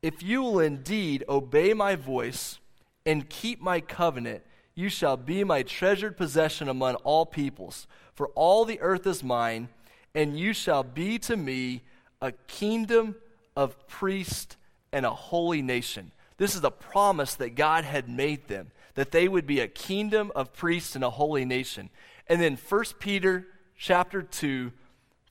if 0.01 0.23
you 0.23 0.41
will 0.41 0.59
indeed 0.59 1.23
obey 1.27 1.73
my 1.73 1.95
voice 1.95 2.59
and 3.05 3.29
keep 3.29 3.61
my 3.61 3.81
covenant, 3.81 4.43
you 4.75 4.89
shall 4.89 5.17
be 5.17 5.43
my 5.43 5.63
treasured 5.63 6.17
possession 6.17 6.67
among 6.67 6.95
all 6.95 7.25
peoples. 7.25 7.87
For 8.15 8.27
all 8.29 8.65
the 8.65 8.79
earth 8.79 9.07
is 9.07 9.23
mine, 9.23 9.69
and 10.13 10.37
you 10.37 10.53
shall 10.53 10.83
be 10.83 11.17
to 11.19 11.35
me 11.35 11.81
a 12.21 12.31
kingdom 12.31 13.15
of 13.55 13.87
priests 13.87 14.55
and 14.91 15.05
a 15.05 15.11
holy 15.11 15.61
nation. 15.61 16.11
This 16.37 16.55
is 16.55 16.63
a 16.63 16.71
promise 16.71 17.35
that 17.35 17.55
God 17.55 17.83
had 17.83 18.09
made 18.09 18.47
them 18.47 18.71
that 18.95 19.11
they 19.11 19.27
would 19.27 19.47
be 19.47 19.59
a 19.59 19.67
kingdom 19.67 20.31
of 20.35 20.53
priests 20.53 20.95
and 20.95 21.03
a 21.03 21.09
holy 21.09 21.45
nation. 21.45 21.89
And 22.27 22.39
then 22.39 22.57
1 22.57 22.83
Peter 22.99 23.47
chapter 23.75 24.21
2 24.21 24.71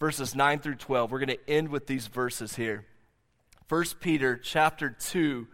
verses 0.01 0.35
9 0.35 0.59
through 0.59 0.74
12. 0.74 1.12
We're 1.12 1.20
going 1.20 1.28
to 1.28 1.51
end 1.51 1.68
with 1.68 1.87
these 1.87 2.09
verses 2.09 2.57
here. 2.57 2.87
1 3.68 3.85
Peter 4.01 4.37
chapter 4.37 4.91
2 4.91 5.47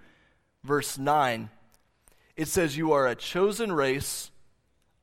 verse 0.65 0.97
9 0.97 1.51
it 2.39 2.47
says 2.47 2.77
you 2.77 2.93
are 2.93 3.09
a 3.09 3.17
chosen 3.17 3.73
race, 3.73 4.31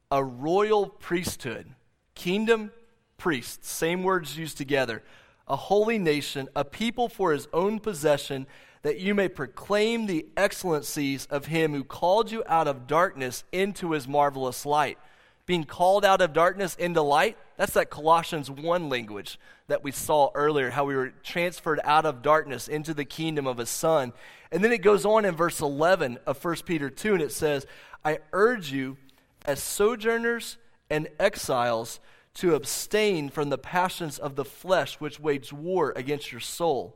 a 0.10 0.24
royal 0.24 0.88
priesthood, 0.88 1.75
kingdom 2.16 2.72
priests, 3.18 3.70
same 3.70 4.04
words 4.04 4.38
used 4.38 4.58
together, 4.58 5.04
a 5.48 5.56
holy 5.56 6.00
nation, 6.00 6.50
a 6.56 6.66
people 6.66 7.08
for 7.08 7.32
his 7.32 7.48
own 7.54 7.80
possession, 7.80 8.48
that 8.82 9.00
you 9.00 9.14
may 9.14 9.28
proclaim 9.28 10.06
the 10.06 10.26
excellencies 10.38 11.28
of 11.28 11.48
him 11.48 11.74
who 11.74 11.84
called 11.84 12.32
you 12.32 12.44
out 12.48 12.68
of 12.68 12.88
darkness 12.88 13.44
into 13.52 13.92
his 13.92 14.08
marvelous 14.08 14.66
light. 14.66 14.98
Being 15.46 15.64
called 15.64 16.04
out 16.04 16.22
of 16.22 16.34
darkness 16.34 16.76
into 16.76 17.02
light, 17.02 17.38
that's 17.58 17.74
that 17.74 17.90
Colossians 17.90 18.50
1 18.50 18.90
language 18.90 19.40
that 19.68 19.84
we 19.84 19.92
saw 19.92 20.32
earlier, 20.34 20.72
how 20.72 20.86
we 20.86 20.96
were 20.96 21.14
transferred 21.24 21.80
out 21.84 22.06
of 22.06 22.22
darkness 22.22 22.68
into 22.68 22.94
the 22.94 23.06
kingdom 23.06 23.48
of 23.48 23.58
his 23.58 23.70
son. 23.70 24.14
And 24.52 24.64
then 24.64 24.72
it 24.72 24.82
goes 24.82 25.06
on 25.06 25.26
in 25.26 25.36
verse 25.36 25.62
11 25.62 26.20
of 26.26 26.44
1 26.44 26.56
Peter 26.66 26.90
2, 26.90 27.14
and 27.14 27.24
it 27.24 27.32
says, 27.32 27.66
I 28.04 28.20
urge 28.34 28.72
you, 28.72 28.98
as 29.46 29.62
sojourners 29.62 30.58
and 30.90 31.08
exiles, 31.20 32.00
to 32.36 32.54
abstain 32.54 33.30
from 33.30 33.50
the 33.50 33.58
passions 33.58 34.20
of 34.20 34.36
the 34.36 34.46
flesh 34.46 34.96
which 35.00 35.20
wage 35.20 35.54
war 35.54 35.94
against 35.96 36.32
your 36.32 36.42
soul. 36.42 36.96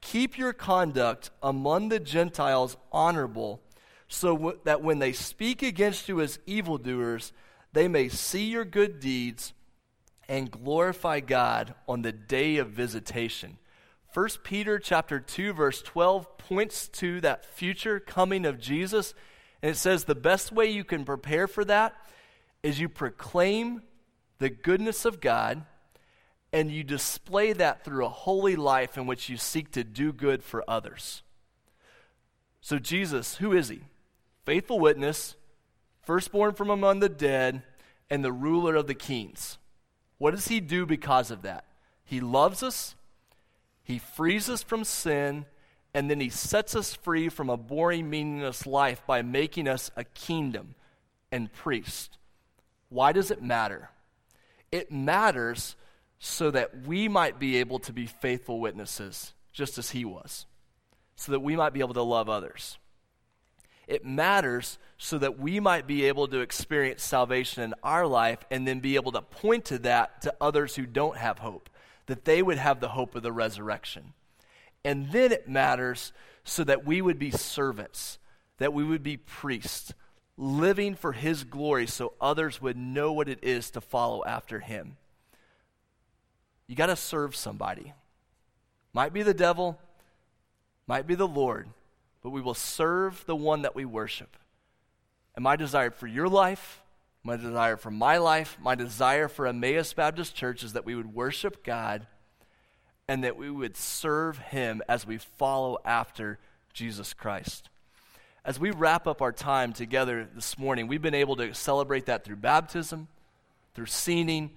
Keep 0.00 0.38
your 0.38 0.52
conduct 0.52 1.30
among 1.42 1.88
the 1.88 2.00
Gentiles 2.00 2.76
honorable, 2.92 3.62
so 4.08 4.36
w- 4.36 4.58
that 4.64 4.82
when 4.82 4.98
they 4.98 5.12
speak 5.12 5.62
against 5.62 6.08
you 6.08 6.20
as 6.20 6.38
evildoers, 6.46 7.32
they 7.72 7.88
may 7.88 8.08
see 8.08 8.50
your 8.50 8.64
good 8.64 9.00
deeds 9.00 9.52
and 10.28 10.50
glorify 10.50 11.20
God 11.20 11.74
on 11.88 12.02
the 12.02 12.12
day 12.12 12.56
of 12.56 12.70
visitation. 12.70 13.58
1 14.12 14.28
Peter 14.42 14.78
chapter 14.78 15.20
2 15.20 15.52
verse 15.52 15.82
12 15.82 16.36
points 16.36 16.88
to 16.88 17.20
that 17.20 17.44
future 17.44 18.00
coming 18.00 18.44
of 18.44 18.58
Jesus 18.58 19.14
and 19.62 19.70
it 19.70 19.76
says 19.76 20.04
the 20.04 20.16
best 20.16 20.50
way 20.50 20.68
you 20.68 20.82
can 20.82 21.04
prepare 21.04 21.46
for 21.46 21.64
that 21.64 21.94
is 22.62 22.80
you 22.80 22.88
proclaim 22.88 23.82
the 24.38 24.50
goodness 24.50 25.04
of 25.04 25.20
God, 25.20 25.64
and 26.52 26.70
you 26.70 26.82
display 26.82 27.52
that 27.52 27.84
through 27.84 28.04
a 28.04 28.10
holy 28.10 28.56
life 28.56 28.96
in 28.96 29.06
which 29.06 29.28
you 29.28 29.36
seek 29.36 29.70
to 29.72 29.84
do 29.84 30.12
good 30.12 30.42
for 30.42 30.64
others. 30.68 31.22
So, 32.60 32.78
Jesus, 32.78 33.36
who 33.36 33.52
is 33.52 33.68
he? 33.68 33.82
Faithful 34.44 34.80
witness, 34.80 35.36
firstborn 36.02 36.54
from 36.54 36.70
among 36.70 37.00
the 37.00 37.08
dead, 37.08 37.62
and 38.10 38.24
the 38.24 38.32
ruler 38.32 38.74
of 38.74 38.86
the 38.86 38.94
kings. 38.94 39.58
What 40.18 40.32
does 40.32 40.48
he 40.48 40.60
do 40.60 40.84
because 40.84 41.30
of 41.30 41.42
that? 41.42 41.64
He 42.04 42.20
loves 42.20 42.62
us, 42.62 42.96
he 43.84 43.98
frees 43.98 44.50
us 44.50 44.62
from 44.62 44.84
sin, 44.84 45.46
and 45.94 46.10
then 46.10 46.20
he 46.20 46.28
sets 46.28 46.74
us 46.74 46.94
free 46.94 47.28
from 47.28 47.48
a 47.48 47.56
boring, 47.56 48.10
meaningless 48.10 48.66
life 48.66 49.02
by 49.06 49.22
making 49.22 49.68
us 49.68 49.90
a 49.96 50.04
kingdom 50.04 50.74
and 51.32 51.52
priest. 51.52 52.18
Why 52.90 53.12
does 53.12 53.30
it 53.30 53.42
matter? 53.42 53.88
It 54.70 54.92
matters 54.92 55.76
so 56.18 56.50
that 56.50 56.86
we 56.86 57.08
might 57.08 57.38
be 57.38 57.56
able 57.56 57.78
to 57.80 57.92
be 57.92 58.06
faithful 58.06 58.60
witnesses, 58.60 59.32
just 59.52 59.78
as 59.78 59.90
he 59.90 60.04
was, 60.04 60.44
so 61.16 61.32
that 61.32 61.40
we 61.40 61.56
might 61.56 61.72
be 61.72 61.80
able 61.80 61.94
to 61.94 62.02
love 62.02 62.28
others. 62.28 62.76
It 63.88 64.04
matters 64.04 64.78
so 64.98 65.18
that 65.18 65.38
we 65.38 65.58
might 65.58 65.86
be 65.86 66.04
able 66.04 66.28
to 66.28 66.40
experience 66.40 67.02
salvation 67.02 67.62
in 67.62 67.74
our 67.82 68.06
life 68.06 68.38
and 68.50 68.68
then 68.68 68.80
be 68.80 68.96
able 68.96 69.12
to 69.12 69.22
point 69.22 69.64
to 69.66 69.78
that 69.80 70.22
to 70.22 70.34
others 70.40 70.76
who 70.76 70.86
don't 70.86 71.16
have 71.16 71.38
hope, 71.38 71.70
that 72.06 72.24
they 72.24 72.42
would 72.42 72.58
have 72.58 72.80
the 72.80 72.90
hope 72.90 73.14
of 73.14 73.22
the 73.22 73.32
resurrection. 73.32 74.12
And 74.84 75.10
then 75.10 75.32
it 75.32 75.48
matters 75.48 76.12
so 76.44 76.64
that 76.64 76.84
we 76.84 77.02
would 77.02 77.18
be 77.18 77.30
servants, 77.30 78.18
that 78.58 78.72
we 78.72 78.84
would 78.84 79.02
be 79.02 79.16
priests, 79.16 79.92
living 80.40 80.94
for 80.94 81.12
His 81.12 81.44
glory 81.44 81.86
so 81.86 82.14
others 82.20 82.62
would 82.62 82.76
know 82.76 83.12
what 83.12 83.28
it 83.28 83.38
is 83.42 83.70
to 83.70 83.80
follow 83.80 84.24
after 84.24 84.60
Him. 84.60 84.96
You 86.66 86.74
got 86.74 86.86
to 86.86 86.96
serve 86.96 87.36
somebody. 87.36 87.92
Might 88.92 89.12
be 89.12 89.22
the 89.22 89.34
devil, 89.34 89.78
might 90.86 91.06
be 91.06 91.14
the 91.14 91.28
Lord, 91.28 91.68
but 92.22 92.30
we 92.30 92.40
will 92.40 92.54
serve 92.54 93.24
the 93.26 93.36
one 93.36 93.62
that 93.62 93.76
we 93.76 93.84
worship. 93.84 94.36
And 95.36 95.44
my 95.44 95.56
desire 95.56 95.90
for 95.90 96.06
your 96.06 96.28
life, 96.28 96.80
my 97.22 97.36
desire 97.36 97.76
for 97.76 97.90
my 97.90 98.16
life, 98.16 98.56
my 98.60 98.74
desire 98.74 99.28
for 99.28 99.46
Emmaus 99.46 99.92
Baptist 99.92 100.34
Church 100.34 100.64
is 100.64 100.72
that 100.72 100.86
we 100.86 100.94
would 100.94 101.14
worship 101.14 101.62
God 101.62 102.06
and 103.06 103.22
that 103.24 103.36
we 103.36 103.50
would 103.50 103.76
serve 103.76 104.38
Him 104.38 104.80
as 104.88 105.06
we 105.06 105.18
follow 105.18 105.78
after 105.84 106.38
Jesus 106.72 107.12
Christ 107.12 107.68
as 108.44 108.58
we 108.58 108.70
wrap 108.70 109.06
up 109.06 109.20
our 109.20 109.32
time 109.32 109.72
together 109.72 110.26
this 110.34 110.58
morning, 110.58 110.86
we've 110.86 111.02
been 111.02 111.14
able 111.14 111.36
to 111.36 111.52
celebrate 111.52 112.06
that 112.06 112.24
through 112.24 112.36
baptism, 112.36 113.08
through 113.74 113.86
singing, 113.86 114.50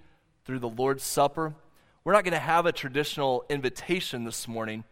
through 0.44 0.58
the 0.58 0.68
Lord's 0.68 1.04
Supper. 1.04 1.54
We're 2.02 2.14
not 2.14 2.24
going 2.24 2.32
to 2.32 2.38
have 2.38 2.66
a 2.66 2.72
traditional 2.72 3.44
invitation 3.50 4.24
this 4.24 4.48
morning. 4.48 4.84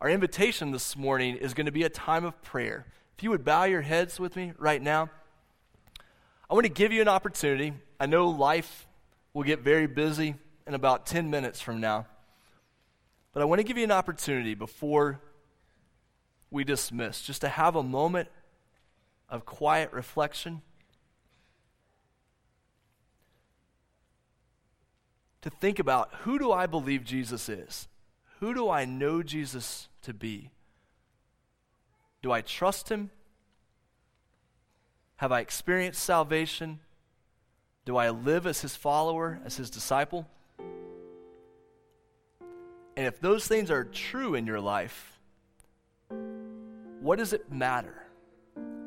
Our 0.00 0.08
invitation 0.08 0.72
this 0.72 0.96
morning 0.96 1.36
is 1.36 1.54
going 1.54 1.66
to 1.66 1.72
be 1.72 1.84
a 1.84 1.88
time 1.88 2.24
of 2.24 2.40
prayer. 2.42 2.86
If 3.16 3.22
you 3.22 3.30
would 3.30 3.44
bow 3.44 3.64
your 3.64 3.82
heads 3.82 4.18
with 4.18 4.34
me 4.34 4.52
right 4.58 4.82
now, 4.82 5.10
I 6.50 6.54
want 6.54 6.66
to 6.66 6.72
give 6.72 6.92
you 6.92 7.00
an 7.00 7.08
opportunity. 7.08 7.72
I 8.00 8.06
know 8.06 8.28
life 8.28 8.86
will 9.32 9.44
get 9.44 9.60
very 9.60 9.86
busy 9.86 10.34
in 10.66 10.74
about 10.74 11.06
10 11.06 11.30
minutes 11.30 11.60
from 11.60 11.80
now, 11.80 12.06
but 13.32 13.40
I 13.42 13.44
want 13.44 13.60
to 13.60 13.64
give 13.64 13.78
you 13.78 13.84
an 13.84 13.92
opportunity 13.92 14.54
before 14.54 15.20
we 16.52 16.64
dismiss, 16.64 17.22
just 17.22 17.40
to 17.40 17.48
have 17.48 17.74
a 17.74 17.82
moment 17.82 18.28
of 19.28 19.46
quiet 19.46 19.92
reflection. 19.92 20.60
To 25.40 25.50
think 25.50 25.78
about 25.78 26.10
who 26.20 26.38
do 26.38 26.52
I 26.52 26.66
believe 26.66 27.04
Jesus 27.04 27.48
is? 27.48 27.88
Who 28.40 28.54
do 28.54 28.68
I 28.68 28.84
know 28.84 29.22
Jesus 29.22 29.88
to 30.02 30.12
be? 30.12 30.50
Do 32.20 32.30
I 32.30 32.42
trust 32.42 32.90
him? 32.90 33.10
Have 35.16 35.32
I 35.32 35.40
experienced 35.40 36.02
salvation? 36.02 36.80
Do 37.84 37.96
I 37.96 38.10
live 38.10 38.46
as 38.46 38.60
his 38.60 38.76
follower, 38.76 39.40
as 39.44 39.56
his 39.56 39.70
disciple? 39.70 40.28
And 42.96 43.06
if 43.06 43.20
those 43.20 43.46
things 43.48 43.70
are 43.70 43.84
true 43.84 44.34
in 44.34 44.46
your 44.46 44.60
life, 44.60 45.11
what 47.02 47.18
does 47.18 47.32
it 47.32 47.50
matter? 47.50 48.00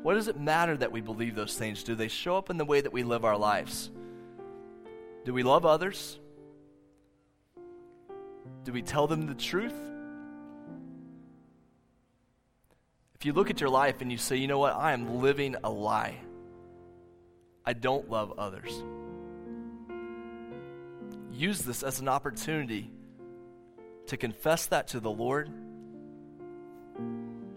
What 0.02 0.14
does 0.14 0.28
it 0.28 0.40
matter 0.40 0.76
that 0.76 0.90
we 0.90 1.02
believe 1.02 1.34
those 1.34 1.54
things? 1.54 1.82
Do 1.82 1.94
they 1.94 2.08
show 2.08 2.36
up 2.36 2.48
in 2.48 2.56
the 2.56 2.64
way 2.64 2.80
that 2.80 2.92
we 2.92 3.02
live 3.02 3.24
our 3.24 3.36
lives? 3.36 3.90
Do 5.24 5.34
we 5.34 5.42
love 5.42 5.66
others? 5.66 6.18
Do 8.64 8.72
we 8.72 8.80
tell 8.80 9.06
them 9.06 9.26
the 9.26 9.34
truth? 9.34 9.74
If 13.16 13.26
you 13.26 13.32
look 13.32 13.50
at 13.50 13.60
your 13.60 13.70
life 13.70 14.00
and 14.00 14.10
you 14.10 14.18
say, 14.18 14.36
you 14.36 14.46
know 14.46 14.58
what, 14.58 14.74
I 14.74 14.92
am 14.92 15.20
living 15.20 15.56
a 15.62 15.70
lie, 15.70 16.16
I 17.64 17.74
don't 17.74 18.08
love 18.08 18.38
others. 18.38 18.82
Use 21.32 21.60
this 21.60 21.82
as 21.82 22.00
an 22.00 22.08
opportunity 22.08 22.90
to 24.06 24.16
confess 24.16 24.66
that 24.66 24.88
to 24.88 25.00
the 25.00 25.10
Lord 25.10 25.50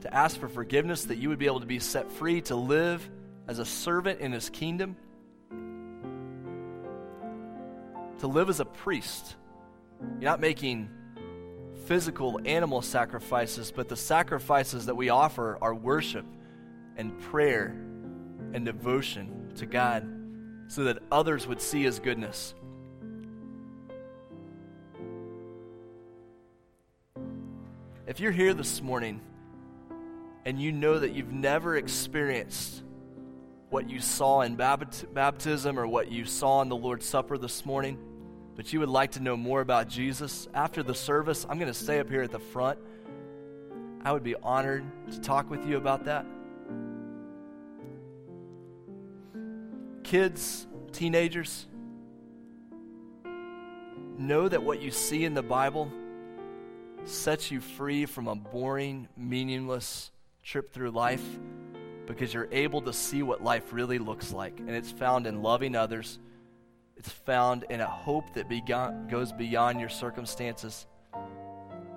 to 0.02 0.14
ask 0.14 0.40
for 0.40 0.48
forgiveness, 0.48 1.06
that 1.06 1.18
you 1.18 1.30
would 1.30 1.40
be 1.40 1.46
able 1.46 1.60
to 1.60 1.66
be 1.66 1.80
set 1.80 2.12
free 2.12 2.42
to 2.42 2.56
live 2.56 3.08
as 3.48 3.60
a 3.60 3.66
servant 3.66 4.22
in 4.22 4.32
his 4.32 4.50
kingdom, 4.50 4.96
to 8.20 8.28
live 8.28 8.50
as 8.50 8.60
a 8.60 8.66
priest. 8.66 9.36
You're 10.00 10.30
not 10.30 10.40
making 10.40 10.90
physical 11.86 12.40
animal 12.46 12.82
sacrifices, 12.82 13.72
but 13.76 13.90
the 13.90 13.96
sacrifices 13.96 14.86
that 14.86 14.96
we 14.96 15.10
offer 15.10 15.58
are 15.62 15.74
worship 15.74 16.26
and 16.96 17.20
prayer 17.20 17.76
and 18.54 18.66
devotion 18.66 19.52
to 19.56 19.66
God 19.66 20.08
so 20.68 20.84
that 20.84 21.00
others 21.12 21.48
would 21.48 21.62
see 21.62 21.84
his 21.84 22.00
goodness. 22.00 22.54
If 28.06 28.20
you're 28.20 28.32
here 28.32 28.54
this 28.54 28.82
morning 28.82 29.22
and 30.50 30.60
you 30.60 30.72
know 30.72 30.98
that 30.98 31.14
you've 31.14 31.32
never 31.32 31.78
experienced 31.78 32.82
what 33.70 33.88
you 33.88 34.00
saw 34.00 34.42
in 34.42 34.56
baptism 34.56 35.78
or 35.78 35.86
what 35.86 36.12
you 36.12 36.26
saw 36.26 36.64
in 36.64 36.70
the 36.70 36.76
Lord's 36.76 37.06
Supper 37.06 37.38
this 37.38 37.68
morning, 37.68 38.00
but 38.56 38.74
you 38.74 38.80
would 38.80 38.90
like 38.90 39.12
to 39.12 39.20
know 39.20 39.38
more 39.38 39.62
about 39.62 39.88
Jesus, 39.88 40.48
after 40.56 40.82
the 40.82 40.96
service, 40.96 41.46
I'm 41.48 41.60
going 41.60 41.72
to 41.72 41.80
stay 41.80 42.00
up 42.00 42.10
here 42.10 42.24
at 42.24 42.32
the 42.32 42.40
front. 42.40 42.80
I 44.04 44.12
would 44.12 44.24
be 44.24 44.34
honored 44.42 44.86
to 45.12 45.22
talk 45.22 45.52
with 45.52 45.68
you 45.68 45.78
about 45.78 46.06
that. 46.06 46.26
Kids, 50.02 50.66
teenagers, 50.92 51.68
know 54.18 54.50
that 54.50 54.64
what 54.64 54.82
you 54.82 54.90
see 54.90 55.26
in 55.26 55.36
the 55.36 55.44
Bible 55.44 55.92
sets 57.06 57.52
you 57.52 57.62
free 57.62 58.08
from 58.08 58.28
a 58.28 58.34
boring, 58.34 59.08
meaningless 59.16 60.10
trip 60.44 60.72
through 60.72 60.92
life 60.92 61.24
because 62.06 62.34
you're 62.34 62.50
able 62.52 62.82
to 62.82 62.92
see 62.92 63.22
what 63.22 63.44
life 63.44 63.72
really 63.72 64.00
looks 64.00 64.34
like. 64.34 64.60
And 64.60 64.72
it's 64.72 64.92
found 64.92 65.28
in 65.28 65.42
loving 65.42 65.76
others, 65.76 66.20
it's 66.98 67.10
found 67.10 67.66
in 67.70 67.82
a 67.82 67.88
hope 67.88 68.34
that 68.34 68.50
begon, 68.50 69.10
goes 69.10 69.32
beyond 69.32 69.80
your 69.80 69.90
circumstances, 69.90 70.88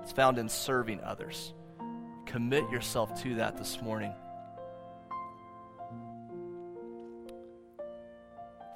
it's 0.02 0.12
found 0.12 0.38
in 0.38 0.48
serving 0.48 1.00
others. 1.00 1.54
Commit 2.26 2.68
yourself 2.70 3.22
to 3.22 3.36
that 3.36 3.56
this 3.56 3.80
morning. 3.80 4.12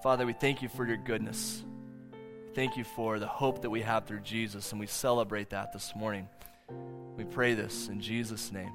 Father, 0.03 0.25
we 0.25 0.33
thank 0.33 0.62
you 0.62 0.69
for 0.69 0.87
your 0.87 0.97
goodness. 0.97 1.64
Thank 2.55 2.77
you 2.77 2.85
for 2.85 3.19
the 3.19 3.27
hope 3.27 3.62
that 3.62 3.71
we 3.71 3.83
have 3.83 4.07
through 4.07 4.21
Jesus, 4.21 4.71
and 4.73 4.81
we 4.81 4.87
celebrate 4.87 5.51
that 5.51 5.73
this 5.73 5.95
morning. 5.95 6.29
We 7.17 7.25
pray 7.25 7.55
this 7.55 7.89
in 7.89 8.01
Jesus' 8.01 8.51
name. 8.53 8.73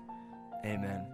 Amen. 0.63 1.11